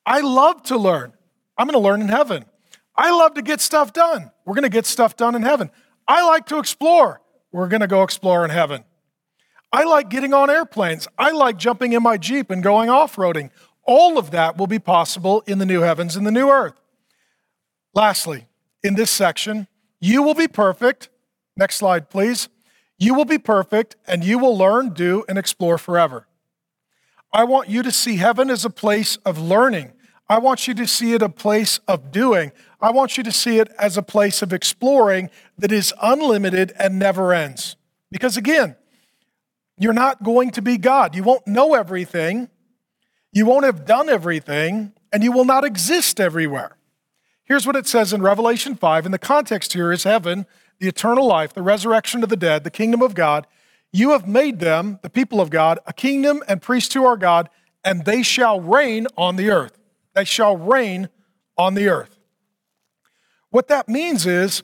I 0.06 0.22
love 0.22 0.64
to 0.64 0.78
learn. 0.78 1.14
I'm 1.58 1.68
going 1.68 1.74
to 1.74 1.86
learn 1.86 2.02
in 2.02 2.08
heaven. 2.08 2.46
I 2.96 3.12
love 3.12 3.34
to 3.34 3.42
get 3.42 3.60
stuff 3.60 3.92
done. 3.92 4.32
We're 4.46 4.56
going 4.56 4.64
to 4.64 4.70
get 4.70 4.86
stuff 4.86 5.18
done 5.18 5.36
in 5.36 5.42
heaven. 5.42 5.70
I 6.08 6.26
like 6.26 6.46
to 6.48 6.60
explore. 6.60 7.22
We're 7.52 7.68
going 7.68 7.82
to 7.82 7.88
go 7.88 8.04
explore 8.04 8.46
in 8.46 8.52
heaven. 8.52 8.86
I 9.72 9.84
like 9.84 10.10
getting 10.10 10.34
on 10.34 10.50
airplanes. 10.50 11.08
I 11.18 11.32
like 11.32 11.58
jumping 11.58 11.92
in 11.92 12.02
my 12.02 12.18
Jeep 12.18 12.50
and 12.50 12.64
going 12.64 12.90
off 12.90 13.18
roading. 13.18 13.50
All 13.84 14.18
of 14.18 14.32
that 14.32 14.58
will 14.58 14.68
be 14.68 14.80
possible 14.80 15.44
in 15.46 15.60
the 15.60 15.66
new 15.66 15.82
heavens 15.82 16.16
and 16.16 16.26
the 16.26 16.32
new 16.32 16.50
earth. 16.50 16.80
Lastly, 17.94 18.48
in 18.84 18.96
this 18.96 19.12
section, 19.12 19.68
you 20.00 20.24
will 20.24 20.34
be 20.34 20.48
perfect. 20.48 21.10
Next 21.58 21.76
slide, 21.76 22.10
please. 22.10 22.48
You 22.98 23.14
will 23.14 23.26
be 23.26 23.38
perfect 23.38 23.96
and 24.08 24.24
you 24.24 24.40
will 24.40 24.58
learn, 24.58 24.90
do, 24.90 25.24
and 25.30 25.38
explore 25.38 25.78
forever. 25.78 26.28
I 27.32 27.44
want 27.44 27.70
you 27.70 27.84
to 27.84 27.92
see 27.92 28.16
heaven 28.16 28.50
as 28.50 28.66
a 28.66 28.70
place 28.70 29.18
of 29.18 29.40
learning. 29.40 29.94
I 30.30 30.40
want 30.40 30.68
you 30.68 30.74
to 30.74 30.88
see 30.88 31.14
it 31.14 31.22
a 31.22 31.30
place 31.30 31.80
of 31.88 32.12
doing. 32.12 32.52
I 32.82 32.92
want 32.92 33.18
you 33.18 33.24
to 33.24 33.32
see 33.32 33.60
it 33.60 33.70
as 33.80 33.98
a 33.98 34.02
place 34.02 34.42
of 34.42 34.52
exploring 34.52 35.30
that 35.58 35.72
is 35.72 35.94
unlimited 36.02 36.74
and 36.78 37.00
never 37.00 37.34
ends. 37.34 37.76
Because 38.12 38.38
again, 38.38 38.76
you're 39.78 39.94
not 39.94 40.24
going 40.24 40.52
to 40.52 40.62
be 40.62 40.78
God. 40.78 41.16
You 41.16 41.24
won't 41.24 41.48
know 41.48 41.76
everything, 41.76 42.50
you 43.32 43.46
won't 43.46 43.66
have 43.66 43.86
done 43.86 44.10
everything, 44.10 44.94
and 45.14 45.24
you 45.24 45.32
will 45.32 45.46
not 45.46 45.64
exist 45.64 46.20
everywhere. 46.20 46.78
Here's 47.44 47.66
what 47.66 47.76
it 47.76 47.88
says 47.88 48.12
in 48.12 48.22
Revelation 48.22 48.76
5, 48.76 49.06
and 49.06 49.14
the 49.14 49.20
context 49.20 49.74
here 49.74 49.92
is 49.92 50.04
heaven, 50.04 50.46
the 50.80 50.88
eternal 50.88 51.26
life, 51.26 51.54
the 51.54 51.62
resurrection 51.62 52.24
of 52.24 52.30
the 52.30 52.38
dead, 52.38 52.64
the 52.64 52.72
kingdom 52.72 53.02
of 53.02 53.16
God. 53.16 53.48
You 53.92 54.12
have 54.12 54.28
made 54.28 54.60
them, 54.60 55.00
the 55.02 55.10
people 55.10 55.42
of 55.42 55.50
God, 55.50 55.80
a 55.86 55.94
kingdom 55.94 56.44
and 56.48 56.62
priests 56.62 56.90
to 56.90 57.06
our 57.06 57.18
God, 57.18 57.50
and 57.84 58.06
they 58.06 58.22
shall 58.22 58.60
reign 58.60 59.08
on 59.18 59.38
the 59.38 59.50
earth. 59.50 59.78
They 60.14 60.26
shall 60.26 60.58
reign 60.58 61.10
on 61.58 61.74
the 61.74 61.88
earth. 61.90 62.20
What 63.50 63.70
that 63.70 63.88
means 63.88 64.26
is, 64.26 64.62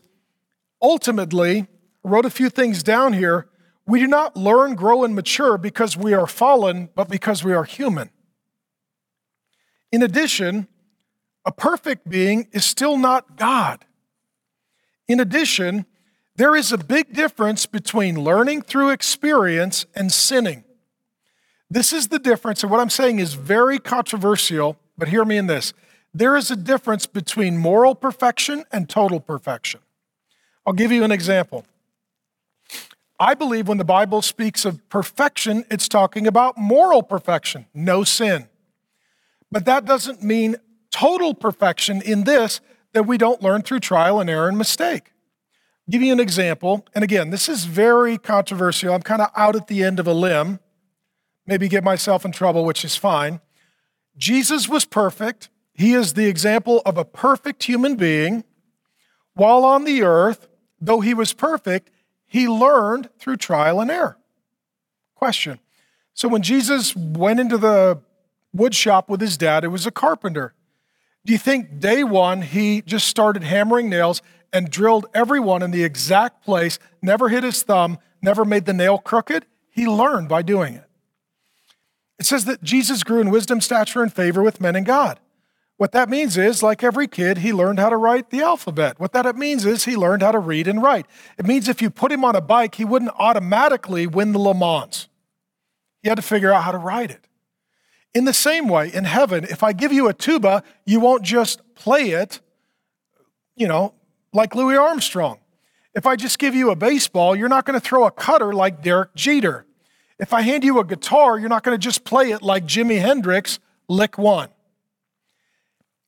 ultimately, 0.81 1.67
I 2.05 2.09
wrote 2.09 2.25
a 2.25 2.29
few 2.29 2.49
things 2.49 2.83
down 2.83 3.13
here. 3.13 3.47
We 3.85 3.99
do 3.99 4.07
not 4.07 4.35
learn, 4.35 4.75
grow, 4.75 5.03
and 5.03 5.15
mature 5.15 5.57
because 5.57 5.97
we 5.97 6.13
are 6.13 6.27
fallen, 6.27 6.89
but 6.95 7.09
because 7.09 7.43
we 7.43 7.53
are 7.53 7.63
human. 7.63 8.09
In 9.91 10.01
addition, 10.03 10.67
a 11.45 11.51
perfect 11.51 12.09
being 12.09 12.47
is 12.51 12.65
still 12.65 12.97
not 12.97 13.37
God. 13.37 13.85
In 15.07 15.19
addition, 15.19 15.85
there 16.35 16.55
is 16.55 16.71
a 16.71 16.77
big 16.77 17.13
difference 17.13 17.65
between 17.65 18.23
learning 18.23 18.63
through 18.63 18.89
experience 18.89 19.85
and 19.95 20.11
sinning. 20.11 20.63
This 21.69 21.93
is 21.93 22.07
the 22.07 22.19
difference, 22.19 22.63
and 22.63 22.71
what 22.71 22.79
I'm 22.79 22.89
saying 22.89 23.19
is 23.19 23.33
very 23.33 23.79
controversial, 23.79 24.77
but 24.97 25.07
hear 25.07 25.25
me 25.25 25.37
in 25.37 25.47
this. 25.47 25.73
There 26.13 26.35
is 26.35 26.51
a 26.51 26.55
difference 26.55 27.05
between 27.05 27.57
moral 27.57 27.95
perfection 27.95 28.65
and 28.71 28.87
total 28.87 29.19
perfection. 29.19 29.81
I'll 30.65 30.73
give 30.73 30.91
you 30.91 31.03
an 31.03 31.11
example. 31.11 31.65
I 33.19 33.33
believe 33.33 33.67
when 33.67 33.77
the 33.77 33.85
Bible 33.85 34.21
speaks 34.21 34.65
of 34.65 34.87
perfection, 34.89 35.65
it's 35.71 35.87
talking 35.87 36.27
about 36.27 36.57
moral 36.57 37.03
perfection, 37.03 37.67
no 37.73 38.03
sin. 38.03 38.47
But 39.51 39.65
that 39.65 39.85
doesn't 39.85 40.23
mean 40.23 40.57
total 40.91 41.33
perfection 41.33 42.01
in 42.01 42.23
this 42.23 42.59
that 42.93 43.03
we 43.03 43.17
don't 43.17 43.41
learn 43.41 43.61
through 43.61 43.79
trial 43.79 44.19
and 44.19 44.29
error 44.29 44.47
and 44.47 44.57
mistake. 44.57 45.12
Give 45.89 46.01
you 46.01 46.13
an 46.13 46.19
example, 46.19 46.85
and 46.95 47.03
again, 47.03 47.29
this 47.29 47.49
is 47.49 47.65
very 47.65 48.17
controversial. 48.17 48.93
I'm 48.93 49.01
kind 49.01 49.21
of 49.21 49.29
out 49.35 49.55
at 49.55 49.67
the 49.67 49.83
end 49.83 49.99
of 49.99 50.07
a 50.07 50.13
limb, 50.13 50.59
maybe 51.45 51.67
get 51.67 51.83
myself 51.83 52.23
in 52.23 52.31
trouble, 52.31 52.63
which 52.63 52.85
is 52.85 52.95
fine. 52.95 53.41
Jesus 54.17 54.69
was 54.69 54.85
perfect. 54.85 55.49
He 55.73 55.93
is 55.93 56.13
the 56.13 56.27
example 56.27 56.81
of 56.85 56.97
a 56.97 57.03
perfect 57.03 57.63
human 57.63 57.95
being. 57.95 58.45
While 59.33 59.65
on 59.65 59.83
the 59.83 60.03
earth, 60.03 60.47
though 60.79 61.01
he 61.01 61.13
was 61.13 61.33
perfect, 61.33 61.89
he 62.25 62.47
learned 62.47 63.09
through 63.19 63.37
trial 63.37 63.81
and 63.81 63.91
error. 63.91 64.17
Question. 65.15 65.59
So 66.13 66.27
when 66.27 66.43
Jesus 66.43 66.95
went 66.95 67.39
into 67.39 67.57
the 67.57 68.01
wood 68.53 68.75
shop 68.75 69.09
with 69.09 69.19
his 69.19 69.35
dad, 69.35 69.63
it 69.63 69.69
was 69.69 69.85
a 69.85 69.91
carpenter. 69.91 70.53
Do 71.25 71.33
you 71.33 71.39
think 71.39 71.79
day 71.79 72.03
one 72.03 72.41
he 72.41 72.81
just 72.81 73.07
started 73.07 73.43
hammering 73.43 73.89
nails 73.89 74.21
and 74.53 74.69
drilled 74.69 75.07
everyone 75.13 75.61
in 75.61 75.71
the 75.71 75.83
exact 75.83 76.45
place, 76.45 76.79
never 77.01 77.27
hit 77.27 77.43
his 77.43 77.63
thumb, 77.63 77.97
never 78.21 78.45
made 78.45 78.65
the 78.65 78.73
nail 78.73 78.99
crooked? 78.99 79.45
He 79.69 79.87
learned 79.87 80.29
by 80.29 80.43
doing 80.43 80.75
it. 80.75 80.87
It 82.19 82.25
says 82.25 82.45
that 82.45 82.63
Jesus 82.63 83.03
grew 83.03 83.19
in 83.19 83.31
wisdom, 83.31 83.59
stature, 83.59 84.03
and 84.03 84.13
favor 84.13 84.43
with 84.43 84.61
men 84.61 84.75
and 84.75 84.85
God. 84.85 85.19
What 85.77 85.91
that 85.93 86.07
means 86.07 86.37
is, 86.37 86.61
like 86.61 86.83
every 86.83 87.07
kid, 87.07 87.39
he 87.39 87.51
learned 87.51 87.79
how 87.79 87.89
to 87.89 87.97
write 87.97 88.29
the 88.29 88.41
alphabet. 88.41 88.99
What 88.99 89.11
that 89.13 89.35
means 89.35 89.65
is 89.65 89.85
he 89.85 89.97
learned 89.97 90.21
how 90.21 90.31
to 90.31 90.39
read 90.39 90.67
and 90.67 90.81
write. 90.81 91.07
It 91.37 91.45
means 91.45 91.67
if 91.67 91.81
you 91.81 91.89
put 91.89 92.11
him 92.11 92.23
on 92.23 92.35
a 92.35 92.41
bike, 92.41 92.75
he 92.75 92.85
wouldn't 92.85 93.11
automatically 93.17 94.05
win 94.05 94.31
the 94.31 94.39
Le 94.39 94.53
Mans. 94.53 95.09
He 96.03 96.09
had 96.09 96.15
to 96.15 96.21
figure 96.21 96.53
out 96.53 96.63
how 96.63 96.71
to 96.71 96.77
ride 96.77 97.09
it. 97.09 97.27
In 98.13 98.25
the 98.25 98.33
same 98.33 98.67
way, 98.67 98.93
in 98.93 99.05
heaven, 99.05 99.45
if 99.45 99.63
I 99.63 99.73
give 99.73 99.91
you 99.91 100.07
a 100.07 100.13
tuba, 100.13 100.63
you 100.85 100.99
won't 100.99 101.23
just 101.23 101.61
play 101.73 102.11
it, 102.11 102.39
you 103.55 103.67
know, 103.67 103.95
like 104.33 104.55
Louis 104.55 104.75
Armstrong. 104.75 105.39
If 105.95 106.07
I 106.07 106.15
just 106.15 106.39
give 106.39 106.55
you 106.55 106.71
a 106.71 106.75
baseball, 106.75 107.35
you're 107.35 107.49
not 107.49 107.65
going 107.65 107.79
to 107.79 107.85
throw 107.85 108.05
a 108.05 108.11
cutter 108.11 108.51
like 108.51 108.81
Derek 108.81 109.13
Jeter. 109.15 109.65
If 110.19 110.33
I 110.33 110.41
hand 110.41 110.63
you 110.63 110.79
a 110.79 110.83
guitar, 110.83 111.37
you're 111.37 111.49
not 111.49 111.63
going 111.63 111.77
to 111.77 111.83
just 111.83 112.03
play 112.03 112.31
it 112.31 112.41
like 112.41 112.65
Jimi 112.65 112.99
Hendrix, 112.99 113.59
lick 113.87 114.17
one. 114.17 114.49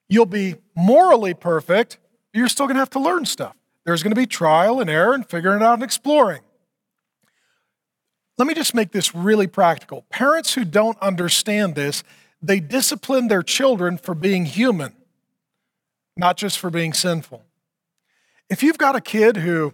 You'll 0.09 0.25
be 0.25 0.55
morally 0.75 1.33
perfect, 1.33 1.97
but 2.31 2.39
you're 2.39 2.47
still 2.47 2.65
going 2.65 2.75
to 2.75 2.79
have 2.79 2.89
to 2.91 2.99
learn 2.99 3.25
stuff. 3.25 3.55
There's 3.85 4.01
going 4.01 4.11
to 4.11 4.19
be 4.19 4.25
trial 4.25 4.79
and 4.79 4.89
error 4.89 5.13
and 5.13 5.27
figuring 5.27 5.61
it 5.61 5.63
out 5.63 5.75
and 5.75 5.83
exploring. 5.83 6.41
Let 8.37 8.47
me 8.47 8.53
just 8.53 8.73
make 8.73 8.91
this 8.91 9.15
really 9.15 9.47
practical. 9.47 10.03
Parents 10.09 10.55
who 10.55 10.65
don't 10.65 10.97
understand 10.99 11.75
this, 11.75 12.03
they 12.41 12.59
discipline 12.59 13.27
their 13.27 13.43
children 13.43 13.97
for 13.97 14.13
being 14.13 14.45
human, 14.45 14.93
not 16.17 16.35
just 16.37 16.59
for 16.59 16.69
being 16.69 16.93
sinful. 16.93 17.43
If 18.49 18.61
you've 18.61 18.77
got 18.77 18.95
a 18.95 19.01
kid 19.01 19.37
who 19.37 19.73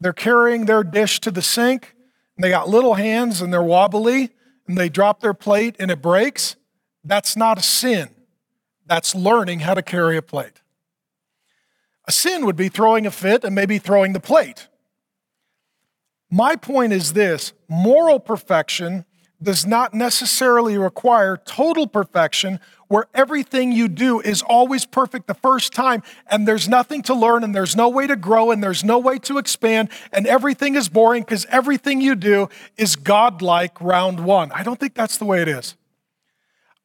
they're 0.00 0.12
carrying 0.12 0.66
their 0.66 0.82
dish 0.82 1.20
to 1.20 1.30
the 1.30 1.42
sink 1.42 1.94
and 2.36 2.42
they 2.42 2.50
got 2.50 2.68
little 2.68 2.94
hands 2.94 3.40
and 3.40 3.52
they're 3.52 3.62
wobbly 3.62 4.30
and 4.66 4.76
they 4.76 4.88
drop 4.88 5.20
their 5.20 5.34
plate 5.34 5.76
and 5.78 5.90
it 5.90 6.02
breaks, 6.02 6.56
that's 7.04 7.36
not 7.36 7.58
a 7.58 7.62
sin. 7.62 8.10
That's 8.86 9.14
learning 9.14 9.60
how 9.60 9.74
to 9.74 9.82
carry 9.82 10.16
a 10.16 10.22
plate. 10.22 10.60
A 12.06 12.12
sin 12.12 12.44
would 12.46 12.56
be 12.56 12.68
throwing 12.68 13.06
a 13.06 13.10
fit 13.10 13.44
and 13.44 13.54
maybe 13.54 13.78
throwing 13.78 14.12
the 14.12 14.20
plate. 14.20 14.68
My 16.30 16.56
point 16.56 16.92
is 16.92 17.12
this 17.12 17.52
moral 17.68 18.18
perfection 18.18 19.04
does 19.42 19.66
not 19.66 19.94
necessarily 19.94 20.78
require 20.78 21.36
total 21.36 21.86
perfection 21.86 22.60
where 22.88 23.06
everything 23.14 23.72
you 23.72 23.88
do 23.88 24.20
is 24.20 24.42
always 24.42 24.84
perfect 24.84 25.26
the 25.26 25.34
first 25.34 25.72
time 25.72 26.02
and 26.26 26.46
there's 26.46 26.68
nothing 26.68 27.00
to 27.00 27.14
learn 27.14 27.42
and 27.42 27.54
there's 27.54 27.74
no 27.74 27.88
way 27.88 28.06
to 28.06 28.16
grow 28.16 28.50
and 28.50 28.62
there's 28.62 28.84
no 28.84 28.98
way 28.98 29.18
to 29.18 29.38
expand 29.38 29.88
and 30.12 30.26
everything 30.26 30.74
is 30.74 30.90
boring 30.90 31.22
because 31.22 31.46
everything 31.46 32.02
you 32.02 32.14
do 32.14 32.48
is 32.76 32.96
godlike 32.96 33.80
round 33.80 34.20
one. 34.20 34.52
I 34.52 34.62
don't 34.62 34.78
think 34.78 34.94
that's 34.94 35.16
the 35.16 35.24
way 35.24 35.40
it 35.40 35.48
is. 35.48 35.74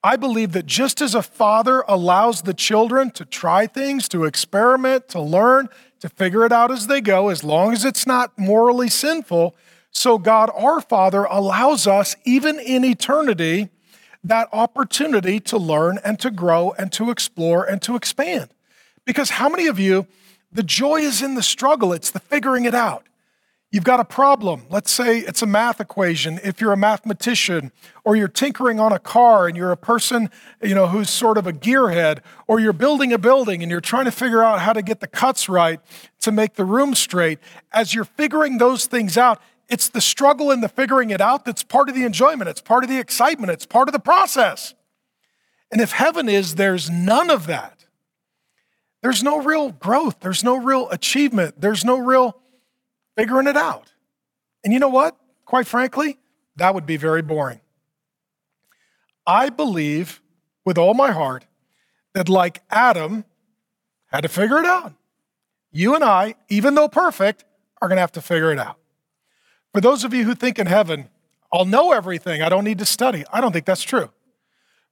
I 0.04 0.16
believe 0.16 0.54
that 0.54 0.66
just 0.66 1.02
as 1.02 1.14
a 1.14 1.22
father 1.22 1.84
allows 1.88 2.44
the 2.44 2.54
children 2.54 3.12
to 3.12 3.26
try 3.26 3.68
things, 3.68 4.08
to 4.10 4.24
experiment, 4.24 5.10
to 5.10 5.20
learn, 5.20 5.68
to 6.00 6.08
figure 6.08 6.46
it 6.46 6.54
out 6.54 6.72
as 6.72 6.88
they 6.88 7.02
go, 7.02 7.28
as 7.28 7.44
long 7.44 7.74
as 7.74 7.84
it's 7.84 8.08
not 8.08 8.38
morally 8.40 8.90
sinful, 8.90 9.56
so 9.98 10.18
God 10.18 10.50
our 10.56 10.80
Father 10.80 11.24
allows 11.24 11.88
us, 11.88 12.16
even 12.24 12.60
in 12.60 12.86
eternity, 12.86 13.70
that 14.24 14.48
opportunity 14.52 15.40
to 15.42 15.58
learn 15.58 16.00
and 16.04 16.20
to 16.20 16.30
grow 16.30 16.72
and 16.78 16.92
to 16.94 17.10
explore 17.10 17.64
and 17.64 17.82
to 17.82 17.96
expand. 17.96 18.50
Because 19.06 19.32
how 19.32 19.50
many 19.50 19.68
of 19.68 19.80
you, 19.80 20.08
the 20.52 20.64
joy 20.64 20.98
is 20.98 21.22
in 21.22 21.36
the 21.36 21.44
struggle, 21.44 21.94
it's 21.94 22.12
the 22.12 22.20
figuring 22.20 22.66
it 22.66 22.76
out. 22.76 23.08
You've 23.70 23.84
got 23.84 24.00
a 24.00 24.06
problem. 24.06 24.64
Let's 24.70 24.92
say 24.92 25.20
it's 25.20 25.42
a 25.42 25.46
math 25.46 25.82
equation. 25.82 26.40
If 26.42 26.62
you're 26.62 26.72
a 26.72 26.78
mathematician 26.78 27.74
or 28.06 28.16
you're 28.16 28.30
tinkering 28.30 28.80
on 28.80 28.94
a 28.94 29.00
car 29.00 29.46
and 29.46 29.58
you're 29.58 29.74
a 29.74 29.78
person, 29.78 30.30
you 30.64 30.74
know, 30.74 30.88
who's 30.88 31.10
sort 31.10 31.38
of 31.38 31.48
a 31.48 31.54
gearhead 31.54 32.20
or 32.48 32.62
you're 32.62 32.72
building 32.72 33.12
a 33.12 33.18
building 33.18 33.62
and 33.62 33.70
you're 33.70 33.82
trying 33.82 34.06
to 34.06 34.12
figure 34.12 34.42
out 34.42 34.62
how 34.62 34.72
to 34.72 34.82
get 34.82 35.02
the 35.02 35.08
cuts 35.08 35.50
right 35.50 35.82
to 36.22 36.32
make 36.32 36.54
the 36.54 36.64
room 36.64 36.96
straight, 36.96 37.40
as 37.74 37.94
you're 37.94 38.06
figuring 38.06 38.58
those 38.58 38.86
things 38.86 39.18
out, 39.18 39.42
it's 39.70 39.90
the 39.90 40.02
struggle 40.02 40.52
and 40.52 40.64
the 40.64 40.70
figuring 40.70 41.10
it 41.10 41.22
out 41.22 41.46
that's 41.46 41.64
part 41.64 41.90
of 41.90 41.96
the 41.96 42.04
enjoyment. 42.04 42.50
It's 42.50 42.62
part 42.62 42.84
of 42.84 42.90
the 42.90 43.00
excitement. 43.00 43.52
It's 43.52 43.66
part 43.66 43.90
of 43.90 43.94
the 43.94 44.00
process. 44.00 44.74
And 45.72 45.82
if 45.82 45.92
heaven 45.92 46.30
is, 46.30 46.56
there's 46.56 46.90
none 46.90 47.30
of 47.30 47.48
that. 47.48 47.86
There's 49.02 49.22
no 49.24 49.42
real 49.42 49.72
growth. 49.72 50.22
There's 50.22 50.44
no 50.44 50.58
real 50.58 50.90
achievement. 50.90 51.60
There's 51.60 51.84
no 51.84 51.98
real 51.98 52.38
figuring 53.18 53.48
it 53.48 53.58
out. 53.58 53.92
And 54.64 54.74
you 54.74 54.80
know 54.80 54.90
what? 54.90 55.18
Quite 55.46 55.68
frankly, 55.68 56.18
that 56.56 56.74
would 56.74 56.86
be 56.86 56.98
very 56.98 57.22
boring. 57.22 57.62
I 59.26 59.50
believe 59.50 60.22
with 60.66 60.78
all 60.78 60.94
my 60.94 61.12
heart 61.12 61.46
that, 62.14 62.30
like 62.30 62.62
Adam, 62.70 63.26
had 64.08 64.22
to 64.22 64.30
figure 64.30 64.58
it 64.58 64.66
out. 64.66 64.94
You 65.72 65.96
and 65.96 66.04
I, 66.04 66.36
even 66.50 66.76
though 66.76 66.88
perfect, 66.88 67.44
are 67.82 67.88
going 67.88 67.98
to 67.98 68.02
have 68.02 68.14
to 68.14 68.22
figure 68.22 68.52
it 68.52 68.60
out. 68.60 68.78
For 69.74 69.82
those 69.82 70.04
of 70.04 70.14
you 70.14 70.24
who 70.24 70.36
think 70.36 70.60
in 70.60 70.68
heaven, 70.68 71.10
I'll 71.52 71.66
know 71.66 71.92
everything, 71.92 72.42
I 72.42 72.50
don't 72.50 72.64
need 72.64 72.80
to 72.80 72.86
study, 72.86 73.24
I 73.32 73.42
don't 73.42 73.52
think 73.52 73.66
that's 73.66 73.84
true. 73.84 74.10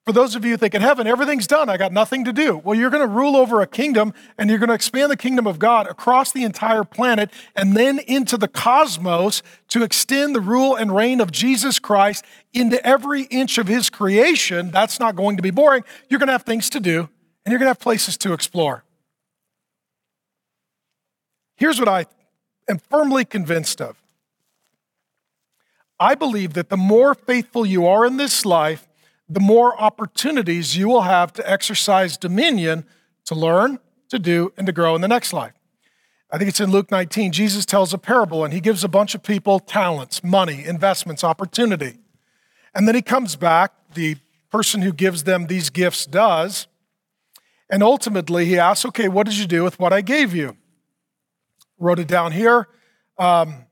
For 0.05 0.13
those 0.13 0.35
of 0.35 0.45
you 0.45 0.51
who 0.51 0.57
think 0.57 0.75
in 0.75 0.83
heaven, 0.83 1.07
everything's 1.07 1.47
done, 1.47 1.67
I 1.67 1.77
got 1.77 1.91
nothing 1.91 2.25
to 2.25 2.33
do. 2.33 2.57
Well, 2.57 2.77
you're 2.77 2.91
going 2.91 3.01
to 3.01 3.11
rule 3.11 3.35
over 3.35 3.61
a 3.61 3.67
kingdom 3.67 4.13
and 4.37 4.51
you're 4.51 4.59
going 4.59 4.69
to 4.69 4.75
expand 4.75 5.09
the 5.11 5.17
kingdom 5.17 5.47
of 5.47 5.57
God 5.57 5.87
across 5.87 6.31
the 6.31 6.43
entire 6.43 6.83
planet 6.83 7.31
and 7.55 7.75
then 7.75 7.97
into 7.97 8.37
the 8.37 8.47
cosmos 8.47 9.41
to 9.69 9.81
extend 9.81 10.35
the 10.35 10.41
rule 10.41 10.75
and 10.75 10.95
reign 10.95 11.21
of 11.21 11.31
Jesus 11.31 11.79
Christ 11.79 12.23
into 12.53 12.85
every 12.85 13.23
inch 13.23 13.57
of 13.57 13.67
his 13.67 13.89
creation. 13.89 14.69
That's 14.69 14.99
not 14.99 15.15
going 15.15 15.37
to 15.37 15.43
be 15.43 15.49
boring. 15.49 15.83
You're 16.07 16.19
going 16.19 16.27
to 16.27 16.33
have 16.33 16.43
things 16.43 16.69
to 16.69 16.79
do 16.79 17.09
and 17.43 17.51
you're 17.51 17.57
going 17.57 17.65
to 17.65 17.71
have 17.71 17.79
places 17.79 18.15
to 18.17 18.33
explore. 18.33 18.83
Here's 21.55 21.79
what 21.79 21.89
I 21.89 22.05
am 22.69 22.77
firmly 22.77 23.25
convinced 23.25 23.81
of 23.81 23.97
I 25.99 26.15
believe 26.15 26.53
that 26.53 26.69
the 26.69 26.77
more 26.77 27.13
faithful 27.15 27.65
you 27.65 27.87
are 27.87 28.05
in 28.05 28.17
this 28.17 28.45
life, 28.45 28.87
the 29.29 29.39
more 29.39 29.79
opportunities 29.79 30.77
you 30.77 30.87
will 30.87 31.01
have 31.01 31.33
to 31.33 31.49
exercise 31.49 32.17
dominion 32.17 32.85
to 33.25 33.35
learn, 33.35 33.79
to 34.09 34.19
do, 34.19 34.53
and 34.57 34.67
to 34.67 34.73
grow 34.73 34.95
in 34.95 35.01
the 35.01 35.07
next 35.07 35.33
life. 35.33 35.53
I 36.31 36.37
think 36.37 36.49
it's 36.49 36.59
in 36.59 36.71
Luke 36.71 36.91
19. 36.91 37.31
Jesus 37.31 37.65
tells 37.65 37.93
a 37.93 37.97
parable 37.97 38.43
and 38.43 38.53
he 38.53 38.59
gives 38.59 38.83
a 38.83 38.89
bunch 38.89 39.15
of 39.15 39.23
people 39.23 39.59
talents, 39.59 40.23
money, 40.23 40.65
investments, 40.65 41.23
opportunity. 41.23 41.97
And 42.73 42.87
then 42.87 42.95
he 42.95 43.01
comes 43.01 43.35
back, 43.35 43.71
the 43.93 44.17
person 44.51 44.81
who 44.81 44.91
gives 44.91 45.23
them 45.23 45.47
these 45.47 45.69
gifts 45.69 46.05
does, 46.05 46.67
and 47.69 47.81
ultimately 47.81 48.45
he 48.45 48.59
asks, 48.59 48.85
Okay, 48.85 49.07
what 49.07 49.25
did 49.25 49.37
you 49.37 49.47
do 49.47 49.63
with 49.63 49.79
what 49.79 49.93
I 49.93 50.01
gave 50.01 50.35
you? 50.35 50.57
Wrote 51.79 51.99
it 51.99 52.07
down 52.07 52.31
here. 52.31 52.67
Um, 53.17 53.65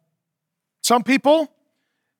some 0.81 1.03
people, 1.03 1.51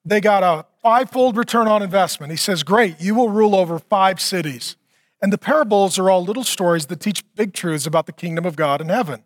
they 0.06 0.22
got 0.22 0.44
a 0.44 0.66
fivefold 0.82 1.38
return 1.38 1.68
on 1.68 1.82
investment. 1.82 2.32
He 2.32 2.38
says, 2.38 2.64
Great, 2.64 3.00
you 3.00 3.16
will 3.16 3.30
rule 3.30 3.56
over 3.56 3.80
five 3.80 4.20
cities. 4.20 4.76
And 5.22 5.32
the 5.32 5.38
parables 5.38 5.98
are 5.98 6.10
all 6.10 6.24
little 6.24 6.44
stories 6.44 6.88
that 6.88 7.00
teach 7.00 7.24
big 7.36 7.54
truths 7.54 7.86
about 7.86 8.06
the 8.06 8.12
kingdom 8.12 8.46
of 8.46 8.58
God 8.58 8.82
in 8.82 8.90
heaven. 8.90 9.24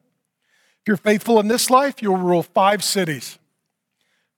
If 0.82 0.88
you're 0.88 0.98
faithful 0.98 1.40
in 1.40 1.48
this 1.48 1.70
life, 1.72 2.02
you'll 2.02 2.18
rule 2.18 2.44
five 2.44 2.84
cities. 2.84 3.40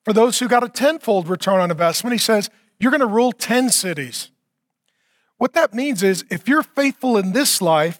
For 0.05 0.13
those 0.13 0.39
who 0.39 0.47
got 0.47 0.63
a 0.63 0.69
tenfold 0.69 1.27
return 1.27 1.59
on 1.59 1.69
investment, 1.69 2.13
he 2.13 2.17
says, 2.17 2.49
You're 2.79 2.91
going 2.91 3.01
to 3.01 3.05
rule 3.05 3.33
10 3.33 3.69
cities. 3.69 4.31
What 5.37 5.53
that 5.53 5.73
means 5.73 6.01
is 6.03 6.23
if 6.29 6.47
you're 6.47 6.63
faithful 6.63 7.17
in 7.17 7.33
this 7.33 7.61
life, 7.61 7.99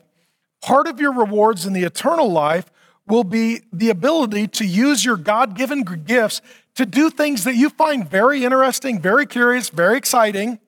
part 0.62 0.88
of 0.88 1.00
your 1.00 1.14
rewards 1.14 1.66
in 1.66 1.74
the 1.74 1.84
eternal 1.84 2.32
life 2.32 2.72
will 3.08 3.24
be 3.24 3.62
the 3.74 3.90
ability 3.90 4.48
to 4.48 4.66
use 4.66 5.04
your 5.04 5.18
God 5.18 5.56
given 5.56 5.82
gifts 5.84 6.42
to 6.76 6.86
do 6.86 7.10
things 7.10 7.44
that 7.44 7.56
you 7.56 7.70
find 7.70 8.10
very 8.10 8.44
interesting, 8.44 9.02
very 9.02 9.26
curious, 9.26 9.70
very 9.70 9.98
exciting, 9.98 10.60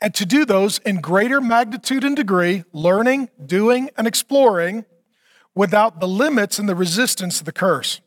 and 0.00 0.14
to 0.14 0.26
do 0.26 0.44
those 0.44 0.78
in 0.78 1.00
greater 1.00 1.40
magnitude 1.40 2.04
and 2.04 2.16
degree, 2.16 2.64
learning, 2.72 3.30
doing, 3.44 3.88
and 3.96 4.06
exploring 4.06 4.84
without 5.54 6.00
the 6.00 6.08
limits 6.08 6.58
and 6.58 6.68
the 6.68 6.74
resistance 6.74 7.38
of 7.40 7.46
the 7.46 7.52
curse. 7.52 8.00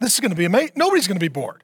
This 0.00 0.14
is 0.14 0.20
going 0.20 0.32
to 0.32 0.36
be 0.36 0.44
amazing. 0.44 0.72
Nobody's 0.76 1.06
going 1.06 1.18
to 1.18 1.24
be 1.24 1.28
bored. 1.28 1.62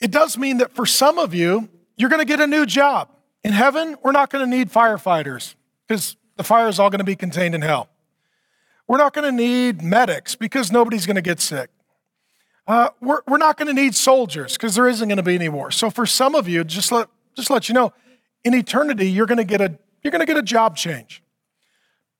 It 0.00 0.10
does 0.10 0.36
mean 0.36 0.58
that 0.58 0.74
for 0.74 0.84
some 0.84 1.18
of 1.18 1.32
you, 1.34 1.68
you're 1.96 2.10
going 2.10 2.20
to 2.20 2.26
get 2.26 2.40
a 2.40 2.46
new 2.46 2.66
job. 2.66 3.08
In 3.42 3.52
heaven, 3.52 3.96
we're 4.02 4.12
not 4.12 4.30
going 4.30 4.48
to 4.48 4.56
need 4.56 4.70
firefighters 4.70 5.54
because 5.86 6.16
the 6.36 6.44
fire 6.44 6.68
is 6.68 6.78
all 6.78 6.90
going 6.90 6.98
to 6.98 7.04
be 7.04 7.16
contained 7.16 7.54
in 7.54 7.62
hell. 7.62 7.88
We're 8.86 8.98
not 8.98 9.14
going 9.14 9.24
to 9.24 9.32
need 9.32 9.82
medics 9.82 10.34
because 10.34 10.70
nobody's 10.70 11.06
going 11.06 11.16
to 11.16 11.22
get 11.22 11.40
sick. 11.40 11.70
Uh, 12.66 12.88
we're, 13.00 13.20
we're 13.26 13.38
not 13.38 13.58
going 13.58 13.68
to 13.68 13.74
need 13.74 13.94
soldiers 13.94 14.54
because 14.54 14.74
there 14.74 14.88
isn't 14.88 15.08
going 15.08 15.16
to 15.16 15.22
be 15.22 15.34
any 15.34 15.48
war. 15.48 15.70
So 15.70 15.90
for 15.90 16.06
some 16.06 16.34
of 16.34 16.48
you, 16.48 16.64
just 16.64 16.90
let, 16.90 17.08
just 17.36 17.50
let 17.50 17.68
you 17.68 17.74
know, 17.74 17.92
in 18.42 18.54
eternity, 18.54 19.10
you're 19.10 19.26
going 19.26 19.38
to 19.38 19.44
get 19.44 19.60
a, 19.60 19.78
you're 20.02 20.10
going 20.10 20.20
to 20.20 20.26
get 20.26 20.36
a 20.36 20.42
job 20.42 20.76
change. 20.76 21.22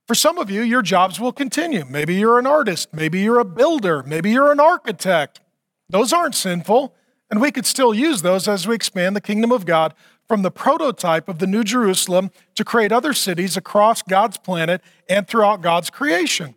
For 0.06 0.14
some 0.14 0.36
of 0.36 0.50
you, 0.50 0.60
your 0.60 0.82
jobs 0.82 1.18
will 1.18 1.32
continue. 1.32 1.84
Maybe 1.88 2.14
you're 2.14 2.38
an 2.38 2.46
artist, 2.46 2.92
maybe 2.92 3.20
you're 3.20 3.38
a 3.38 3.44
builder, 3.44 4.02
maybe 4.02 4.30
you're 4.30 4.52
an 4.52 4.60
architect. 4.60 5.40
Those 5.88 6.12
aren't 6.12 6.34
sinful, 6.34 6.94
and 7.30 7.40
we 7.40 7.50
could 7.50 7.64
still 7.64 7.94
use 7.94 8.20
those 8.20 8.46
as 8.46 8.68
we 8.68 8.74
expand 8.74 9.16
the 9.16 9.22
kingdom 9.22 9.50
of 9.50 9.64
God 9.64 9.94
from 10.28 10.42
the 10.42 10.50
prototype 10.50 11.28
of 11.28 11.38
the 11.38 11.46
New 11.46 11.64
Jerusalem 11.64 12.30
to 12.54 12.64
create 12.64 12.92
other 12.92 13.14
cities 13.14 13.56
across 13.56 14.02
God's 14.02 14.36
planet 14.36 14.82
and 15.08 15.26
throughout 15.26 15.62
God's 15.62 15.88
creation. 15.88 16.54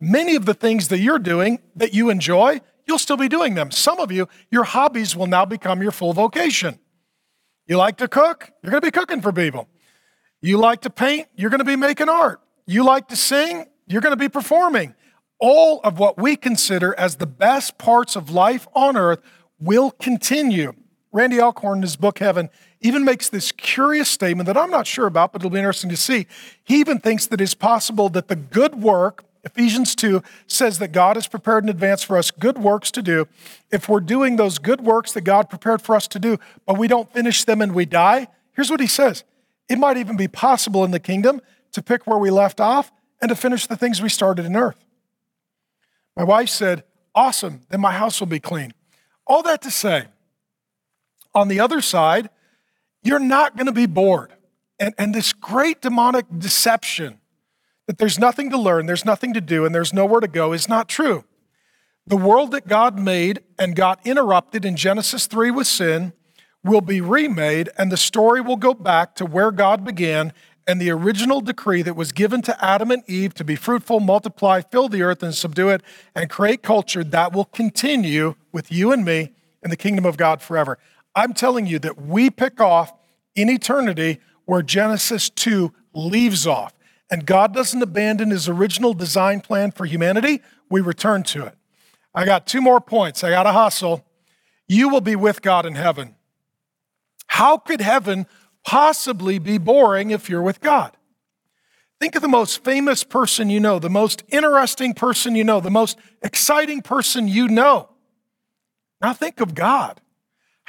Many 0.00 0.34
of 0.34 0.46
the 0.46 0.54
things 0.54 0.88
that 0.88 0.98
you're 0.98 1.18
doing 1.18 1.60
that 1.76 1.94
you 1.94 2.10
enjoy, 2.10 2.60
you'll 2.90 2.98
still 2.98 3.16
be 3.16 3.28
doing 3.28 3.54
them. 3.54 3.70
Some 3.70 4.00
of 4.00 4.10
you, 4.10 4.28
your 4.50 4.64
hobbies 4.64 5.14
will 5.14 5.28
now 5.28 5.44
become 5.44 5.80
your 5.80 5.92
full 5.92 6.12
vocation. 6.12 6.80
You 7.68 7.76
like 7.76 7.98
to 7.98 8.08
cook? 8.08 8.50
You're 8.62 8.72
going 8.72 8.80
to 8.80 8.86
be 8.86 8.90
cooking 8.90 9.22
for 9.22 9.32
people. 9.32 9.68
You 10.42 10.58
like 10.58 10.80
to 10.80 10.90
paint? 10.90 11.28
You're 11.36 11.50
going 11.50 11.60
to 11.60 11.64
be 11.64 11.76
making 11.76 12.08
art. 12.08 12.40
You 12.66 12.84
like 12.84 13.06
to 13.08 13.16
sing? 13.16 13.66
You're 13.86 14.00
going 14.00 14.10
to 14.12 14.16
be 14.16 14.28
performing. 14.28 14.96
All 15.38 15.80
of 15.84 16.00
what 16.00 16.18
we 16.18 16.34
consider 16.34 16.98
as 16.98 17.16
the 17.16 17.26
best 17.26 17.78
parts 17.78 18.16
of 18.16 18.28
life 18.28 18.66
on 18.74 18.96
earth 18.96 19.20
will 19.60 19.92
continue. 19.92 20.72
Randy 21.12 21.40
Alcorn, 21.40 21.78
in 21.78 21.82
his 21.82 21.94
book 21.94 22.18
Heaven, 22.18 22.50
even 22.80 23.04
makes 23.04 23.28
this 23.28 23.52
curious 23.52 24.08
statement 24.08 24.48
that 24.48 24.56
I'm 24.56 24.70
not 24.70 24.88
sure 24.88 25.06
about, 25.06 25.32
but 25.32 25.42
it'll 25.42 25.50
be 25.50 25.58
interesting 25.58 25.90
to 25.90 25.96
see. 25.96 26.26
He 26.64 26.80
even 26.80 26.98
thinks 26.98 27.28
that 27.28 27.40
it's 27.40 27.54
possible 27.54 28.08
that 28.08 28.26
the 28.26 28.36
good 28.36 28.82
work 28.82 29.24
Ephesians 29.44 29.94
2 29.94 30.22
says 30.46 30.78
that 30.78 30.92
God 30.92 31.16
has 31.16 31.26
prepared 31.26 31.64
in 31.64 31.70
advance 31.70 32.02
for 32.02 32.18
us 32.18 32.30
good 32.30 32.58
works 32.58 32.90
to 32.90 33.02
do. 33.02 33.26
If 33.70 33.88
we're 33.88 34.00
doing 34.00 34.36
those 34.36 34.58
good 34.58 34.82
works 34.82 35.12
that 35.12 35.22
God 35.22 35.48
prepared 35.48 35.80
for 35.80 35.96
us 35.96 36.06
to 36.08 36.18
do, 36.18 36.38
but 36.66 36.78
we 36.78 36.88
don't 36.88 37.12
finish 37.12 37.44
them 37.44 37.62
and 37.62 37.74
we 37.74 37.86
die, 37.86 38.28
here's 38.52 38.70
what 38.70 38.80
he 38.80 38.86
says 38.86 39.24
it 39.68 39.78
might 39.78 39.96
even 39.96 40.16
be 40.16 40.28
possible 40.28 40.84
in 40.84 40.90
the 40.90 41.00
kingdom 41.00 41.40
to 41.72 41.82
pick 41.82 42.06
where 42.06 42.18
we 42.18 42.30
left 42.30 42.60
off 42.60 42.92
and 43.22 43.28
to 43.28 43.36
finish 43.36 43.66
the 43.66 43.76
things 43.76 44.02
we 44.02 44.08
started 44.08 44.44
in 44.44 44.56
earth. 44.56 44.84
My 46.16 46.24
wife 46.24 46.48
said, 46.48 46.84
Awesome, 47.14 47.62
then 47.70 47.80
my 47.80 47.92
house 47.92 48.20
will 48.20 48.26
be 48.26 48.40
clean. 48.40 48.72
All 49.26 49.42
that 49.44 49.62
to 49.62 49.70
say, 49.70 50.06
on 51.34 51.48
the 51.48 51.60
other 51.60 51.80
side, 51.80 52.30
you're 53.02 53.18
not 53.18 53.56
going 53.56 53.66
to 53.66 53.72
be 53.72 53.86
bored. 53.86 54.32
And, 54.78 54.94
and 54.98 55.14
this 55.14 55.32
great 55.32 55.80
demonic 55.80 56.26
deception 56.36 57.19
that 57.90 57.98
there's 57.98 58.20
nothing 58.20 58.50
to 58.50 58.56
learn, 58.56 58.86
there's 58.86 59.04
nothing 59.04 59.34
to 59.34 59.40
do, 59.40 59.64
and 59.64 59.74
there's 59.74 59.92
nowhere 59.92 60.20
to 60.20 60.28
go 60.28 60.52
is 60.52 60.68
not 60.68 60.88
true. 60.88 61.24
The 62.06 62.16
world 62.16 62.52
that 62.52 62.68
God 62.68 62.96
made 62.96 63.40
and 63.58 63.74
got 63.74 64.06
interrupted 64.06 64.64
in 64.64 64.76
Genesis 64.76 65.26
3 65.26 65.50
with 65.50 65.66
sin 65.66 66.12
will 66.62 66.82
be 66.82 67.00
remade, 67.00 67.68
and 67.76 67.90
the 67.90 67.96
story 67.96 68.40
will 68.40 68.54
go 68.54 68.74
back 68.74 69.16
to 69.16 69.26
where 69.26 69.50
God 69.50 69.84
began 69.84 70.32
and 70.68 70.80
the 70.80 70.92
original 70.92 71.40
decree 71.40 71.82
that 71.82 71.96
was 71.96 72.12
given 72.12 72.42
to 72.42 72.64
Adam 72.64 72.92
and 72.92 73.02
Eve 73.08 73.34
to 73.34 73.42
be 73.42 73.56
fruitful, 73.56 73.98
multiply, 73.98 74.60
fill 74.60 74.88
the 74.88 75.02
earth, 75.02 75.24
and 75.24 75.34
subdue 75.34 75.70
it, 75.70 75.82
and 76.14 76.30
create 76.30 76.62
culture 76.62 77.02
that 77.02 77.32
will 77.32 77.46
continue 77.46 78.36
with 78.52 78.70
you 78.70 78.92
and 78.92 79.04
me 79.04 79.32
in 79.64 79.70
the 79.70 79.76
kingdom 79.76 80.06
of 80.06 80.16
God 80.16 80.40
forever. 80.40 80.78
I'm 81.16 81.32
telling 81.32 81.66
you 81.66 81.80
that 81.80 82.00
we 82.00 82.30
pick 82.30 82.60
off 82.60 82.92
in 83.34 83.50
eternity 83.50 84.20
where 84.44 84.62
Genesis 84.62 85.28
2 85.28 85.72
leaves 85.92 86.46
off 86.46 86.72
and 87.10 87.26
God 87.26 87.52
doesn't 87.52 87.82
abandon 87.82 88.30
his 88.30 88.48
original 88.48 88.94
design 88.94 89.40
plan 89.40 89.72
for 89.72 89.84
humanity, 89.84 90.40
we 90.68 90.80
return 90.80 91.22
to 91.24 91.46
it. 91.46 91.56
I 92.14 92.24
got 92.24 92.46
two 92.46 92.60
more 92.60 92.80
points. 92.80 93.24
I 93.24 93.30
got 93.30 93.44
to 93.44 93.52
hustle. 93.52 94.04
You 94.68 94.88
will 94.88 95.00
be 95.00 95.16
with 95.16 95.42
God 95.42 95.66
in 95.66 95.74
heaven. 95.74 96.14
How 97.26 97.56
could 97.56 97.80
heaven 97.80 98.26
possibly 98.64 99.38
be 99.38 99.58
boring 99.58 100.10
if 100.10 100.28
you're 100.28 100.42
with 100.42 100.60
God? 100.60 100.96
Think 102.00 102.16
of 102.16 102.22
the 102.22 102.28
most 102.28 102.64
famous 102.64 103.04
person 103.04 103.50
you 103.50 103.60
know, 103.60 103.78
the 103.78 103.90
most 103.90 104.22
interesting 104.28 104.94
person 104.94 105.34
you 105.34 105.44
know, 105.44 105.60
the 105.60 105.70
most 105.70 105.98
exciting 106.22 106.82
person 106.82 107.28
you 107.28 107.46
know. 107.46 107.90
Now 109.02 109.12
think 109.12 109.40
of 109.40 109.54
God. 109.54 110.00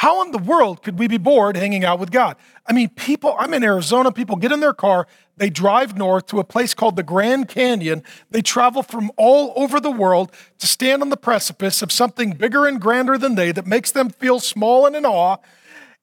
How 0.01 0.23
in 0.23 0.31
the 0.31 0.39
world 0.39 0.81
could 0.81 0.97
we 0.97 1.07
be 1.07 1.19
bored 1.19 1.55
hanging 1.55 1.85
out 1.85 1.99
with 1.99 2.09
God? 2.09 2.35
I 2.65 2.73
mean, 2.73 2.89
people, 2.89 3.35
I'm 3.37 3.53
in 3.53 3.63
Arizona, 3.63 4.11
people 4.11 4.35
get 4.35 4.51
in 4.51 4.59
their 4.59 4.73
car, 4.73 5.05
they 5.37 5.51
drive 5.51 5.95
north 5.95 6.25
to 6.29 6.39
a 6.39 6.43
place 6.43 6.73
called 6.73 6.95
the 6.95 7.03
Grand 7.03 7.47
Canyon. 7.47 8.01
They 8.31 8.41
travel 8.41 8.81
from 8.81 9.11
all 9.15 9.53
over 9.55 9.79
the 9.79 9.91
world 9.91 10.31
to 10.57 10.65
stand 10.65 11.03
on 11.03 11.09
the 11.09 11.17
precipice 11.17 11.83
of 11.83 11.91
something 11.91 12.31
bigger 12.31 12.65
and 12.65 12.81
grander 12.81 13.15
than 13.15 13.35
they 13.35 13.51
that 13.51 13.67
makes 13.67 13.91
them 13.91 14.09
feel 14.09 14.39
small 14.39 14.87
and 14.87 14.95
in 14.95 15.05
awe. 15.05 15.37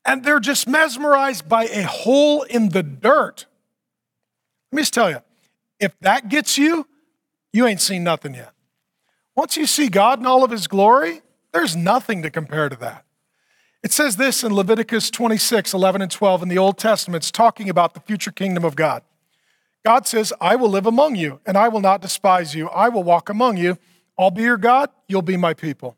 And 0.05 0.23
they're 0.23 0.39
just 0.39 0.69
mesmerized 0.69 1.49
by 1.49 1.65
a 1.65 1.83
hole 1.83 2.43
in 2.43 2.69
the 2.69 2.85
dirt. 2.85 3.47
Let 4.71 4.77
me 4.77 4.83
just 4.83 4.95
tell 4.95 5.11
you, 5.11 5.23
if 5.81 5.99
that 6.03 6.29
gets 6.29 6.57
you, 6.57 6.87
you 7.53 7.67
ain't 7.67 7.81
seen 7.81 8.05
nothing 8.05 8.35
yet. 8.35 8.53
Once 9.35 9.57
you 9.57 9.67
see 9.67 9.89
God 9.89 10.21
in 10.21 10.27
all 10.27 10.45
of 10.45 10.53
his 10.53 10.69
glory, 10.69 11.21
There's 11.53 11.75
nothing 11.75 12.23
to 12.23 12.31
compare 12.31 12.69
to 12.69 12.77
that. 12.77 13.05
It 13.83 13.93
says 13.93 14.17
this 14.17 14.43
in 14.43 14.55
Leviticus 14.55 15.11
26, 15.11 15.73
11 15.73 16.03
and 16.03 16.11
12 16.11 16.43
in 16.43 16.49
the 16.49 16.59
Old 16.59 16.79
Testament. 16.79 17.23
It's 17.23 17.31
talking 17.31 17.71
about 17.71 17.95
the 17.95 18.01
future 18.01 18.33
kingdom 18.33 18.65
of 18.65 18.75
God. 18.75 19.03
God 19.85 20.07
says, 20.07 20.33
I 20.41 20.57
will 20.57 20.69
live 20.69 20.87
among 20.87 21.15
you, 21.15 21.41
and 21.47 21.57
I 21.57 21.69
will 21.69 21.81
not 21.81 22.03
despise 22.03 22.55
you. 22.55 22.69
I 22.69 22.89
will 22.89 23.05
walk 23.05 23.29
among 23.29 23.57
you. 23.57 23.79
I'll 24.19 24.33
be 24.33 24.43
your 24.43 24.57
God, 24.57 24.91
you'll 25.07 25.23
be 25.23 25.37
my 25.37 25.55
people. 25.55 25.97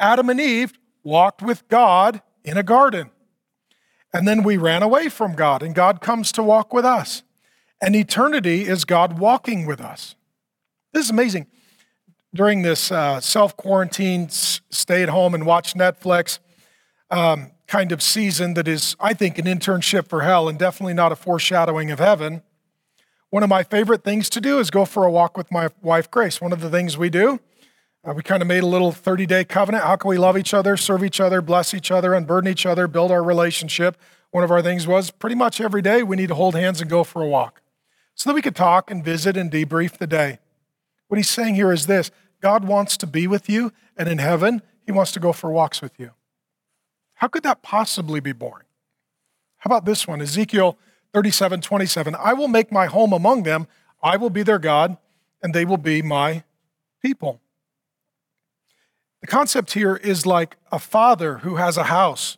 Adam 0.00 0.30
and 0.30 0.40
Eve 0.40 0.72
walked 1.02 1.42
with 1.42 1.68
God 1.68 2.22
in 2.42 2.56
a 2.56 2.62
garden. 2.62 3.10
And 4.12 4.26
then 4.26 4.42
we 4.42 4.56
ran 4.56 4.82
away 4.82 5.10
from 5.10 5.34
God, 5.34 5.62
and 5.62 5.74
God 5.74 6.00
comes 6.00 6.32
to 6.32 6.42
walk 6.42 6.72
with 6.72 6.84
us. 6.84 7.22
And 7.82 7.94
eternity 7.94 8.62
is 8.62 8.84
God 8.84 9.18
walking 9.18 9.66
with 9.66 9.80
us. 9.80 10.14
This 10.92 11.04
is 11.04 11.10
amazing. 11.10 11.48
During 12.34 12.62
this 12.62 12.90
uh, 12.90 13.20
self 13.20 13.56
quarantine, 13.56 14.28
stay 14.28 15.02
at 15.02 15.08
home 15.08 15.34
and 15.34 15.46
watch 15.46 15.74
Netflix 15.74 16.40
um, 17.10 17.52
kind 17.66 17.92
of 17.92 18.02
season 18.02 18.54
that 18.54 18.66
is, 18.66 18.96
I 18.98 19.14
think, 19.14 19.38
an 19.38 19.44
internship 19.44 20.08
for 20.08 20.22
hell 20.22 20.48
and 20.48 20.58
definitely 20.58 20.94
not 20.94 21.12
a 21.12 21.16
foreshadowing 21.16 21.90
of 21.90 22.00
heaven, 22.00 22.42
one 23.34 23.42
of 23.42 23.48
my 23.48 23.64
favorite 23.64 24.04
things 24.04 24.30
to 24.30 24.40
do 24.40 24.60
is 24.60 24.70
go 24.70 24.84
for 24.84 25.04
a 25.04 25.10
walk 25.10 25.36
with 25.36 25.50
my 25.50 25.68
wife, 25.82 26.08
Grace. 26.08 26.40
One 26.40 26.52
of 26.52 26.60
the 26.60 26.70
things 26.70 26.96
we 26.96 27.10
do, 27.10 27.40
uh, 28.04 28.12
we 28.14 28.22
kind 28.22 28.40
of 28.40 28.46
made 28.46 28.62
a 28.62 28.66
little 28.66 28.92
30 28.92 29.26
day 29.26 29.44
covenant. 29.44 29.82
How 29.82 29.96
can 29.96 30.08
we 30.08 30.18
love 30.18 30.38
each 30.38 30.54
other, 30.54 30.76
serve 30.76 31.02
each 31.02 31.18
other, 31.18 31.42
bless 31.42 31.74
each 31.74 31.90
other, 31.90 32.14
unburden 32.14 32.48
each 32.48 32.64
other, 32.64 32.86
build 32.86 33.10
our 33.10 33.24
relationship? 33.24 33.96
One 34.30 34.44
of 34.44 34.52
our 34.52 34.62
things 34.62 34.86
was 34.86 35.10
pretty 35.10 35.34
much 35.34 35.60
every 35.60 35.82
day 35.82 36.04
we 36.04 36.14
need 36.14 36.28
to 36.28 36.36
hold 36.36 36.54
hands 36.54 36.80
and 36.80 36.88
go 36.88 37.02
for 37.02 37.22
a 37.22 37.26
walk 37.26 37.60
so 38.14 38.30
that 38.30 38.34
we 38.34 38.40
could 38.40 38.54
talk 38.54 38.88
and 38.88 39.04
visit 39.04 39.36
and 39.36 39.50
debrief 39.50 39.98
the 39.98 40.06
day. 40.06 40.38
What 41.08 41.16
he's 41.16 41.28
saying 41.28 41.56
here 41.56 41.72
is 41.72 41.86
this 41.88 42.12
God 42.44 42.66
wants 42.66 42.98
to 42.98 43.06
be 43.06 43.26
with 43.26 43.48
you, 43.48 43.72
and 43.96 44.06
in 44.06 44.18
heaven, 44.18 44.60
he 44.84 44.92
wants 44.92 45.12
to 45.12 45.18
go 45.18 45.32
for 45.32 45.50
walks 45.50 45.80
with 45.80 45.98
you. 45.98 46.10
How 47.14 47.26
could 47.26 47.42
that 47.42 47.62
possibly 47.62 48.20
be 48.20 48.32
boring? 48.32 48.66
How 49.56 49.68
about 49.68 49.86
this 49.86 50.06
one? 50.06 50.20
Ezekiel 50.20 50.76
37 51.14 51.62
27. 51.62 52.14
I 52.14 52.34
will 52.34 52.48
make 52.48 52.70
my 52.70 52.84
home 52.84 53.14
among 53.14 53.44
them, 53.44 53.66
I 54.02 54.18
will 54.18 54.28
be 54.28 54.42
their 54.42 54.58
God, 54.58 54.98
and 55.42 55.54
they 55.54 55.64
will 55.64 55.78
be 55.78 56.02
my 56.02 56.44
people. 57.00 57.40
The 59.22 59.26
concept 59.26 59.72
here 59.72 59.96
is 59.96 60.26
like 60.26 60.58
a 60.70 60.78
father 60.78 61.38
who 61.38 61.56
has 61.56 61.78
a 61.78 61.84
house 61.84 62.36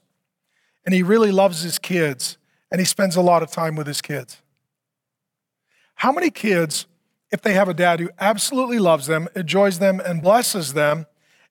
and 0.85 0.95
he 0.95 1.03
really 1.03 1.33
loves 1.33 1.63
his 1.63 1.81
kids 1.81 2.39
and 2.71 2.81
he 2.81 2.85
spends 2.85 3.17
a 3.17 3.21
lot 3.21 3.43
of 3.43 3.51
time 3.51 3.75
with 3.75 3.89
his 3.89 4.01
kids. 4.01 4.41
How 5.97 6.13
many 6.13 6.31
kids, 6.31 6.87
if 7.31 7.43
they 7.43 7.55
have 7.55 7.69
a 7.69 7.75
dad 7.75 8.01
who 8.01 8.11
absolutely 8.19 8.79
loves 8.79 9.07
them, 9.07 9.29
enjoys 9.35 9.79
them, 9.79 10.01
and 10.01 10.23
blesses 10.23 10.75
them, 10.75 11.07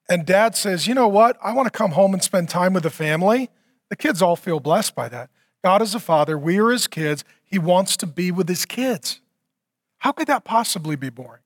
and 0.08 0.26
dad 0.26 0.56
says, 0.56 0.88
you 0.88 0.94
know 0.94 1.08
what, 1.08 1.38
I 1.44 1.54
want 1.54 1.66
to 1.66 1.78
come 1.78 1.92
home 1.92 2.14
and 2.14 2.24
spend 2.24 2.50
time 2.50 2.74
with 2.74 2.84
the 2.84 2.90
family, 2.90 3.50
the 3.90 3.96
kids 3.96 4.22
all 4.22 4.36
feel 4.36 4.60
blessed 4.60 4.96
by 4.96 5.10
that. 5.10 5.30
God 5.64 5.82
is 5.82 5.96
a 5.96 6.00
father, 6.00 6.38
we 6.38 6.60
are 6.60 6.70
his 6.70 6.88
kids, 6.88 7.24
he 7.44 7.58
wants 7.58 7.98
to 7.98 8.06
be 8.06 8.32
with 8.32 8.48
his 8.48 8.66
kids. 8.66 9.20
How 10.00 10.12
could 10.12 10.28
that 10.28 10.44
possibly 10.44 10.96
be 10.96 11.10
boring? 11.10 11.42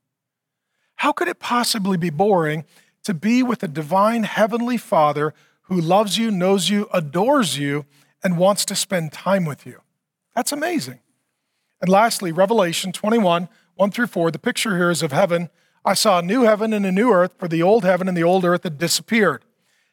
How 0.95 1.13
could 1.13 1.29
it 1.29 1.39
possibly 1.39 1.97
be 1.97 2.09
boring 2.09 2.65
to 3.03 3.13
be 3.13 3.41
with 3.41 3.63
a 3.63 3.67
divine 3.69 4.23
heavenly 4.23 4.77
father 4.77 5.33
who 5.63 5.79
loves 5.79 6.17
you, 6.17 6.29
knows 6.29 6.69
you, 6.69 6.89
adores 6.93 7.57
you, 7.57 7.85
and 8.21 8.37
wants 8.37 8.65
to 8.65 8.75
spend 8.75 9.13
time 9.13 9.45
with 9.45 9.65
you? 9.65 9.79
That's 10.35 10.51
amazing. 10.51 10.99
And 11.81 11.89
lastly, 11.89 12.33
Revelation 12.33 12.91
21, 12.91 13.47
1 13.79 13.91
through 13.91 14.07
4, 14.07 14.29
the 14.29 14.39
picture 14.39 14.75
here 14.75 14.89
is 14.89 15.01
of 15.01 15.13
heaven. 15.13 15.49
I 15.85 15.93
saw 15.93 16.19
a 16.19 16.21
new 16.21 16.41
heaven 16.41 16.73
and 16.73 16.85
a 16.85 16.91
new 16.91 17.13
earth, 17.13 17.31
for 17.37 17.47
the 17.47 17.63
old 17.63 17.85
heaven 17.85 18.09
and 18.09 18.17
the 18.17 18.25
old 18.25 18.43
earth 18.43 18.63
had 18.63 18.77
disappeared. 18.77 19.45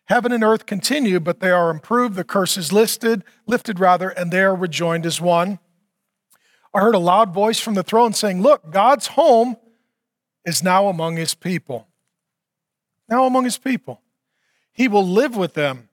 Heaven 0.07 0.32
and 0.32 0.43
earth 0.43 0.66
continue, 0.66 1.20
but 1.20 1.39
they 1.39 1.53
are 1.53 1.70
improved. 1.70 2.16
The 2.16 2.24
curse 2.24 2.57
is 2.57 2.72
listed, 2.72 3.22
lifted 3.47 3.78
rather, 3.78 4.09
and 4.09 4.32
they 4.32 4.41
are 4.41 4.57
rejoined 4.57 5.07
as 5.07 5.20
one. 5.20 5.61
I 6.74 6.80
heard 6.80 6.97
a 6.97 6.99
loud 6.99 7.32
voice 7.32 7.61
from 7.61 7.74
the 7.74 7.84
throne 7.84 8.12
saying, 8.12 8.43
Look, 8.43 8.72
God's 8.72 9.07
home 9.07 9.57
is 10.45 10.64
now 10.64 10.89
among 10.89 11.16
his 11.16 11.34
people. 11.34 11.87
Now 13.09 13.24
among 13.24 13.45
his 13.45 13.57
people. 13.57 14.03
He 14.72 14.89
will 14.89 15.07
live 15.07 15.37
with 15.37 15.55
them, 15.55 15.91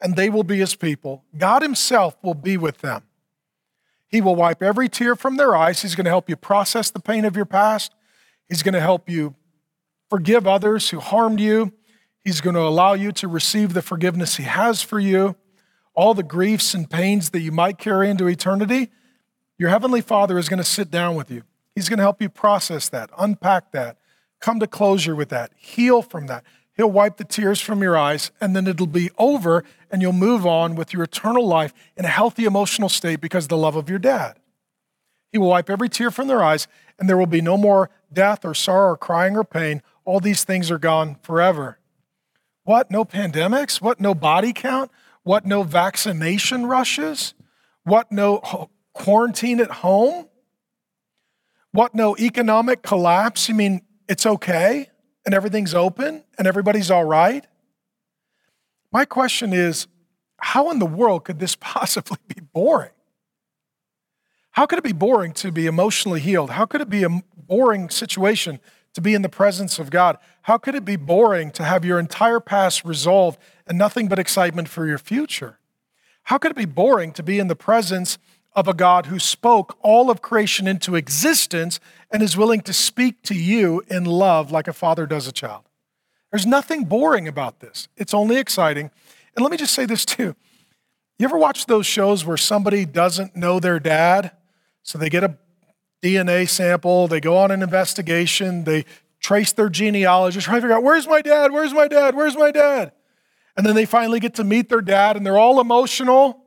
and 0.00 0.16
they 0.16 0.30
will 0.30 0.42
be 0.42 0.56
his 0.56 0.74
people. 0.74 1.22
God 1.36 1.60
himself 1.60 2.16
will 2.22 2.32
be 2.32 2.56
with 2.56 2.78
them. 2.78 3.02
He 4.08 4.20
will 4.20 4.36
wipe 4.36 4.62
every 4.62 4.88
tear 4.88 5.16
from 5.16 5.36
their 5.36 5.56
eyes. 5.56 5.82
He's 5.82 5.94
going 5.94 6.04
to 6.04 6.10
help 6.10 6.28
you 6.28 6.36
process 6.36 6.90
the 6.90 7.00
pain 7.00 7.24
of 7.24 7.36
your 7.36 7.44
past. 7.44 7.94
He's 8.48 8.62
going 8.62 8.74
to 8.74 8.80
help 8.80 9.08
you 9.08 9.34
forgive 10.08 10.46
others 10.46 10.90
who 10.90 11.00
harmed 11.00 11.40
you. 11.40 11.72
He's 12.24 12.40
going 12.40 12.54
to 12.54 12.62
allow 12.62 12.94
you 12.94 13.12
to 13.12 13.28
receive 13.28 13.72
the 13.72 13.82
forgiveness 13.82 14.36
He 14.36 14.44
has 14.44 14.82
for 14.82 14.98
you. 14.98 15.36
All 15.94 16.14
the 16.14 16.22
griefs 16.22 16.74
and 16.74 16.88
pains 16.88 17.30
that 17.30 17.40
you 17.40 17.50
might 17.50 17.78
carry 17.78 18.10
into 18.10 18.26
eternity, 18.26 18.90
your 19.58 19.70
Heavenly 19.70 20.02
Father 20.02 20.38
is 20.38 20.48
going 20.48 20.58
to 20.58 20.64
sit 20.64 20.90
down 20.90 21.14
with 21.14 21.30
you. 21.30 21.42
He's 21.74 21.88
going 21.88 21.98
to 21.98 22.02
help 22.02 22.20
you 22.20 22.28
process 22.28 22.88
that, 22.90 23.10
unpack 23.18 23.72
that, 23.72 23.98
come 24.40 24.60
to 24.60 24.66
closure 24.66 25.16
with 25.16 25.30
that, 25.30 25.52
heal 25.56 26.02
from 26.02 26.26
that. 26.26 26.44
He'll 26.76 26.90
wipe 26.90 27.16
the 27.16 27.24
tears 27.24 27.60
from 27.60 27.82
your 27.82 27.96
eyes, 27.96 28.30
and 28.40 28.54
then 28.54 28.66
it'll 28.66 28.86
be 28.86 29.10
over, 29.16 29.64
and 29.90 30.02
you'll 30.02 30.12
move 30.12 30.46
on 30.46 30.74
with 30.74 30.92
your 30.92 31.04
eternal 31.04 31.46
life 31.46 31.72
in 31.96 32.04
a 32.04 32.08
healthy 32.08 32.44
emotional 32.44 32.90
state 32.90 33.20
because 33.20 33.46
of 33.46 33.48
the 33.48 33.56
love 33.56 33.76
of 33.76 33.88
your 33.88 33.98
dad. 33.98 34.38
He 35.32 35.38
will 35.38 35.48
wipe 35.48 35.70
every 35.70 35.88
tear 35.88 36.10
from 36.10 36.28
their 36.28 36.42
eyes, 36.42 36.68
and 36.98 37.08
there 37.08 37.16
will 37.16 37.26
be 37.26 37.40
no 37.40 37.56
more 37.56 37.90
death 38.12 38.44
or 38.44 38.54
sorrow 38.54 38.92
or 38.92 38.96
crying 38.96 39.36
or 39.36 39.44
pain. 39.44 39.82
All 40.04 40.20
these 40.20 40.44
things 40.44 40.70
are 40.70 40.78
gone 40.78 41.16
forever. 41.22 41.78
What? 42.64 42.90
No 42.90 43.04
pandemics? 43.04 43.80
What? 43.80 44.00
No 44.00 44.14
body 44.14 44.52
count? 44.52 44.90
What? 45.22 45.46
No 45.46 45.62
vaccination 45.62 46.66
rushes? 46.66 47.34
What? 47.84 48.12
No 48.12 48.68
quarantine 48.92 49.60
at 49.60 49.70
home? 49.70 50.28
What? 51.72 51.94
No 51.94 52.16
economic 52.18 52.82
collapse? 52.82 53.48
You 53.48 53.54
mean 53.54 53.82
it's 54.08 54.26
okay? 54.26 54.90
And 55.26 55.34
everything's 55.34 55.74
open 55.74 56.24
and 56.38 56.46
everybody's 56.46 56.90
all 56.90 57.04
right? 57.04 57.46
My 58.92 59.04
question 59.04 59.52
is 59.52 59.88
how 60.38 60.70
in 60.70 60.78
the 60.78 60.86
world 60.86 61.24
could 61.24 61.40
this 61.40 61.56
possibly 61.60 62.18
be 62.28 62.40
boring? 62.40 62.92
How 64.52 64.64
could 64.64 64.78
it 64.78 64.84
be 64.84 64.92
boring 64.92 65.32
to 65.34 65.52
be 65.52 65.66
emotionally 65.66 66.20
healed? 66.20 66.50
How 66.50 66.64
could 66.64 66.80
it 66.80 66.88
be 66.88 67.02
a 67.02 67.22
boring 67.36 67.90
situation 67.90 68.58
to 68.94 69.02
be 69.02 69.12
in 69.12 69.20
the 69.20 69.28
presence 69.28 69.78
of 69.78 69.90
God? 69.90 70.16
How 70.42 70.56
could 70.56 70.74
it 70.74 70.84
be 70.84 70.96
boring 70.96 71.50
to 71.52 71.64
have 71.64 71.84
your 71.84 71.98
entire 71.98 72.40
past 72.40 72.82
resolved 72.82 73.38
and 73.66 73.76
nothing 73.76 74.08
but 74.08 74.18
excitement 74.18 74.68
for 74.68 74.86
your 74.86 74.96
future? 74.96 75.58
How 76.22 76.38
could 76.38 76.52
it 76.52 76.56
be 76.56 76.64
boring 76.64 77.12
to 77.12 77.22
be 77.22 77.38
in 77.38 77.48
the 77.48 77.54
presence 77.54 78.16
of 78.54 78.66
a 78.66 78.72
God 78.72 79.06
who 79.06 79.18
spoke 79.18 79.76
all 79.82 80.10
of 80.10 80.22
creation 80.22 80.66
into 80.66 80.94
existence 80.94 81.78
and 82.16 82.22
is 82.22 82.34
willing 82.34 82.62
to 82.62 82.72
speak 82.72 83.20
to 83.20 83.34
you 83.34 83.82
in 83.90 84.06
love 84.06 84.50
like 84.50 84.66
a 84.66 84.72
father 84.72 85.04
does 85.04 85.28
a 85.28 85.32
child. 85.32 85.64
There's 86.32 86.46
nothing 86.46 86.86
boring 86.86 87.28
about 87.28 87.60
this. 87.60 87.88
It's 87.94 88.14
only 88.14 88.38
exciting. 88.38 88.90
And 89.34 89.42
let 89.42 89.50
me 89.50 89.58
just 89.58 89.74
say 89.74 89.84
this 89.84 90.06
too. 90.06 90.34
You 91.18 91.26
ever 91.26 91.36
watch 91.36 91.66
those 91.66 91.84
shows 91.84 92.24
where 92.24 92.38
somebody 92.38 92.86
doesn't 92.86 93.36
know 93.36 93.60
their 93.60 93.78
dad? 93.78 94.30
So 94.82 94.96
they 94.96 95.10
get 95.10 95.24
a 95.24 95.36
DNA 96.02 96.48
sample, 96.48 97.06
they 97.06 97.20
go 97.20 97.36
on 97.36 97.50
an 97.50 97.62
investigation, 97.62 98.64
they 98.64 98.86
trace 99.20 99.52
their 99.52 99.68
genealogy, 99.68 100.40
try 100.40 100.54
to 100.54 100.62
figure 100.62 100.74
out 100.74 100.82
where's 100.82 101.06
my 101.06 101.20
dad? 101.20 101.52
Where's 101.52 101.74
my 101.74 101.86
dad? 101.86 102.14
Where's 102.14 102.34
my 102.34 102.50
dad? 102.50 102.92
And 103.58 103.66
then 103.66 103.74
they 103.74 103.84
finally 103.84 104.20
get 104.20 104.32
to 104.36 104.44
meet 104.44 104.70
their 104.70 104.80
dad 104.80 105.18
and 105.18 105.26
they're 105.26 105.36
all 105.36 105.60
emotional. 105.60 106.44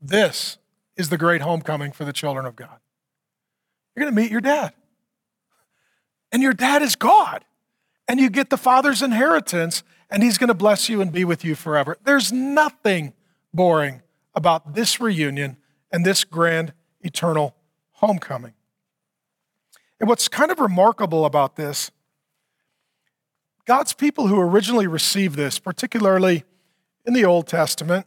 This 0.00 0.58
is 0.96 1.10
the 1.10 1.16
great 1.16 1.42
homecoming 1.42 1.92
for 1.92 2.04
the 2.04 2.12
children 2.12 2.44
of 2.44 2.56
God. 2.56 2.80
You're 3.96 4.04
going 4.04 4.14
to 4.14 4.22
meet 4.22 4.30
your 4.30 4.42
dad. 4.42 4.74
And 6.30 6.42
your 6.42 6.52
dad 6.52 6.82
is 6.82 6.94
God. 6.96 7.44
And 8.06 8.20
you 8.20 8.30
get 8.30 8.50
the 8.50 8.58
Father's 8.58 9.02
inheritance, 9.02 9.82
and 10.10 10.22
He's 10.22 10.38
going 10.38 10.48
to 10.48 10.54
bless 10.54 10.88
you 10.88 11.00
and 11.00 11.10
be 11.10 11.24
with 11.24 11.44
you 11.44 11.54
forever. 11.54 11.96
There's 12.04 12.30
nothing 12.30 13.14
boring 13.52 14.02
about 14.34 14.74
this 14.74 15.00
reunion 15.00 15.56
and 15.90 16.04
this 16.04 16.22
grand 16.22 16.72
eternal 17.00 17.56
homecoming. 17.92 18.52
And 19.98 20.08
what's 20.08 20.28
kind 20.28 20.50
of 20.50 20.60
remarkable 20.60 21.24
about 21.24 21.56
this, 21.56 21.90
God's 23.64 23.94
people 23.94 24.28
who 24.28 24.38
originally 24.38 24.86
received 24.86 25.36
this, 25.36 25.58
particularly 25.58 26.44
in 27.06 27.14
the 27.14 27.24
Old 27.24 27.46
Testament, 27.46 28.06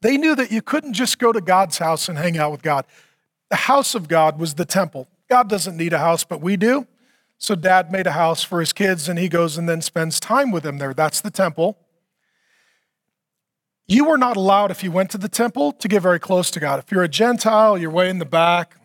they 0.00 0.16
knew 0.16 0.36
that 0.36 0.52
you 0.52 0.62
couldn't 0.62 0.92
just 0.92 1.18
go 1.18 1.32
to 1.32 1.40
God's 1.40 1.78
house 1.78 2.08
and 2.08 2.16
hang 2.16 2.38
out 2.38 2.52
with 2.52 2.62
God. 2.62 2.84
The 3.50 3.56
house 3.56 3.94
of 3.94 4.08
God 4.08 4.38
was 4.38 4.54
the 4.54 4.64
temple. 4.64 5.08
God 5.28 5.48
doesn't 5.48 5.76
need 5.76 5.92
a 5.92 5.98
house, 5.98 6.24
but 6.24 6.40
we 6.40 6.56
do. 6.56 6.86
So 7.38 7.54
dad 7.54 7.92
made 7.92 8.06
a 8.06 8.12
house 8.12 8.42
for 8.42 8.60
his 8.60 8.72
kids 8.72 9.08
and 9.08 9.18
he 9.18 9.28
goes 9.28 9.58
and 9.58 9.68
then 9.68 9.82
spends 9.82 10.20
time 10.20 10.50
with 10.50 10.62
them 10.62 10.78
there. 10.78 10.94
That's 10.94 11.20
the 11.20 11.30
temple. 11.30 11.78
You 13.86 14.06
were 14.06 14.16
not 14.16 14.36
allowed, 14.36 14.70
if 14.70 14.82
you 14.82 14.90
went 14.90 15.10
to 15.10 15.18
the 15.18 15.28
temple, 15.28 15.72
to 15.72 15.88
get 15.88 16.00
very 16.00 16.18
close 16.18 16.50
to 16.52 16.60
God. 16.60 16.78
If 16.78 16.90
you're 16.90 17.02
a 17.02 17.08
Gentile, 17.08 17.76
you're 17.76 17.90
way 17.90 18.08
in 18.08 18.18
the 18.18 18.24
back. 18.24 18.76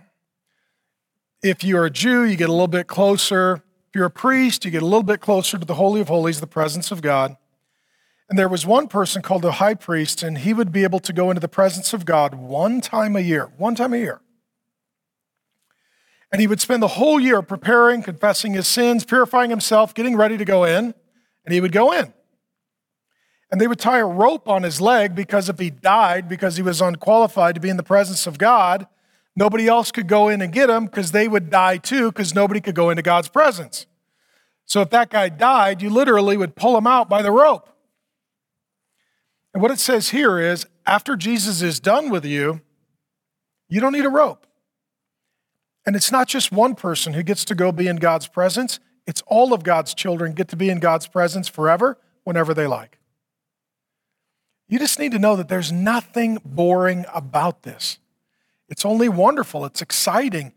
If 1.41 1.63
you're 1.63 1.85
a 1.85 1.89
Jew, 1.89 2.25
you 2.25 2.35
get 2.35 2.49
a 2.49 2.51
little 2.51 2.67
bit 2.67 2.87
closer. 2.87 3.63
if 3.87 3.95
you're 3.95 4.05
a 4.05 4.11
priest, 4.11 4.65
you 4.65 4.71
get 4.71 4.81
a 4.81 4.85
little 4.85 5.03
bit 5.03 5.21
closer 5.21 5.57
to 5.57 5.65
the 5.65 5.75
Holy 5.75 6.01
of 6.01 6.09
Holies, 6.09 6.41
the 6.41 6.47
presence 6.47 6.91
of 6.91 7.01
God. 7.01 7.37
And 8.29 8.37
there 8.37 8.49
was 8.49 8.65
one 8.65 8.87
person 8.87 9.21
called 9.21 9.41
the 9.41 9.53
high 9.53 9.73
priest, 9.73 10.21
and 10.21 10.39
he 10.39 10.53
would 10.53 10.71
be 10.71 10.83
able 10.83 10.99
to 10.99 11.13
go 11.13 11.31
into 11.31 11.39
the 11.39 11.47
presence 11.47 11.93
of 11.93 12.05
God 12.05 12.35
one 12.35 12.81
time 12.81 13.15
a 13.15 13.21
year, 13.21 13.49
one 13.57 13.75
time 13.75 13.93
a 13.93 13.97
year. 13.97 14.21
And 16.31 16.39
he 16.39 16.47
would 16.47 16.61
spend 16.61 16.83
the 16.83 16.87
whole 16.89 17.19
year 17.19 17.41
preparing, 17.41 18.03
confessing 18.03 18.53
his 18.53 18.67
sins, 18.67 19.03
purifying 19.03 19.49
himself, 19.49 19.93
getting 19.93 20.15
ready 20.15 20.37
to 20.37 20.45
go 20.45 20.63
in, 20.63 20.93
and 21.45 21.53
he 21.53 21.59
would 21.59 21.71
go 21.71 21.91
in. 21.91 22.13
And 23.51 23.59
they 23.59 23.67
would 23.67 23.79
tie 23.79 23.97
a 23.97 24.05
rope 24.05 24.47
on 24.47 24.61
his 24.61 24.79
leg 24.79 25.15
because 25.15 25.49
if 25.49 25.57
he 25.57 25.71
died, 25.71 26.29
because 26.29 26.57
he 26.57 26.61
was 26.61 26.81
unqualified 26.81 27.55
to 27.55 27.61
be 27.61 27.69
in 27.69 27.77
the 27.77 27.83
presence 27.83 28.27
of 28.27 28.37
God, 28.37 28.87
nobody 29.35 29.67
else 29.67 29.91
could 29.91 30.07
go 30.07 30.29
in 30.29 30.41
and 30.41 30.53
get 30.53 30.69
him 30.69 30.85
because 30.85 31.11
they 31.11 31.27
would 31.27 31.49
die 31.49 31.77
too, 31.77 32.11
because 32.11 32.35
nobody 32.35 32.61
could 32.61 32.75
go 32.75 32.91
into 32.91 33.01
God's 33.01 33.27
presence. 33.27 33.87
So 34.65 34.81
if 34.81 34.91
that 34.91 35.09
guy 35.09 35.29
died, 35.29 35.81
you 35.81 35.89
literally 35.89 36.37
would 36.37 36.55
pull 36.55 36.77
him 36.77 36.85
out 36.85 37.09
by 37.09 37.23
the 37.23 37.31
rope. 37.31 37.67
And 39.51 39.63
what 39.63 39.71
it 39.71 39.79
says 39.79 40.09
here 40.09 40.37
is 40.37 40.67
after 40.85 41.15
Jesus 41.15 41.63
is 41.63 41.79
done 41.79 42.11
with 42.11 42.23
you, 42.23 42.61
you 43.67 43.81
don't 43.81 43.93
need 43.93 44.05
a 44.05 44.09
rope. 44.09 44.38
And 45.89 45.95
it's 45.95 46.11
not 46.11 46.27
just 46.27 46.51
one 46.51 46.75
person 46.75 47.13
who 47.13 47.23
gets 47.23 47.43
to 47.45 47.55
go 47.55 47.71
be 47.71 47.87
in 47.87 47.95
God's 47.95 48.27
presence, 48.27 48.79
it's 49.07 49.23
all 49.25 49.55
of 49.55 49.63
God's 49.63 49.95
children 49.95 50.33
get 50.33 50.47
to 50.49 50.55
be 50.55 50.69
in 50.69 50.77
God's 50.77 51.07
presence 51.07 51.47
forever, 51.47 51.97
whenever 52.23 52.53
they 52.53 52.67
like. 52.67 52.99
You 54.67 54.77
just 54.77 54.99
need 54.99 55.13
to 55.13 55.17
know 55.17 55.35
that 55.35 55.47
there's 55.47 55.71
nothing 55.71 56.37
boring 56.45 57.05
about 57.11 57.63
this. 57.63 57.97
It's 58.67 58.85
only 58.85 59.09
wonderful, 59.09 59.65
it's 59.65 59.81
exciting. 59.81 60.53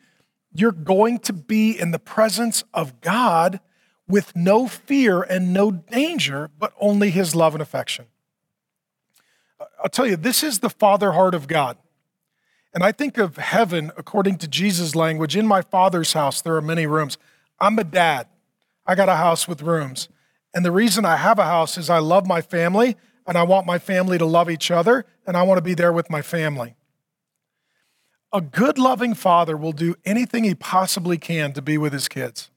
You're 0.52 0.70
going 0.70 1.18
to 1.20 1.32
be 1.32 1.80
in 1.80 1.92
the 1.92 1.98
presence 1.98 2.62
of 2.74 3.00
God 3.00 3.60
with 4.06 4.36
no 4.36 4.68
fear 4.68 5.22
and 5.22 5.54
no 5.54 5.70
danger, 5.70 6.50
but 6.58 6.74
only 6.78 7.08
His 7.08 7.34
love 7.34 7.54
and 7.54 7.62
affection. 7.62 8.04
I'll 9.82 9.88
tell 9.88 10.06
you, 10.06 10.16
this 10.16 10.42
is 10.42 10.58
the 10.58 10.68
father 10.68 11.12
heart 11.12 11.34
of 11.34 11.48
God. 11.48 11.78
And 12.74 12.82
I 12.82 12.92
think 12.92 13.18
of 13.18 13.36
heaven 13.36 13.92
according 13.96 14.38
to 14.38 14.48
Jesus' 14.48 14.94
language. 14.94 15.36
In 15.36 15.46
my 15.46 15.62
father's 15.62 16.14
house, 16.14 16.40
there 16.40 16.56
are 16.56 16.62
many 16.62 16.86
rooms. 16.86 17.18
I'm 17.60 17.78
a 17.78 17.84
dad. 17.84 18.28
I 18.86 18.94
got 18.94 19.08
a 19.08 19.16
house 19.16 19.46
with 19.46 19.62
rooms. 19.62 20.08
And 20.54 20.64
the 20.64 20.72
reason 20.72 21.04
I 21.04 21.16
have 21.16 21.38
a 21.38 21.44
house 21.44 21.78
is 21.78 21.88
I 21.88 21.98
love 21.98 22.26
my 22.26 22.40
family 22.40 22.96
and 23.26 23.36
I 23.36 23.42
want 23.42 23.66
my 23.66 23.78
family 23.78 24.18
to 24.18 24.26
love 24.26 24.50
each 24.50 24.70
other 24.70 25.04
and 25.26 25.36
I 25.36 25.42
want 25.42 25.58
to 25.58 25.62
be 25.62 25.74
there 25.74 25.92
with 25.92 26.10
my 26.10 26.22
family. 26.22 26.74
A 28.32 28.40
good, 28.40 28.78
loving 28.78 29.14
father 29.14 29.56
will 29.56 29.72
do 29.72 29.94
anything 30.04 30.44
he 30.44 30.54
possibly 30.54 31.18
can 31.18 31.52
to 31.52 31.62
be 31.62 31.76
with 31.76 31.92
his 31.92 32.08
kids. 32.08 32.50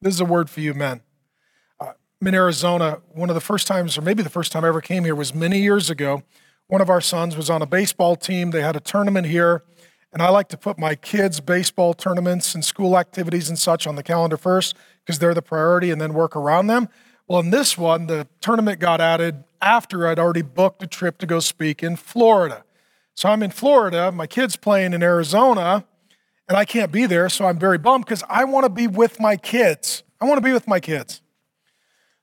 This 0.00 0.14
is 0.14 0.20
a 0.20 0.24
word 0.24 0.48
for 0.48 0.60
you, 0.60 0.72
men. 0.72 1.02
Uh, 1.78 1.92
I'm 2.20 2.28
in 2.28 2.34
Arizona. 2.34 3.02
One 3.12 3.28
of 3.28 3.34
the 3.34 3.40
first 3.40 3.66
times, 3.66 3.98
or 3.98 4.02
maybe 4.02 4.22
the 4.22 4.30
first 4.30 4.52
time 4.52 4.64
I 4.64 4.68
ever 4.68 4.80
came 4.80 5.04
here, 5.04 5.14
was 5.14 5.34
many 5.34 5.60
years 5.60 5.90
ago. 5.90 6.22
One 6.68 6.82
of 6.82 6.90
our 6.90 7.00
sons 7.00 7.34
was 7.34 7.48
on 7.48 7.62
a 7.62 7.66
baseball 7.66 8.14
team. 8.14 8.50
They 8.50 8.60
had 8.60 8.76
a 8.76 8.80
tournament 8.80 9.26
here. 9.26 9.62
And 10.12 10.22
I 10.22 10.28
like 10.28 10.48
to 10.48 10.58
put 10.58 10.78
my 10.78 10.94
kids' 10.94 11.40
baseball 11.40 11.94
tournaments 11.94 12.54
and 12.54 12.62
school 12.62 12.98
activities 12.98 13.48
and 13.48 13.58
such 13.58 13.86
on 13.86 13.96
the 13.96 14.02
calendar 14.02 14.36
first 14.36 14.76
because 15.04 15.18
they're 15.18 15.34
the 15.34 15.42
priority 15.42 15.90
and 15.90 15.98
then 16.00 16.12
work 16.12 16.36
around 16.36 16.66
them. 16.66 16.88
Well, 17.26 17.40
in 17.40 17.50
this 17.50 17.76
one, 17.76 18.06
the 18.06 18.26
tournament 18.40 18.80
got 18.80 19.00
added 19.00 19.44
after 19.62 20.06
I'd 20.06 20.18
already 20.18 20.42
booked 20.42 20.82
a 20.82 20.86
trip 20.86 21.18
to 21.18 21.26
go 21.26 21.40
speak 21.40 21.82
in 21.82 21.96
Florida. 21.96 22.64
So 23.14 23.30
I'm 23.30 23.42
in 23.42 23.50
Florida, 23.50 24.12
my 24.12 24.26
kid's 24.26 24.56
playing 24.56 24.92
in 24.92 25.02
Arizona, 25.02 25.84
and 26.48 26.56
I 26.56 26.64
can't 26.64 26.92
be 26.92 27.06
there. 27.06 27.28
So 27.28 27.46
I'm 27.46 27.58
very 27.58 27.78
bummed 27.78 28.04
because 28.04 28.22
I 28.28 28.44
want 28.44 28.64
to 28.64 28.70
be 28.70 28.86
with 28.86 29.20
my 29.20 29.36
kids. 29.36 30.02
I 30.20 30.26
want 30.26 30.38
to 30.38 30.42
be 30.42 30.52
with 30.52 30.68
my 30.68 30.80
kids. 30.80 31.22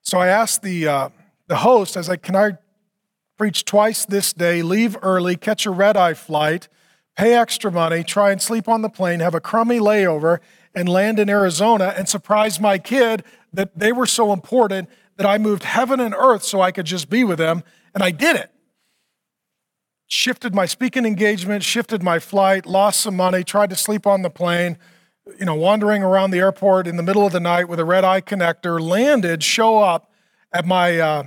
So 0.02 0.20
I 0.20 0.28
asked 0.28 0.62
the, 0.62 0.88
uh, 0.88 1.10
the 1.48 1.58
host, 1.58 1.98
I 1.98 2.00
was 2.00 2.10
like, 2.10 2.22
can 2.22 2.36
I 2.36 2.58
preach 3.38 3.66
twice 3.66 4.06
this 4.06 4.34
day, 4.34 4.62
leave 4.62 4.98
early, 5.02 5.36
catch 5.36 5.66
a 5.66 5.72
red 5.72 5.98
eye 5.98 6.14
flight, 6.14 6.68
pay 7.18 7.34
extra 7.34 7.72
money, 7.72 8.04
try 8.04 8.32
and 8.32 8.42
sleep 8.42 8.68
on 8.68 8.82
the 8.82 8.90
plane, 8.90 9.20
have 9.20 9.36
a 9.36 9.42
crummy 9.42 9.80
layover, 9.80 10.40
and 10.74 10.90
land 10.90 11.20
in 11.20 11.30
Arizona 11.30 11.94
and 11.98 12.08
surprise 12.08 12.60
my 12.60 12.78
kid 12.78 13.24
that 13.54 13.78
they 13.78 13.92
were 13.92 14.06
so 14.06 14.34
important 14.34 14.90
that 15.18 15.26
I 15.26 15.38
moved 15.38 15.64
heaven 15.64 16.00
and 16.00 16.14
earth 16.14 16.44
so 16.44 16.62
I 16.62 16.72
could 16.72 16.86
just 16.86 17.10
be 17.10 17.24
with 17.24 17.38
them. 17.38 17.64
And 17.94 18.04
I 18.04 18.12
did 18.12 18.36
it. 18.36 18.52
Shifted 20.08 20.54
my 20.54 20.66
speaking 20.66 21.06
engagement, 21.06 21.64
shifted 21.64 22.04
my 22.04 22.20
flight, 22.20 22.66
lost 22.66 23.02
some 23.02 23.16
money, 23.16 23.44
tried 23.44 23.70
to 23.70 23.76
sleep 23.76 24.06
on 24.06 24.22
the 24.22 24.30
plane, 24.30 24.78
you 25.40 25.46
know, 25.46 25.56
wandering 25.56 26.04
around 26.04 26.32
the 26.32 26.40
airport 26.40 26.86
in 26.86 26.98
the 26.98 27.04
middle 27.04 27.26
of 27.26 27.32
the 27.32 27.40
night 27.40 27.68
with 27.68 27.80
a 27.80 27.86
red 27.86 28.04
eye 28.04 28.22
connector, 28.22 28.80
landed, 28.80 29.42
show 29.42 29.80
up 29.80 30.12
at 30.52 30.66
my 30.66 31.00
uh, 31.00 31.24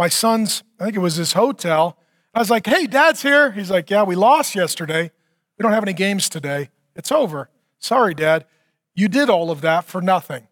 my 0.00 0.08
son's, 0.08 0.62
I 0.78 0.84
think 0.84 0.96
it 0.96 1.00
was 1.00 1.16
his 1.16 1.34
hotel. 1.34 1.98
I 2.32 2.38
was 2.38 2.48
like, 2.48 2.66
hey, 2.66 2.86
dad's 2.86 3.20
here. 3.20 3.52
He's 3.52 3.70
like, 3.70 3.90
yeah, 3.90 4.02
we 4.02 4.14
lost 4.14 4.54
yesterday. 4.54 5.10
We 5.58 5.62
don't 5.62 5.72
have 5.72 5.84
any 5.84 5.92
games 5.92 6.30
today. 6.30 6.70
It's 6.96 7.12
over. 7.12 7.50
Sorry, 7.78 8.14
dad. 8.14 8.46
You 8.94 9.08
did 9.08 9.28
all 9.28 9.50
of 9.50 9.60
that 9.60 9.84
for 9.84 10.00
nothing. 10.00 10.48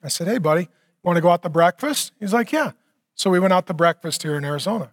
I 0.00 0.06
said, 0.06 0.28
hey, 0.28 0.38
buddy, 0.38 0.68
want 1.02 1.16
to 1.16 1.20
go 1.20 1.28
out 1.28 1.42
to 1.42 1.48
breakfast? 1.48 2.12
He's 2.20 2.32
like, 2.32 2.52
yeah. 2.52 2.70
So 3.16 3.30
we 3.30 3.40
went 3.40 3.52
out 3.52 3.66
to 3.66 3.74
breakfast 3.74 4.22
here 4.22 4.36
in 4.36 4.44
Arizona. 4.44 4.92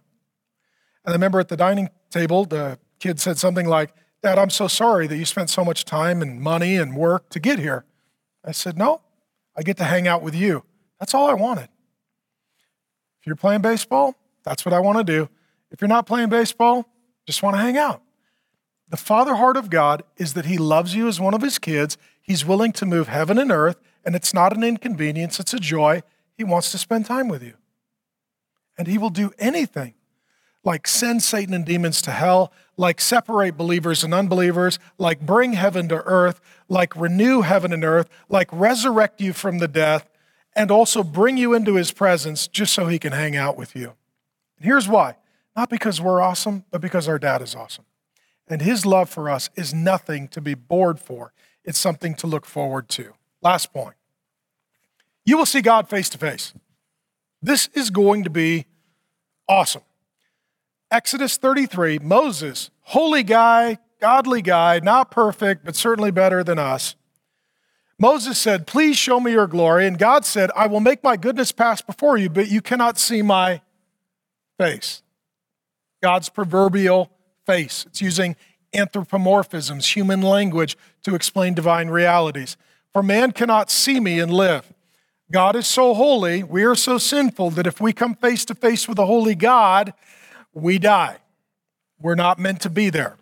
And 1.04 1.12
I 1.12 1.12
remember 1.12 1.38
at 1.38 1.46
the 1.46 1.56
dining 1.56 1.90
table, 2.10 2.44
the 2.44 2.80
kid 2.98 3.20
said 3.20 3.38
something 3.38 3.68
like, 3.68 3.94
Dad, 4.20 4.36
I'm 4.36 4.50
so 4.50 4.66
sorry 4.66 5.06
that 5.06 5.16
you 5.16 5.24
spent 5.24 5.48
so 5.48 5.64
much 5.64 5.84
time 5.84 6.22
and 6.22 6.40
money 6.40 6.74
and 6.74 6.96
work 6.96 7.28
to 7.28 7.38
get 7.38 7.60
here. 7.60 7.84
I 8.44 8.50
said, 8.50 8.76
No, 8.76 9.02
I 9.56 9.62
get 9.62 9.76
to 9.76 9.84
hang 9.84 10.08
out 10.08 10.22
with 10.22 10.34
you. 10.34 10.64
That's 10.98 11.14
all 11.14 11.30
I 11.30 11.34
wanted 11.34 11.68
you're 13.28 13.36
playing 13.36 13.62
baseball, 13.62 14.14
that's 14.42 14.64
what 14.64 14.72
I 14.72 14.80
want 14.80 14.98
to 14.98 15.04
do. 15.04 15.28
If 15.70 15.80
you're 15.80 15.88
not 15.88 16.06
playing 16.06 16.30
baseball, 16.30 16.88
just 17.26 17.42
want 17.42 17.56
to 17.56 17.60
hang 17.60 17.76
out. 17.76 18.02
The 18.88 18.96
father 18.96 19.36
heart 19.36 19.56
of 19.56 19.70
God 19.70 20.02
is 20.16 20.34
that 20.34 20.46
he 20.46 20.56
loves 20.56 20.94
you 20.94 21.08
as 21.08 21.20
one 21.20 21.34
of 21.34 21.42
his 21.42 21.58
kids. 21.58 21.98
He's 22.20 22.44
willing 22.44 22.72
to 22.72 22.86
move 22.86 23.08
heaven 23.08 23.38
and 23.38 23.52
earth, 23.52 23.76
and 24.04 24.16
it's 24.16 24.32
not 24.32 24.56
an 24.56 24.64
inconvenience, 24.64 25.38
it's 25.38 25.52
a 25.52 25.58
joy. 25.58 26.02
He 26.36 26.44
wants 26.44 26.70
to 26.72 26.78
spend 26.78 27.06
time 27.06 27.28
with 27.28 27.42
you. 27.42 27.54
And 28.78 28.86
he 28.86 28.96
will 28.96 29.10
do 29.10 29.32
anything 29.38 29.94
like 30.64 30.86
send 30.86 31.22
Satan 31.22 31.54
and 31.54 31.64
demons 31.64 32.02
to 32.02 32.10
hell, 32.10 32.52
like 32.76 33.00
separate 33.00 33.56
believers 33.56 34.04
and 34.04 34.12
unbelievers, 34.12 34.78
like 34.98 35.20
bring 35.20 35.54
heaven 35.54 35.88
to 35.88 36.02
earth, 36.04 36.40
like 36.68 36.94
renew 36.96 37.40
heaven 37.42 37.72
and 37.72 37.84
earth, 37.84 38.08
like 38.28 38.48
resurrect 38.52 39.20
you 39.20 39.32
from 39.32 39.58
the 39.58 39.68
death, 39.68 40.08
and 40.58 40.72
also 40.72 41.04
bring 41.04 41.36
you 41.36 41.54
into 41.54 41.76
his 41.76 41.92
presence 41.92 42.48
just 42.48 42.74
so 42.74 42.88
he 42.88 42.98
can 42.98 43.12
hang 43.12 43.36
out 43.36 43.56
with 43.56 43.76
you. 43.76 43.94
And 44.56 44.66
here's 44.66 44.88
why 44.88 45.14
not 45.56 45.70
because 45.70 46.00
we're 46.00 46.20
awesome, 46.20 46.64
but 46.70 46.80
because 46.80 47.08
our 47.08 47.18
dad 47.18 47.42
is 47.42 47.54
awesome. 47.54 47.84
And 48.48 48.60
his 48.60 48.84
love 48.84 49.08
for 49.08 49.30
us 49.30 49.50
is 49.56 49.72
nothing 49.72 50.28
to 50.28 50.40
be 50.40 50.54
bored 50.54 51.00
for, 51.00 51.32
it's 51.64 51.78
something 51.78 52.14
to 52.16 52.26
look 52.26 52.44
forward 52.44 52.88
to. 52.90 53.14
Last 53.40 53.72
point 53.72 53.94
you 55.24 55.36
will 55.36 55.46
see 55.46 55.60
God 55.60 55.88
face 55.88 56.08
to 56.10 56.18
face. 56.18 56.52
This 57.40 57.68
is 57.74 57.90
going 57.90 58.24
to 58.24 58.30
be 58.30 58.66
awesome. 59.48 59.82
Exodus 60.90 61.36
33, 61.36 62.00
Moses, 62.00 62.70
holy 62.80 63.22
guy, 63.22 63.78
godly 64.00 64.42
guy, 64.42 64.80
not 64.80 65.10
perfect, 65.10 65.64
but 65.64 65.76
certainly 65.76 66.10
better 66.10 66.42
than 66.42 66.58
us, 66.58 66.96
Moses 67.98 68.38
said, 68.38 68.66
Please 68.66 68.96
show 68.96 69.18
me 69.18 69.32
your 69.32 69.46
glory. 69.46 69.86
And 69.86 69.98
God 69.98 70.24
said, 70.24 70.50
I 70.54 70.66
will 70.66 70.80
make 70.80 71.02
my 71.02 71.16
goodness 71.16 71.52
pass 71.52 71.82
before 71.82 72.16
you, 72.16 72.30
but 72.30 72.48
you 72.48 72.62
cannot 72.62 72.98
see 72.98 73.22
my 73.22 73.60
face. 74.58 75.02
God's 76.02 76.28
proverbial 76.28 77.10
face. 77.44 77.86
It's 77.86 78.00
using 78.00 78.36
anthropomorphisms, 78.74 79.94
human 79.94 80.22
language, 80.22 80.76
to 81.02 81.14
explain 81.14 81.54
divine 81.54 81.88
realities. 81.88 82.56
For 82.92 83.02
man 83.02 83.32
cannot 83.32 83.70
see 83.70 83.98
me 83.98 84.20
and 84.20 84.32
live. 84.32 84.72
God 85.30 85.56
is 85.56 85.66
so 85.66 85.92
holy, 85.92 86.42
we 86.42 86.64
are 86.64 86.74
so 86.74 86.96
sinful 86.96 87.50
that 87.50 87.66
if 87.66 87.80
we 87.80 87.92
come 87.92 88.14
face 88.14 88.46
to 88.46 88.54
face 88.54 88.88
with 88.88 88.98
a 88.98 89.04
holy 89.04 89.34
God, 89.34 89.92
we 90.54 90.78
die. 90.78 91.18
We're 92.00 92.14
not 92.14 92.38
meant 92.38 92.62
to 92.62 92.70
be 92.70 92.88
there. 92.88 93.16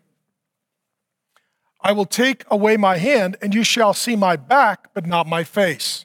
I 1.81 1.93
will 1.93 2.07
take 2.07 2.45
away 2.51 2.77
my 2.77 2.97
hand, 2.97 3.37
and 3.41 3.55
you 3.55 3.63
shall 3.63 3.95
see 3.95 4.17
my 4.17 4.37
back, 4.37 4.93
but 4.95 5.07
not 5.07 5.27
my 5.27 5.45
face. 5.45 6.05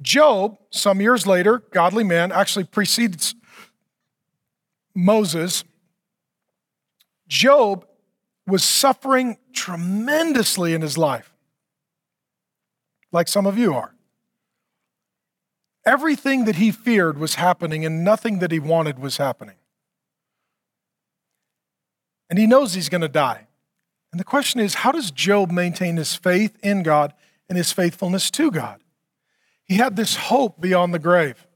Job, 0.00 0.58
some 0.70 1.00
years 1.00 1.26
later, 1.26 1.62
godly 1.70 2.04
man, 2.04 2.32
actually 2.32 2.64
precedes 2.64 3.34
Moses. 4.94 5.64
Job 7.28 7.86
was 8.46 8.64
suffering 8.64 9.38
tremendously 9.52 10.74
in 10.74 10.82
his 10.82 10.98
life, 10.98 11.32
like 13.12 13.28
some 13.28 13.46
of 13.46 13.56
you 13.56 13.74
are. 13.74 13.94
Everything 15.86 16.44
that 16.44 16.56
he 16.56 16.70
feared 16.70 17.18
was 17.18 17.36
happening, 17.36 17.86
and 17.86 18.04
nothing 18.04 18.40
that 18.40 18.50
he 18.50 18.58
wanted 18.58 18.98
was 18.98 19.16
happening 19.16 19.56
and 22.32 22.38
he 22.38 22.46
knows 22.46 22.72
he's 22.72 22.88
going 22.88 23.02
to 23.02 23.08
die. 23.08 23.46
And 24.10 24.18
the 24.18 24.24
question 24.24 24.58
is 24.58 24.72
how 24.72 24.90
does 24.90 25.10
Job 25.10 25.50
maintain 25.50 25.98
his 25.98 26.14
faith 26.14 26.56
in 26.62 26.82
God 26.82 27.12
and 27.46 27.58
his 27.58 27.72
faithfulness 27.72 28.30
to 28.30 28.50
God. 28.50 28.80
He 29.64 29.74
had 29.74 29.96
this 29.96 30.16
hope 30.16 30.58
beyond 30.58 30.94
the 30.94 30.98
grave. 30.98 31.46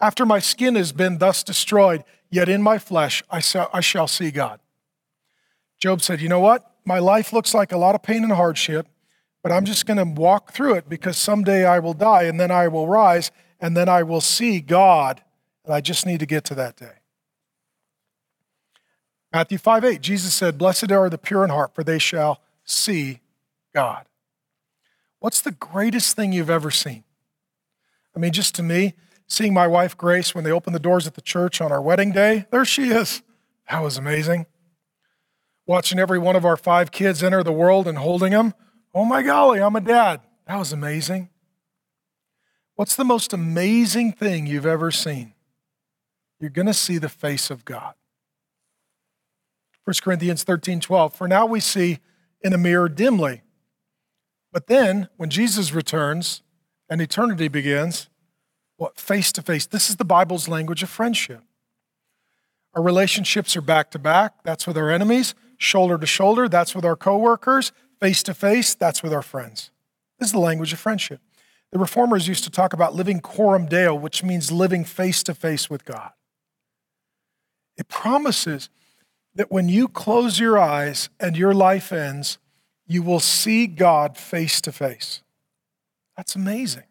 After 0.00 0.26
my 0.26 0.40
skin 0.40 0.74
has 0.74 0.90
been 0.90 1.18
thus 1.18 1.44
destroyed, 1.44 2.02
yet 2.28 2.48
in 2.48 2.60
my 2.60 2.80
flesh 2.80 3.22
I, 3.30 3.38
shall 3.38 4.08
see 4.08 4.32
God. 4.32 4.58
Job 5.78 6.02
said, 6.02 6.20
You 6.20 6.28
know 6.28 6.40
what? 6.40 6.68
My 6.84 6.98
life 6.98 7.32
looks 7.32 7.54
like 7.54 7.70
a 7.70 7.78
lot 7.78 7.94
of 7.94 8.02
pain 8.02 8.24
and 8.24 8.32
hardship, 8.32 8.88
but 9.44 9.52
I'm 9.52 9.64
just 9.64 9.86
going 9.86 9.98
to 9.98 10.20
walk 10.20 10.50
through 10.50 10.74
it 10.74 10.88
because 10.88 11.16
someday 11.16 11.64
I 11.64 11.78
will 11.78 11.94
die 11.94 12.24
and 12.24 12.40
then 12.40 12.50
I 12.50 12.66
will 12.66 12.88
rise 12.88 13.30
and 13.60 13.76
then 13.76 13.88
I 13.88 14.02
will 14.02 14.22
see 14.22 14.58
God. 14.58 15.22
And 15.64 15.72
I 15.72 15.80
just 15.80 16.04
need 16.04 16.18
to 16.18 16.26
get 16.26 16.42
to 16.46 16.56
that 16.56 16.74
day. 16.74 16.97
Matthew 19.32 19.58
5 19.58 19.84
8, 19.84 20.00
Jesus 20.00 20.34
said, 20.34 20.58
Blessed 20.58 20.90
are 20.90 21.10
the 21.10 21.18
pure 21.18 21.44
in 21.44 21.50
heart, 21.50 21.74
for 21.74 21.84
they 21.84 21.98
shall 21.98 22.40
see 22.64 23.20
God. 23.74 24.06
What's 25.20 25.40
the 25.40 25.52
greatest 25.52 26.16
thing 26.16 26.32
you've 26.32 26.50
ever 26.50 26.70
seen? 26.70 27.04
I 28.16 28.18
mean, 28.18 28.32
just 28.32 28.54
to 28.56 28.62
me, 28.62 28.94
seeing 29.26 29.52
my 29.52 29.66
wife 29.66 29.96
Grace 29.96 30.34
when 30.34 30.44
they 30.44 30.52
opened 30.52 30.74
the 30.74 30.80
doors 30.80 31.06
at 31.06 31.14
the 31.14 31.20
church 31.20 31.60
on 31.60 31.72
our 31.72 31.82
wedding 31.82 32.12
day, 32.12 32.46
there 32.50 32.64
she 32.64 32.88
is. 32.88 33.22
That 33.70 33.82
was 33.82 33.98
amazing. 33.98 34.46
Watching 35.66 35.98
every 35.98 36.18
one 36.18 36.34
of 36.34 36.46
our 36.46 36.56
five 36.56 36.90
kids 36.90 37.22
enter 37.22 37.42
the 37.42 37.52
world 37.52 37.86
and 37.86 37.98
holding 37.98 38.32
them. 38.32 38.54
Oh 38.94 39.04
my 39.04 39.22
golly, 39.22 39.60
I'm 39.60 39.76
a 39.76 39.80
dad. 39.80 40.22
That 40.46 40.58
was 40.58 40.72
amazing. 40.72 41.28
What's 42.74 42.96
the 42.96 43.04
most 43.04 43.32
amazing 43.32 44.12
thing 44.12 44.46
you've 44.46 44.64
ever 44.64 44.90
seen? 44.90 45.34
You're 46.40 46.48
going 46.48 46.66
to 46.66 46.74
see 46.74 46.96
the 46.96 47.08
face 47.08 47.50
of 47.50 47.64
God. 47.64 47.94
1 49.88 49.94
Corinthians 50.02 50.44
13 50.44 50.80
12. 50.80 51.14
For 51.14 51.26
now 51.26 51.46
we 51.46 51.60
see 51.60 52.00
in 52.42 52.52
a 52.52 52.58
mirror 52.58 52.90
dimly. 52.90 53.40
But 54.52 54.66
then, 54.66 55.08
when 55.16 55.30
Jesus 55.30 55.72
returns 55.72 56.42
and 56.90 57.00
eternity 57.00 57.48
begins, 57.48 58.10
what? 58.76 59.00
Face 59.00 59.32
to 59.32 59.40
face. 59.40 59.64
This 59.64 59.88
is 59.88 59.96
the 59.96 60.04
Bible's 60.04 60.46
language 60.46 60.82
of 60.82 60.90
friendship. 60.90 61.40
Our 62.74 62.82
relationships 62.82 63.56
are 63.56 63.62
back 63.62 63.90
to 63.92 63.98
back. 63.98 64.34
That's 64.44 64.66
with 64.66 64.76
our 64.76 64.90
enemies. 64.90 65.34
Shoulder 65.56 65.96
to 65.96 66.06
shoulder. 66.06 66.50
That's 66.50 66.74
with 66.74 66.84
our 66.84 66.94
coworkers. 66.94 67.72
Face 67.98 68.22
to 68.24 68.34
face. 68.34 68.74
That's 68.74 69.02
with 69.02 69.14
our 69.14 69.22
friends. 69.22 69.70
This 70.18 70.28
is 70.28 70.32
the 70.32 70.38
language 70.38 70.74
of 70.74 70.78
friendship. 70.78 71.22
The 71.72 71.78
reformers 71.78 72.28
used 72.28 72.44
to 72.44 72.50
talk 72.50 72.74
about 72.74 72.94
living 72.94 73.20
coram 73.20 73.64
deo, 73.64 73.94
which 73.94 74.22
means 74.22 74.52
living 74.52 74.84
face 74.84 75.22
to 75.22 75.32
face 75.32 75.70
with 75.70 75.86
God. 75.86 76.10
It 77.78 77.88
promises 77.88 78.68
that 79.38 79.52
when 79.52 79.68
you 79.68 79.86
close 79.86 80.40
your 80.40 80.58
eyes 80.58 81.08
and 81.20 81.36
your 81.36 81.54
life 81.54 81.92
ends, 81.92 82.38
you 82.88 83.04
will 83.04 83.20
see 83.20 83.68
God 83.68 84.16
face 84.16 84.60
to 84.62 84.72
face. 84.72 85.22
That's 86.16 86.34
amazing. 86.34 86.82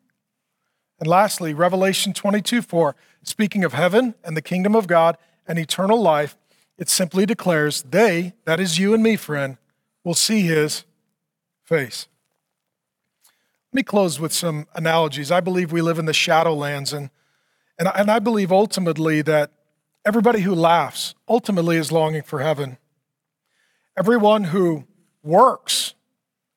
And 0.98 1.10
lastly, 1.10 1.54
Revelation 1.54 2.14
22 2.14 2.62
4, 2.62 2.96
speaking 3.22 3.66
of 3.66 3.74
heaven 3.74 4.16
and 4.24 4.38
the 4.38 4.42
kingdom 4.42 4.78
of 4.78 4.88
God 4.88 5.18
and 5.46 5.60
eternal 5.60 6.02
life, 6.02 6.38
it 6.78 6.88
simply 6.88 7.26
declares 7.26 7.84
they, 7.84 8.34
that 8.46 8.62
is 8.62 8.80
you 8.80 8.94
and 8.94 9.04
me, 9.04 9.18
friend, 9.18 9.58
will 10.06 10.14
see 10.14 10.44
his 10.44 10.86
face. 11.66 12.08
Let 13.74 13.76
me 13.76 13.84
close 13.84 14.22
with 14.22 14.32
some 14.32 14.68
analogies. 14.74 15.32
I 15.32 15.42
believe 15.42 15.74
we 15.74 15.82
live 15.82 16.00
in 16.00 16.06
the 16.06 16.14
shadowlands, 16.14 16.94
and, 16.94 17.10
and, 17.78 17.90
and 17.94 18.10
I 18.10 18.20
believe 18.20 18.54
ultimately 18.54 19.22
that 19.24 19.52
Everybody 20.08 20.40
who 20.40 20.56
laughs 20.56 21.16
ultimately 21.28 21.76
is 21.76 21.92
longing 21.92 22.22
for 22.22 22.40
heaven. 22.40 22.78
Everyone 24.00 24.46
who 24.46 24.86
works 25.22 25.96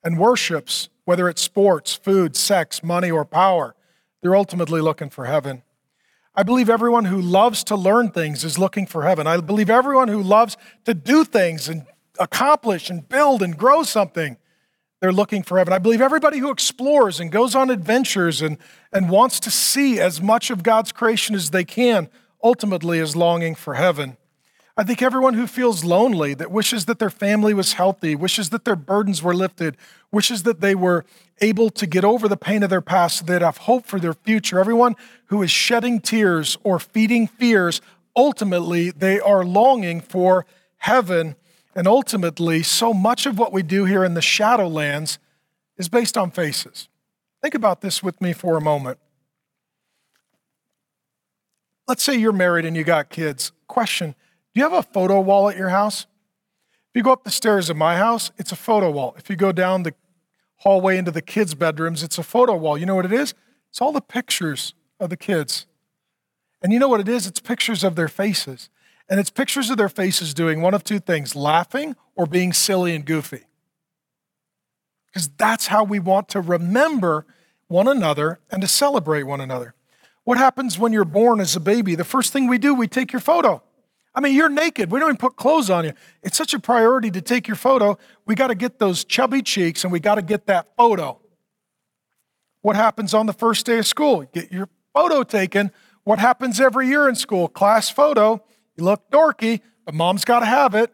and 0.05 0.16
worships, 0.16 0.88
whether 1.05 1.28
it's 1.28 1.42
sports, 1.42 1.96
food, 1.96 2.36
sex, 2.36 2.80
money, 2.84 3.11
or 3.11 3.24
power, 3.24 3.74
they're 4.22 4.36
ultimately 4.36 4.80
looking 4.80 5.11
for 5.11 5.24
heaven. 5.24 5.64
I 6.32 6.44
believe 6.44 6.70
everyone 6.70 7.07
who 7.07 7.20
loves 7.20 7.64
to 7.64 7.74
learn 7.74 8.12
things 8.12 8.44
is 8.44 8.57
looking 8.57 8.86
for 8.86 9.03
heaven. 9.03 9.26
I 9.26 9.40
believe 9.40 9.68
everyone 9.68 10.07
who 10.07 10.22
loves 10.22 10.57
to 10.84 10.94
do 10.94 11.24
things 11.24 11.68
and 11.68 11.86
accomplish 12.20 12.88
and 12.88 13.09
build 13.09 13.42
and 13.42 13.59
grow 13.59 13.82
something, 13.82 14.36
they're 15.01 15.11
looking 15.11 15.42
for 15.42 15.59
heaven. 15.59 15.74
I 15.74 15.78
believe 15.80 16.01
everybody 16.01 16.38
who 16.38 16.53
explores 16.53 17.18
and 17.18 17.32
goes 17.32 17.57
on 17.57 17.68
adventures 17.68 18.42
and, 18.42 18.59
and 18.92 19.11
wants 19.11 19.40
to 19.40 19.51
see 19.51 19.98
as 19.98 20.22
much 20.22 20.51
of 20.51 20.62
God's 20.62 20.92
creation 20.92 21.34
as 21.34 21.51
they 21.51 21.64
can 21.64 22.09
ultimately 22.43 22.99
is 22.99 23.16
longing 23.16 23.55
for 23.55 23.74
heaven. 23.74 24.16
I 24.76 24.82
think 24.82 25.03
everyone 25.03 25.34
who 25.34 25.47
feels 25.47 25.84
lonely, 25.84 26.32
that 26.34 26.51
wishes 26.51 26.86
that 26.86 26.99
their 26.99 27.11
family 27.11 27.53
was 27.53 27.74
healthy, 27.74 28.14
wishes 28.14 28.51
that 28.51 28.64
their 28.64 28.76
burdens 28.76 29.22
were 29.22 29.34
lifted, 29.34 29.76
wishes 30.11 30.45
that 30.45 30.61
they 30.61 30.74
were 30.74 31.05
able 31.41 31.70
to 31.70 31.86
get 31.86 32.05
over 32.05 32.28
the 32.28 32.36
pain 32.36 32.62
of 32.62 32.70
their 32.70 32.80
past 32.80 33.26
so 33.26 33.43
have 33.43 33.59
hope 33.59 33.84
for 33.84 34.01
their 34.01 34.14
future, 34.14 34.59
everyone 34.59 34.97
who 35.26 35.43
is 35.43 35.51
shedding 35.51 36.01
tears 36.01 36.57
or 36.62 36.78
feeding 36.78 37.26
fears, 37.26 37.80
ultimately 38.16 38.91
they 38.91 39.20
are 39.20 39.45
longing 39.45 40.01
for 40.01 40.47
heaven. 40.78 41.36
And 41.74 41.86
ultimately, 41.86 42.62
so 42.62 42.93
much 42.95 43.26
of 43.26 43.38
what 43.38 43.53
we 43.53 43.62
do 43.62 43.84
here 43.84 44.05
in 44.05 44.14
the 44.14 44.20
Shadowlands 44.20 45.18
is 45.76 45.88
based 45.88 46.16
on 46.16 46.30
faces. 46.30 46.88
Think 47.43 47.55
about 47.55 47.80
this 47.80 48.03
with 48.03 48.20
me 48.20 48.32
for 48.32 48.57
a 48.57 48.61
moment. 48.61 48.99
Let's 51.91 52.05
say 52.05 52.14
you're 52.14 52.30
married 52.30 52.64
and 52.66 52.76
you 52.76 52.84
got 52.84 53.11
kids. 53.11 53.51
Question 53.66 54.14
Do 54.55 54.61
you 54.61 54.62
have 54.62 54.72
a 54.72 54.84
photo 54.84 55.18
wall 55.18 55.49
at 55.49 55.57
your 55.57 55.70
house? 55.70 56.07
If 56.62 56.91
you 56.95 57.03
go 57.03 57.11
up 57.11 57.24
the 57.24 57.32
stairs 57.32 57.68
of 57.68 57.76
my 57.76 57.97
house, 57.97 58.30
it's 58.38 58.53
a 58.53 58.57
photo 58.57 58.93
wall. 58.93 59.16
If 59.18 59.28
you 59.28 59.34
go 59.34 59.51
down 59.51 59.82
the 59.82 59.95
hallway 60.59 60.99
into 60.99 61.11
the 61.11 61.20
kids' 61.20 61.57
bedrooms, 61.57 62.05
it's 62.05 62.16
a 62.16 62.22
photo 62.22 62.55
wall. 62.55 62.78
You 62.78 62.86
know 62.86 62.95
what 62.95 63.07
it 63.07 63.12
is? 63.12 63.34
It's 63.70 63.80
all 63.80 63.91
the 63.91 64.01
pictures 64.01 64.72
of 65.01 65.11
the 65.11 65.16
kids. 65.16 65.66
And 66.62 66.72
you 66.72 66.78
know 66.78 66.86
what 66.86 67.01
it 67.01 67.09
is? 67.09 67.26
It's 67.26 67.41
pictures 67.41 67.82
of 67.82 67.97
their 67.97 68.07
faces. 68.07 68.70
And 69.09 69.18
it's 69.18 69.30
pictures 69.30 69.68
of 69.68 69.76
their 69.76 69.88
faces 69.88 70.32
doing 70.32 70.62
one 70.62 70.74
of 70.74 70.84
two 70.84 71.01
things 71.01 71.34
laughing 71.34 71.97
or 72.14 72.24
being 72.24 72.53
silly 72.53 72.95
and 72.95 73.05
goofy. 73.05 73.47
Because 75.07 75.28
that's 75.30 75.66
how 75.66 75.82
we 75.82 75.99
want 75.99 76.28
to 76.28 76.41
remember 76.41 77.26
one 77.66 77.88
another 77.88 78.38
and 78.49 78.62
to 78.62 78.68
celebrate 78.68 79.24
one 79.24 79.41
another. 79.41 79.74
What 80.25 80.39
happens 80.39 80.79
when 80.79 80.93
you're 80.93 81.05
born 81.05 81.41
as 81.41 81.57
a 81.57 81.61
baby? 81.61 81.95
The 81.95 82.05
first 82.05 82.33
thing 82.33 82.47
we 82.47 82.59
do, 82.59 82.75
we 82.75 82.89
take 82.89 83.12
your 83.12 83.21
photo. 83.21 83.62
I 84.14 84.21
mean, 84.21 84.35
you're 84.35 84.49
naked. 84.49 84.91
We 84.91 84.99
don't 84.99 85.09
even 85.09 85.16
put 85.16 85.37
clothes 85.37 85.71
on 85.71 85.85
you. 85.85 85.93
It's 86.23 86.37
such 86.37 86.53
a 86.53 86.59
priority 86.59 87.11
to 87.12 87.21
take 87.21 87.47
your 87.47 87.57
photo. 87.57 87.97
We 88.27 88.35
got 88.35 88.49
to 88.49 88.55
get 88.55 88.79
those 88.79 89.05
chubby 89.05 89.41
cheeks 89.41 89.85
and 89.85 89.93
we 89.93 90.01
got 90.01 90.16
to 90.16 90.23
get 90.23 90.47
that 90.47 90.68
photo. 90.77 91.21
What 92.62 92.77
happens 92.77 93.14
on 93.14 93.27
the 93.27 93.33
first 93.33 93.66
day 93.66 93.79
of 93.79 93.87
school? 93.87 94.27
Get 94.33 94.53
your 94.53 94.68
photo 94.93 95.23
taken. 95.23 95.71
What 96.05 96.18
happens 96.18 96.61
every 96.61 96.89
year 96.89 97.09
in 97.09 97.14
school? 97.14 97.49
Class 97.49 97.89
photo. 97.89 98.43
You 98.77 98.85
look 98.85 99.11
dorky, 99.11 99.61
but 99.87 99.95
mom's 99.95 100.25
got 100.25 100.41
to 100.41 100.47
have 100.47 100.75
it. 100.75 100.93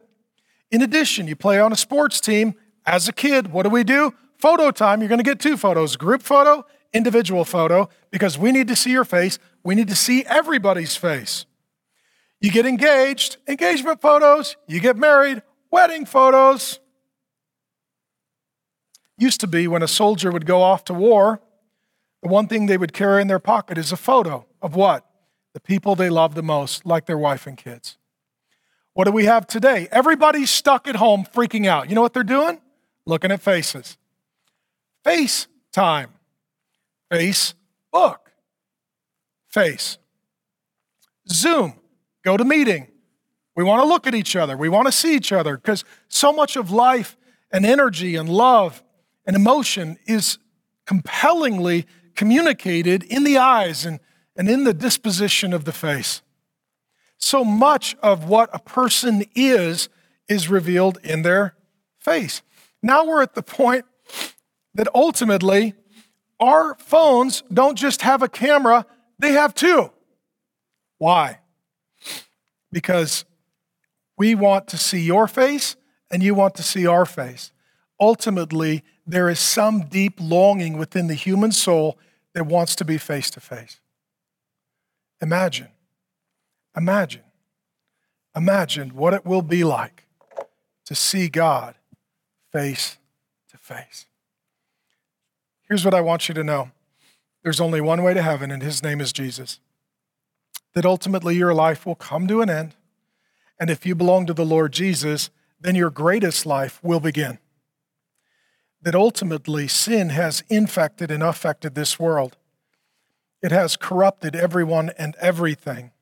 In 0.71 0.83
addition, 0.83 1.27
you 1.27 1.37
play 1.37 1.59
on 1.59 1.73
a 1.73 1.77
sports 1.77 2.21
team. 2.21 2.55
As 2.85 3.09
a 3.09 3.13
kid, 3.13 3.49
what 3.49 3.63
do 3.63 3.71
we 3.71 3.83
do? 3.83 4.15
Photo 4.39 4.71
time. 4.71 5.01
You're 5.01 5.09
going 5.09 5.19
to 5.19 5.25
get 5.25 5.41
two 5.41 5.57
photos 5.57 5.97
group 5.97 6.23
photo 6.23 6.67
individual 6.97 7.45
photo 7.45 7.89
because 8.11 8.39
we 8.39 8.53
need 8.53 8.69
to 8.69 8.77
see 8.77 8.91
your 8.91 9.05
face. 9.05 9.39
We 9.63 9.75
need 9.75 9.89
to 9.89 9.97
see 9.97 10.25
everybody's 10.25 10.97
face. 10.97 11.47
You 12.41 12.51
get 12.51 12.67
engaged, 12.67 13.39
engagement 13.49 14.01
photos. 14.01 14.57
You 14.67 14.81
get 14.81 14.97
married, 14.97 15.43
wedding 15.71 16.07
photos. 16.07 16.81
Used 19.19 19.41
to 19.41 19.47
be 19.47 19.67
when 19.67 19.83
a 19.83 19.89
soldier 19.89 20.31
would 20.31 20.47
go 20.47 20.63
off 20.63 20.85
to 20.85 20.95
war, 20.95 21.41
the 22.23 22.29
one 22.29 22.49
thing 22.49 22.67
they 22.67 22.77
would 22.77 22.93
carry 22.93 23.23
in 23.23 23.29
their 23.29 23.39
pocket 23.39 23.79
is 23.79 23.93
a 23.93 23.97
photo 23.97 24.47
of 24.61 24.75
what? 24.75 25.07
The 25.55 25.61
people 25.61 25.95
they 25.95 26.11
love 26.11 26.35
the 26.35 26.43
most, 26.43 26.85
like 26.85 27.07
their 27.07 27.17
wife 27.17 27.47
and 27.47 27.57
kids. 27.57 27.97
What 28.93 29.05
do 29.05 29.13
we 29.13 29.27
have 29.27 29.47
today? 29.47 29.89
Everybody's 29.91 30.51
stuck 30.51 30.89
at 30.89 30.97
home 30.97 31.27
freaking 31.35 31.67
out. 31.67 31.89
You 31.89 31.95
know 31.95 32.03
what 32.03 32.15
they're 32.15 32.23
doing? 32.25 32.61
Looking 33.07 33.31
at 33.31 33.41
faces. 33.41 33.97
FaceTime. 35.07 36.09
Facebook. 37.13 38.17
Face. 39.49 39.99
Zoom. 41.29 41.75
GoToMeeting. 42.25 42.89
We 43.55 43.65
want 43.65 43.83
to 43.83 43.89
look 43.89 44.07
at 44.07 44.15
each 44.15 44.37
other. 44.37 44.57
We 44.57 44.69
want 44.69 44.87
to 44.87 44.93
see 44.93 45.15
each 45.15 45.33
other 45.33 45.57
because 45.57 45.85
so 46.09 46.33
much 46.33 46.57
of 46.57 46.71
life 46.71 47.17
and 47.51 47.65
energy 47.65 48.17
and 48.17 48.29
love 48.29 48.83
and 49.25 49.35
emotion 49.35 49.97
is 50.07 50.39
compellingly 50.87 51.87
communicated 52.15 53.03
in 53.05 53.25
the 53.25 53.39
eyes 53.39 53.87
and, 53.87 54.01
and 54.37 54.49
in 54.49 54.65
the 54.65 54.75
disposition 54.75 55.53
of 55.53 55.65
the 55.65 55.73
face. 55.73 56.23
So 57.19 57.45
much 57.45 57.97
of 58.03 58.29
what 58.29 58.51
a 58.53 58.59
person 58.59 59.25
is 59.35 59.89
is 60.29 60.49
revealed 60.49 60.99
in 61.03 61.23
their 61.23 61.55
face. 61.99 62.43
Now 62.83 63.07
we're 63.07 63.23
at 63.23 63.35
the 63.35 63.43
point 63.43 63.85
that 64.75 64.89
ultimately 64.95 65.75
our 66.39 66.75
phones 66.77 67.43
don't 67.53 67.77
just 67.77 68.03
have 68.03 68.23
a 68.23 68.29
camera, 68.29 68.87
they 69.19 69.33
have 69.33 69.55
two. 69.55 69.91
Why? 70.99 71.41
Because 72.71 73.25
we 74.19 74.35
want 74.35 74.69
to 74.69 74.79
see 74.79 75.01
your 75.01 75.29
face 75.29 75.77
and 76.11 76.23
you 76.23 76.35
want 76.35 76.55
to 76.57 76.63
see 76.63 76.87
our 76.87 77.07
face. 77.07 77.53
ultimately 77.99 78.85
there 79.07 79.29
is 79.31 79.39
some 79.39 79.87
deep 79.87 80.15
longing 80.21 80.77
within 80.77 81.07
the 81.07 81.15
human 81.15 81.53
soul 81.53 81.97
that 82.35 82.45
wants 82.45 82.75
to 82.77 82.85
be 82.85 82.99
face 82.99 83.31
to 83.31 83.41
face. 83.41 83.81
Imagine, 85.23 85.69
imagine, 86.77 87.23
imagine 88.35 88.91
what 88.91 89.15
it 89.15 89.25
will 89.25 89.43
be 89.43 89.65
like 89.65 90.07
to 90.85 90.95
see 90.95 91.29
God 91.29 91.77
face 92.53 92.99
to 93.51 93.57
face. 93.57 94.07
Here's 95.69 95.85
what 95.85 95.95
I 95.95 96.01
want 96.01 96.29
you 96.29 96.35
to 96.35 96.45
know 96.45 96.71
there's 97.43 97.61
only 97.61 97.81
one 97.81 98.03
way 98.03 98.13
to 98.13 98.23
heaven, 98.23 98.51
and 98.51 98.63
his 98.63 98.83
name 98.83 99.01
is 99.01 99.13
Jesus. 99.13 99.61
That 100.75 100.85
ultimately 100.85 101.37
your 101.37 101.55
life 101.55 101.87
will 101.87 101.95
come 101.95 102.27
to 102.27 102.41
an 102.41 102.51
end. 102.51 102.75
And 103.59 103.71
if 103.71 103.87
you 103.87 103.95
belong 103.95 104.27
to 104.27 104.35
the 104.35 104.45
Lord 104.45 104.73
Jesus, 104.73 105.31
then 105.61 105.75
your 105.75 105.91
greatest 105.91 106.45
life 106.45 106.81
will 106.83 107.01
begin. 107.01 107.39
That 108.83 108.95
ultimately 108.95 109.69
sin 109.69 110.11
has 110.11 110.45
infected 110.49 111.11
and 111.11 111.23
affected 111.23 111.75
this 111.75 111.99
world. 111.99 112.37
It 113.43 113.53
has 113.53 113.77
corrupted 113.77 114.35
everyone 114.35 114.91
and 114.99 115.15
everything. 115.21 115.93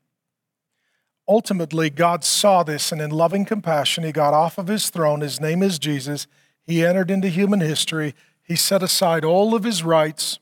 Ultimately, 1.29 1.89
God 1.91 2.25
saw 2.25 2.63
this, 2.63 2.91
and 2.93 3.01
in 3.01 3.11
loving 3.11 3.45
compassion, 3.45 4.05
He 4.05 4.13
got 4.13 4.35
off 4.35 4.59
of 4.59 4.67
His 4.67 4.91
throne. 4.91 5.21
His 5.21 5.41
name 5.41 5.63
is 5.63 5.79
Jesus. 5.79 6.27
He 6.67 6.85
entered 6.85 7.11
into 7.11 7.29
human 7.29 7.61
history. 7.61 8.15
He 8.45 8.57
set 8.57 8.83
aside 8.83 9.25
all 9.25 9.55
of 9.55 9.65
His 9.65 9.83
rights, 9.83 10.39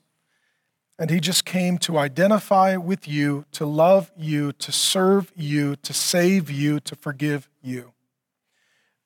and 0.99 1.09
He 1.09 1.19
just 1.19 1.45
came 1.45 1.77
to 1.79 1.97
identify 1.97 2.75
with 2.75 3.07
you, 3.07 3.45
to 3.53 3.65
love 3.65 4.11
you, 4.17 4.51
to 4.53 4.71
serve 4.71 5.31
you, 5.35 5.75
to 5.77 5.93
save 5.93 6.51
you, 6.51 6.79
to 6.81 6.95
forgive 6.95 7.49
you. 7.61 7.93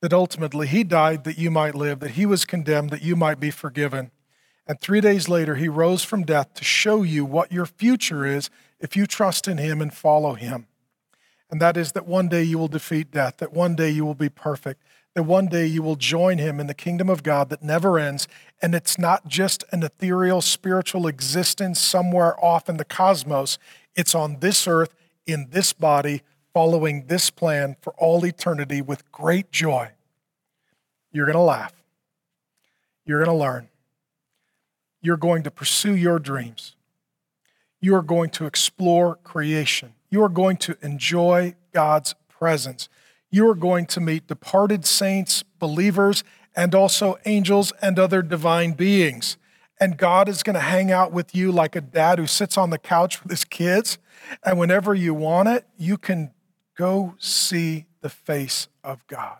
That 0.02 0.14
ultimately 0.14 0.68
He 0.68 0.84
died 0.84 1.24
that 1.24 1.38
you 1.38 1.52
might 1.52 1.76
live, 1.76 2.00
that 2.00 2.12
He 2.12 2.26
was 2.26 2.44
condemned 2.44 2.90
that 2.90 3.04
you 3.04 3.16
might 3.16 3.40
be 3.40 3.52
forgiven. 3.52 4.12
And 4.68 4.82
three 4.82 5.00
days 5.00 5.30
later, 5.30 5.56
He 5.56 5.70
rose 5.70 6.04
from 6.04 6.24
death 6.24 6.54
to 6.56 6.64
show 6.64 7.04
you 7.04 7.24
what 7.24 7.52
your 7.52 7.66
future 7.66 8.26
is 8.26 8.50
if 8.80 8.98
you 8.98 9.06
trust 9.06 9.48
in 9.48 9.58
Him 9.58 9.82
and 9.82 9.94
follow 9.94 10.34
Him 10.34 10.68
and 11.50 11.62
that 11.62 11.78
is 11.78 11.94
that 11.94 12.08
one 12.08 12.28
day 12.28 12.44
you 12.44 12.58
will 12.58 12.68
defeat 12.68 13.12
death, 13.12 13.38
that 13.38 13.54
one 13.54 13.76
day 13.76 13.90
you 13.90 14.06
will 14.06 14.16
be 14.16 14.30
perfect, 14.30 14.82
that 15.18 15.24
one 15.24 15.48
day 15.48 15.66
you 15.66 15.82
will 15.82 15.96
join 15.96 16.38
him 16.38 16.60
in 16.60 16.68
the 16.68 16.76
kingdom 16.76 17.10
of 17.10 17.24
God 17.24 17.50
that 17.50 17.64
never 17.64 17.98
ends. 17.98 18.28
And 18.62 18.76
it's 18.76 19.00
not 19.00 19.28
just 19.28 19.64
an 19.72 19.82
ethereal 19.82 20.42
spiritual 20.42 21.08
existence 21.08 21.82
somewhere 21.82 22.40
off 22.40 22.70
in 22.70 22.78
the 22.78 22.86
cosmos, 22.86 23.58
it's 23.96 24.14
on 24.14 24.42
this 24.42 24.68
earth, 24.68 24.94
in 25.26 25.48
this 25.50 25.74
body, 25.74 26.22
following 26.54 27.08
this 27.08 27.32
plan 27.32 27.78
for 27.82 27.94
all 27.98 28.24
eternity 28.26 28.80
with 28.80 29.12
great 29.12 29.52
joy. 29.52 29.90
You're 31.12 31.26
going 31.26 31.34
to 31.34 31.42
laugh. 31.42 31.74
You're 33.04 33.24
going 33.24 33.36
to 33.36 33.44
learn. 33.44 33.70
You're 35.02 35.18
going 35.18 35.42
to 35.42 35.52
pursue 35.52 35.96
your 35.96 36.20
dreams. 36.20 36.76
You 37.82 37.96
are 37.96 38.04
going 38.04 38.30
to 38.32 38.46
explore 38.46 39.16
creation 39.16 39.94
you 40.10 40.24
are 40.24 40.30
going 40.30 40.58
to 40.58 40.78
enjoy 40.82 41.56
God's 41.74 42.16
presence. 42.30 42.90
You 43.30 43.50
are 43.50 43.56
going 43.56 43.86
to 43.88 44.00
meet 44.00 44.28
departed 44.28 44.86
saints, 44.86 45.44
believers, 45.60 46.24
and 46.56 46.74
also 46.74 47.18
angels 47.26 47.72
and 47.82 48.00
other 48.00 48.22
divine 48.22 48.74
beings. 48.74 49.38
And 49.80 49.98
God 49.98 50.28
is 50.28 50.42
going 50.42 50.56
to 50.56 50.60
hang 50.60 50.92
out 50.92 51.12
with 51.12 51.36
you 51.36 51.52
like 51.52 51.76
a 51.76 51.82
dad 51.82 52.18
who 52.18 52.26
sits 52.26 52.58
on 52.58 52.72
the 52.72 52.80
couch 52.80 53.22
with 53.22 53.30
his 53.30 53.44
kids. 53.46 54.00
And 54.44 54.58
whenever 54.58 54.96
you 54.96 55.14
want 55.14 55.50
it, 55.50 55.68
you 55.78 55.98
can 55.98 56.32
go 56.76 57.16
see 57.20 57.86
the 58.02 58.10
face 58.10 58.68
of 58.84 59.06
God. 59.08 59.38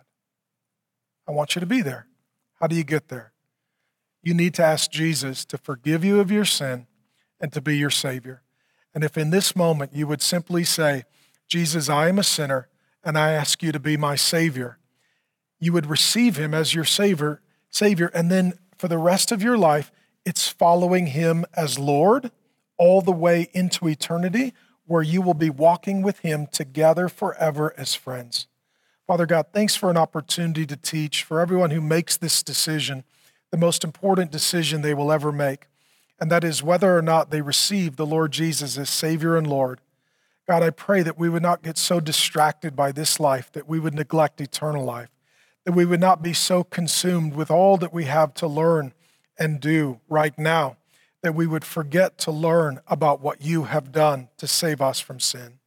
I 1.26 1.32
want 1.32 1.54
you 1.54 1.60
to 1.60 1.66
be 1.66 1.82
there. 1.82 2.06
How 2.60 2.66
do 2.66 2.76
you 2.76 2.84
get 2.84 3.08
there? 3.08 3.32
You 4.22 4.34
need 4.34 4.54
to 4.54 4.64
ask 4.64 4.90
Jesus 4.90 5.44
to 5.46 5.58
forgive 5.58 6.04
you 6.04 6.20
of 6.20 6.30
your 6.30 6.44
sin 6.44 6.86
and 7.40 7.52
to 7.52 7.60
be 7.60 7.76
your 7.76 7.90
Savior. 7.90 8.42
And 8.94 9.04
if 9.04 9.16
in 9.16 9.30
this 9.30 9.54
moment 9.54 9.94
you 9.94 10.06
would 10.06 10.22
simply 10.22 10.64
say, 10.64 11.04
Jesus, 11.46 11.88
I 11.88 12.08
am 12.08 12.18
a 12.18 12.24
sinner 12.24 12.68
and 13.04 13.18
I 13.18 13.32
ask 13.32 13.62
you 13.62 13.72
to 13.72 13.80
be 13.80 13.96
my 13.96 14.16
Savior, 14.16 14.78
you 15.60 15.72
would 15.72 15.86
receive 15.86 16.36
him 16.36 16.54
as 16.54 16.74
your 16.74 16.84
Savior, 16.84 17.40
Savior, 17.70 18.10
and 18.14 18.30
then 18.30 18.54
for 18.76 18.88
the 18.88 18.98
rest 18.98 19.32
of 19.32 19.42
your 19.42 19.58
life, 19.58 19.90
it's 20.24 20.48
following 20.48 21.08
him 21.08 21.44
as 21.54 21.78
Lord 21.78 22.30
all 22.76 23.00
the 23.00 23.12
way 23.12 23.48
into 23.52 23.88
eternity, 23.88 24.54
where 24.86 25.02
you 25.02 25.20
will 25.20 25.34
be 25.34 25.50
walking 25.50 26.02
with 26.02 26.20
him 26.20 26.46
together 26.46 27.08
forever 27.08 27.74
as 27.76 27.94
friends. 27.94 28.46
Father 29.06 29.26
God, 29.26 29.46
thanks 29.52 29.74
for 29.74 29.90
an 29.90 29.96
opportunity 29.96 30.64
to 30.66 30.76
teach 30.76 31.24
for 31.24 31.40
everyone 31.40 31.70
who 31.70 31.80
makes 31.80 32.16
this 32.16 32.42
decision, 32.42 33.04
the 33.50 33.56
most 33.56 33.82
important 33.82 34.30
decision 34.30 34.82
they 34.82 34.94
will 34.94 35.10
ever 35.10 35.32
make 35.32 35.66
and 36.20 36.30
that 36.30 36.44
is 36.44 36.62
whether 36.62 36.96
or 36.96 37.02
not 37.02 37.30
they 37.30 37.40
receive 37.40 37.96
the 37.96 38.06
Lord 38.06 38.32
Jesus 38.32 38.76
as 38.76 38.90
Savior 38.90 39.36
and 39.36 39.46
Lord. 39.46 39.80
God, 40.48 40.62
I 40.62 40.70
pray 40.70 41.02
that 41.02 41.18
we 41.18 41.28
would 41.28 41.42
not 41.42 41.62
get 41.62 41.76
so 41.76 42.00
distracted 42.00 42.74
by 42.74 42.90
this 42.90 43.20
life 43.20 43.52
that 43.52 43.68
we 43.68 43.78
would 43.78 43.94
neglect 43.94 44.40
eternal 44.40 44.84
life, 44.84 45.10
that 45.64 45.72
we 45.72 45.84
would 45.84 46.00
not 46.00 46.22
be 46.22 46.32
so 46.32 46.64
consumed 46.64 47.34
with 47.34 47.50
all 47.50 47.76
that 47.76 47.92
we 47.92 48.04
have 48.04 48.32
to 48.34 48.46
learn 48.46 48.94
and 49.38 49.60
do 49.60 50.00
right 50.08 50.38
now, 50.38 50.78
that 51.22 51.34
we 51.34 51.46
would 51.46 51.64
forget 51.64 52.16
to 52.18 52.30
learn 52.30 52.80
about 52.86 53.20
what 53.20 53.42
you 53.42 53.64
have 53.64 53.92
done 53.92 54.28
to 54.38 54.46
save 54.46 54.80
us 54.80 55.00
from 55.00 55.20
sin. 55.20 55.58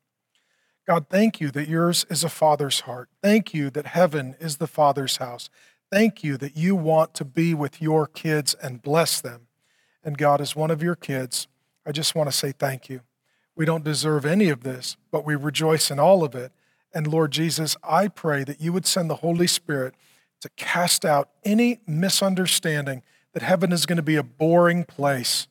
God, 0.88 1.06
thank 1.10 1.40
you 1.40 1.52
that 1.52 1.70
yours 1.70 2.06
is 2.10 2.24
a 2.24 2.30
father's 2.30 2.82
heart. 2.82 3.10
Thank 3.22 3.54
you 3.54 3.70
that 3.70 3.86
heaven 3.86 4.36
is 4.40 4.58
the 4.58 4.68
father's 4.68 5.18
house. 5.18 5.50
Thank 5.92 6.24
you 6.24 6.38
that 6.38 6.58
you 6.58 6.76
want 6.76 7.14
to 7.16 7.26
be 7.26 7.54
with 7.54 7.82
your 7.82 8.08
kids 8.08 8.56
and 8.56 8.82
bless 8.82 9.22
them 9.22 9.48
and 10.04 10.18
God 10.18 10.42
is 10.42 10.56
one 10.56 10.72
of 10.72 10.82
your 10.82 10.96
kids, 10.96 11.48
I 11.86 11.92
just 11.92 12.16
want 12.16 12.30
to 12.30 12.36
say 12.36 12.52
thank 12.52 12.90
you. 12.90 13.02
We 13.56 13.66
don't 13.66 13.84
deserve 13.84 14.26
any 14.26 14.50
of 14.50 14.64
this, 14.64 14.98
but 15.12 15.26
we 15.26 15.36
rejoice 15.36 15.92
in 15.92 16.00
all 16.00 16.24
of 16.24 16.36
it. 16.36 16.52
And 16.94 17.08
Lord 17.08 17.32
Jesus, 17.32 17.76
I 17.84 18.08
pray 18.08 18.44
that 18.44 18.62
you 18.62 18.74
would 18.74 18.86
send 18.86 19.10
the 19.10 19.16
Holy 19.16 19.48
Spirit 19.48 19.94
to 20.42 20.50
cast 20.56 21.06
out 21.06 21.30
any 21.44 21.80
misunderstanding 21.86 23.04
that 23.34 23.44
heaven 23.44 23.72
is 23.72 23.86
going 23.86 23.98
to 23.98 24.04
be 24.04 24.16
a 24.16 24.24
boring 24.24 24.84
place. 24.84 25.48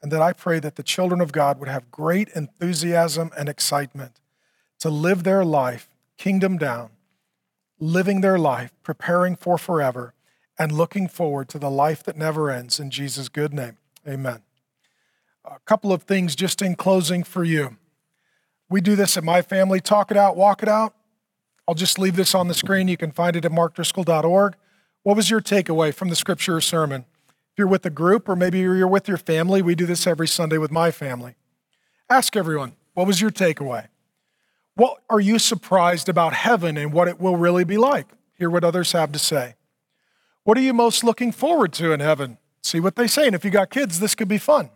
And 0.00 0.10
that 0.10 0.22
I 0.22 0.32
pray 0.32 0.58
that 0.60 0.76
the 0.76 0.82
children 0.82 1.20
of 1.20 1.32
God 1.32 1.58
would 1.60 1.68
have 1.68 1.90
great 1.90 2.28
enthusiasm 2.30 3.30
and 3.36 3.48
excitement 3.48 4.20
to 4.80 4.90
live 4.90 5.22
their 5.22 5.44
life 5.44 5.88
kingdom 6.18 6.58
down, 6.58 6.90
living 7.78 8.20
their 8.20 8.38
life, 8.38 8.72
preparing 8.82 9.36
for 9.36 9.58
forever 9.58 10.14
and 10.58 10.70
looking 10.70 11.08
forward 11.08 11.48
to 11.48 11.58
the 11.58 11.70
life 11.70 12.02
that 12.04 12.16
never 12.16 12.50
ends. 12.50 12.78
In 12.78 12.90
Jesus' 12.90 13.28
good 13.28 13.52
name, 13.52 13.78
amen. 14.06 14.42
A 15.44 15.58
couple 15.64 15.92
of 15.92 16.04
things 16.04 16.36
just 16.36 16.62
in 16.62 16.76
closing 16.76 17.24
for 17.24 17.44
you. 17.44 17.76
We 18.68 18.80
do 18.80 18.96
this 18.96 19.16
at 19.16 19.24
my 19.24 19.42
family 19.42 19.80
talk 19.80 20.10
it 20.10 20.16
out, 20.16 20.36
walk 20.36 20.62
it 20.62 20.68
out. 20.68 20.94
I'll 21.68 21.74
just 21.74 21.98
leave 21.98 22.16
this 22.16 22.34
on 22.34 22.48
the 22.48 22.54
screen. 22.54 22.88
You 22.88 22.96
can 22.96 23.12
find 23.12 23.36
it 23.36 23.44
at 23.44 23.52
markdriscoll.org. 23.52 24.56
What 25.02 25.16
was 25.16 25.30
your 25.30 25.40
takeaway 25.40 25.92
from 25.92 26.08
the 26.08 26.16
scripture 26.16 26.56
or 26.56 26.60
sermon? 26.60 27.04
If 27.28 27.58
you're 27.58 27.66
with 27.66 27.84
a 27.84 27.90
group 27.90 28.28
or 28.28 28.36
maybe 28.36 28.60
you're 28.60 28.88
with 28.88 29.08
your 29.08 29.18
family, 29.18 29.62
we 29.62 29.74
do 29.74 29.84
this 29.84 30.06
every 30.06 30.28
Sunday 30.28 30.58
with 30.58 30.70
my 30.70 30.90
family. 30.90 31.34
Ask 32.08 32.36
everyone, 32.36 32.74
what 32.94 33.06
was 33.06 33.20
your 33.20 33.30
takeaway? 33.30 33.88
What 34.74 35.02
are 35.10 35.20
you 35.20 35.38
surprised 35.38 36.08
about 36.08 36.32
heaven 36.32 36.76
and 36.76 36.92
what 36.92 37.08
it 37.08 37.20
will 37.20 37.36
really 37.36 37.64
be 37.64 37.76
like? 37.76 38.06
Hear 38.38 38.48
what 38.48 38.64
others 38.64 38.92
have 38.92 39.12
to 39.12 39.18
say. 39.18 39.56
What 40.44 40.56
are 40.56 40.62
you 40.62 40.72
most 40.72 41.04
looking 41.04 41.30
forward 41.30 41.72
to 41.74 41.92
in 41.92 42.00
heaven? 42.00 42.38
See 42.62 42.80
what 42.80 42.96
they 42.96 43.06
say. 43.06 43.26
And 43.26 43.34
if 43.34 43.44
you 43.44 43.50
got 43.50 43.70
kids, 43.70 44.00
this 44.00 44.14
could 44.14 44.28
be 44.28 44.38
fun. 44.38 44.70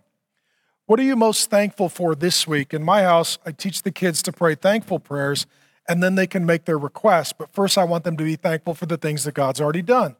What 0.86 1.00
are 1.00 1.04
you 1.04 1.16
most 1.16 1.50
thankful 1.50 1.88
for 1.88 2.14
this 2.14 2.46
week? 2.46 2.72
In 2.72 2.84
my 2.84 3.02
house, 3.02 3.38
I 3.44 3.52
teach 3.52 3.82
the 3.82 3.90
kids 3.90 4.22
to 4.22 4.32
pray 4.32 4.54
thankful 4.54 5.00
prayers, 5.00 5.46
and 5.88 6.02
then 6.02 6.14
they 6.14 6.26
can 6.26 6.46
make 6.46 6.64
their 6.64 6.78
requests. 6.78 7.32
But 7.32 7.52
first, 7.52 7.76
I 7.76 7.84
want 7.84 8.04
them 8.04 8.16
to 8.16 8.24
be 8.24 8.36
thankful 8.36 8.74
for 8.74 8.86
the 8.86 8.96
things 8.96 9.24
that 9.24 9.34
God's 9.34 9.60
already 9.60 9.82
done. 9.82 10.16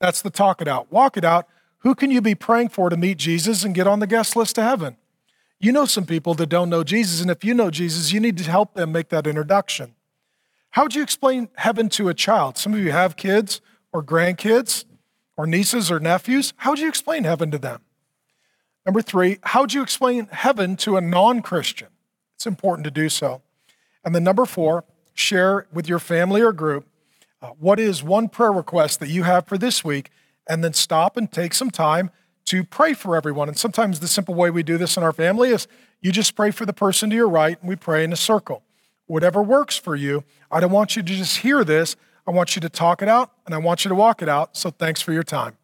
That's 0.00 0.20
the 0.20 0.30
talk 0.30 0.60
it 0.60 0.68
out. 0.68 0.92
Walk 0.92 1.16
it 1.16 1.24
out. 1.24 1.48
Who 1.78 1.94
can 1.94 2.10
you 2.10 2.20
be 2.20 2.34
praying 2.34 2.68
for 2.68 2.90
to 2.90 2.96
meet 2.96 3.16
Jesus 3.16 3.64
and 3.64 3.74
get 3.74 3.86
on 3.86 4.00
the 4.00 4.06
guest 4.06 4.36
list 4.36 4.56
to 4.56 4.62
heaven? 4.62 4.96
You 5.58 5.72
know 5.72 5.86
some 5.86 6.04
people 6.04 6.34
that 6.34 6.48
don't 6.48 6.68
know 6.68 6.84
Jesus, 6.84 7.22
and 7.22 7.30
if 7.30 7.42
you 7.42 7.54
know 7.54 7.70
Jesus, 7.70 8.12
you 8.12 8.20
need 8.20 8.36
to 8.36 8.44
help 8.44 8.74
them 8.74 8.92
make 8.92 9.08
that 9.08 9.26
introduction. 9.26 9.94
How 10.70 10.82
would 10.82 10.94
you 10.94 11.02
explain 11.02 11.48
heaven 11.56 11.88
to 11.90 12.08
a 12.08 12.14
child? 12.14 12.58
Some 12.58 12.74
of 12.74 12.80
you 12.80 12.92
have 12.92 13.16
kids 13.16 13.60
or 13.92 14.02
grandkids 14.02 14.84
or 15.36 15.46
nieces 15.46 15.90
or 15.90 15.98
nephews, 15.98 16.52
how 16.58 16.70
would 16.70 16.78
you 16.78 16.88
explain 16.88 17.24
heaven 17.24 17.50
to 17.50 17.58
them? 17.58 17.80
Number 18.84 19.02
three, 19.02 19.38
how 19.42 19.62
would 19.62 19.72
you 19.72 19.82
explain 19.82 20.28
heaven 20.30 20.76
to 20.78 20.96
a 20.96 21.00
non 21.00 21.42
Christian? 21.42 21.88
It's 22.36 22.46
important 22.46 22.84
to 22.84 22.90
do 22.90 23.08
so. 23.08 23.42
And 24.04 24.14
then 24.14 24.24
number 24.24 24.44
four, 24.44 24.84
share 25.14 25.66
with 25.72 25.88
your 25.88 25.98
family 25.98 26.42
or 26.42 26.52
group 26.52 26.86
uh, 27.40 27.50
what 27.58 27.78
is 27.78 28.02
one 28.02 28.28
prayer 28.28 28.52
request 28.52 29.00
that 29.00 29.08
you 29.08 29.22
have 29.24 29.46
for 29.46 29.58
this 29.58 29.84
week, 29.84 30.10
and 30.48 30.64
then 30.64 30.72
stop 30.72 31.16
and 31.16 31.30
take 31.30 31.54
some 31.54 31.70
time 31.70 32.10
to 32.46 32.64
pray 32.64 32.94
for 32.94 33.16
everyone. 33.16 33.48
And 33.48 33.56
sometimes 33.56 34.00
the 34.00 34.08
simple 34.08 34.34
way 34.34 34.50
we 34.50 34.62
do 34.62 34.76
this 34.76 34.96
in 34.96 35.02
our 35.02 35.12
family 35.12 35.50
is 35.50 35.68
you 36.00 36.10
just 36.10 36.34
pray 36.34 36.50
for 36.50 36.66
the 36.66 36.72
person 36.72 37.10
to 37.10 37.16
your 37.16 37.28
right, 37.28 37.58
and 37.60 37.68
we 37.68 37.76
pray 37.76 38.02
in 38.02 38.12
a 38.12 38.16
circle. 38.16 38.62
Whatever 39.06 39.42
works 39.42 39.76
for 39.76 39.94
you, 39.94 40.24
I 40.50 40.60
don't 40.60 40.72
want 40.72 40.96
you 40.96 41.02
to 41.02 41.14
just 41.14 41.38
hear 41.38 41.64
this. 41.64 41.96
I 42.26 42.30
want 42.30 42.54
you 42.54 42.60
to 42.60 42.68
talk 42.68 43.02
it 43.02 43.08
out 43.08 43.32
and 43.46 43.54
I 43.54 43.58
want 43.58 43.84
you 43.84 43.88
to 43.88 43.94
walk 43.94 44.22
it 44.22 44.28
out. 44.28 44.56
So 44.56 44.70
thanks 44.70 45.02
for 45.02 45.12
your 45.12 45.24
time. 45.24 45.56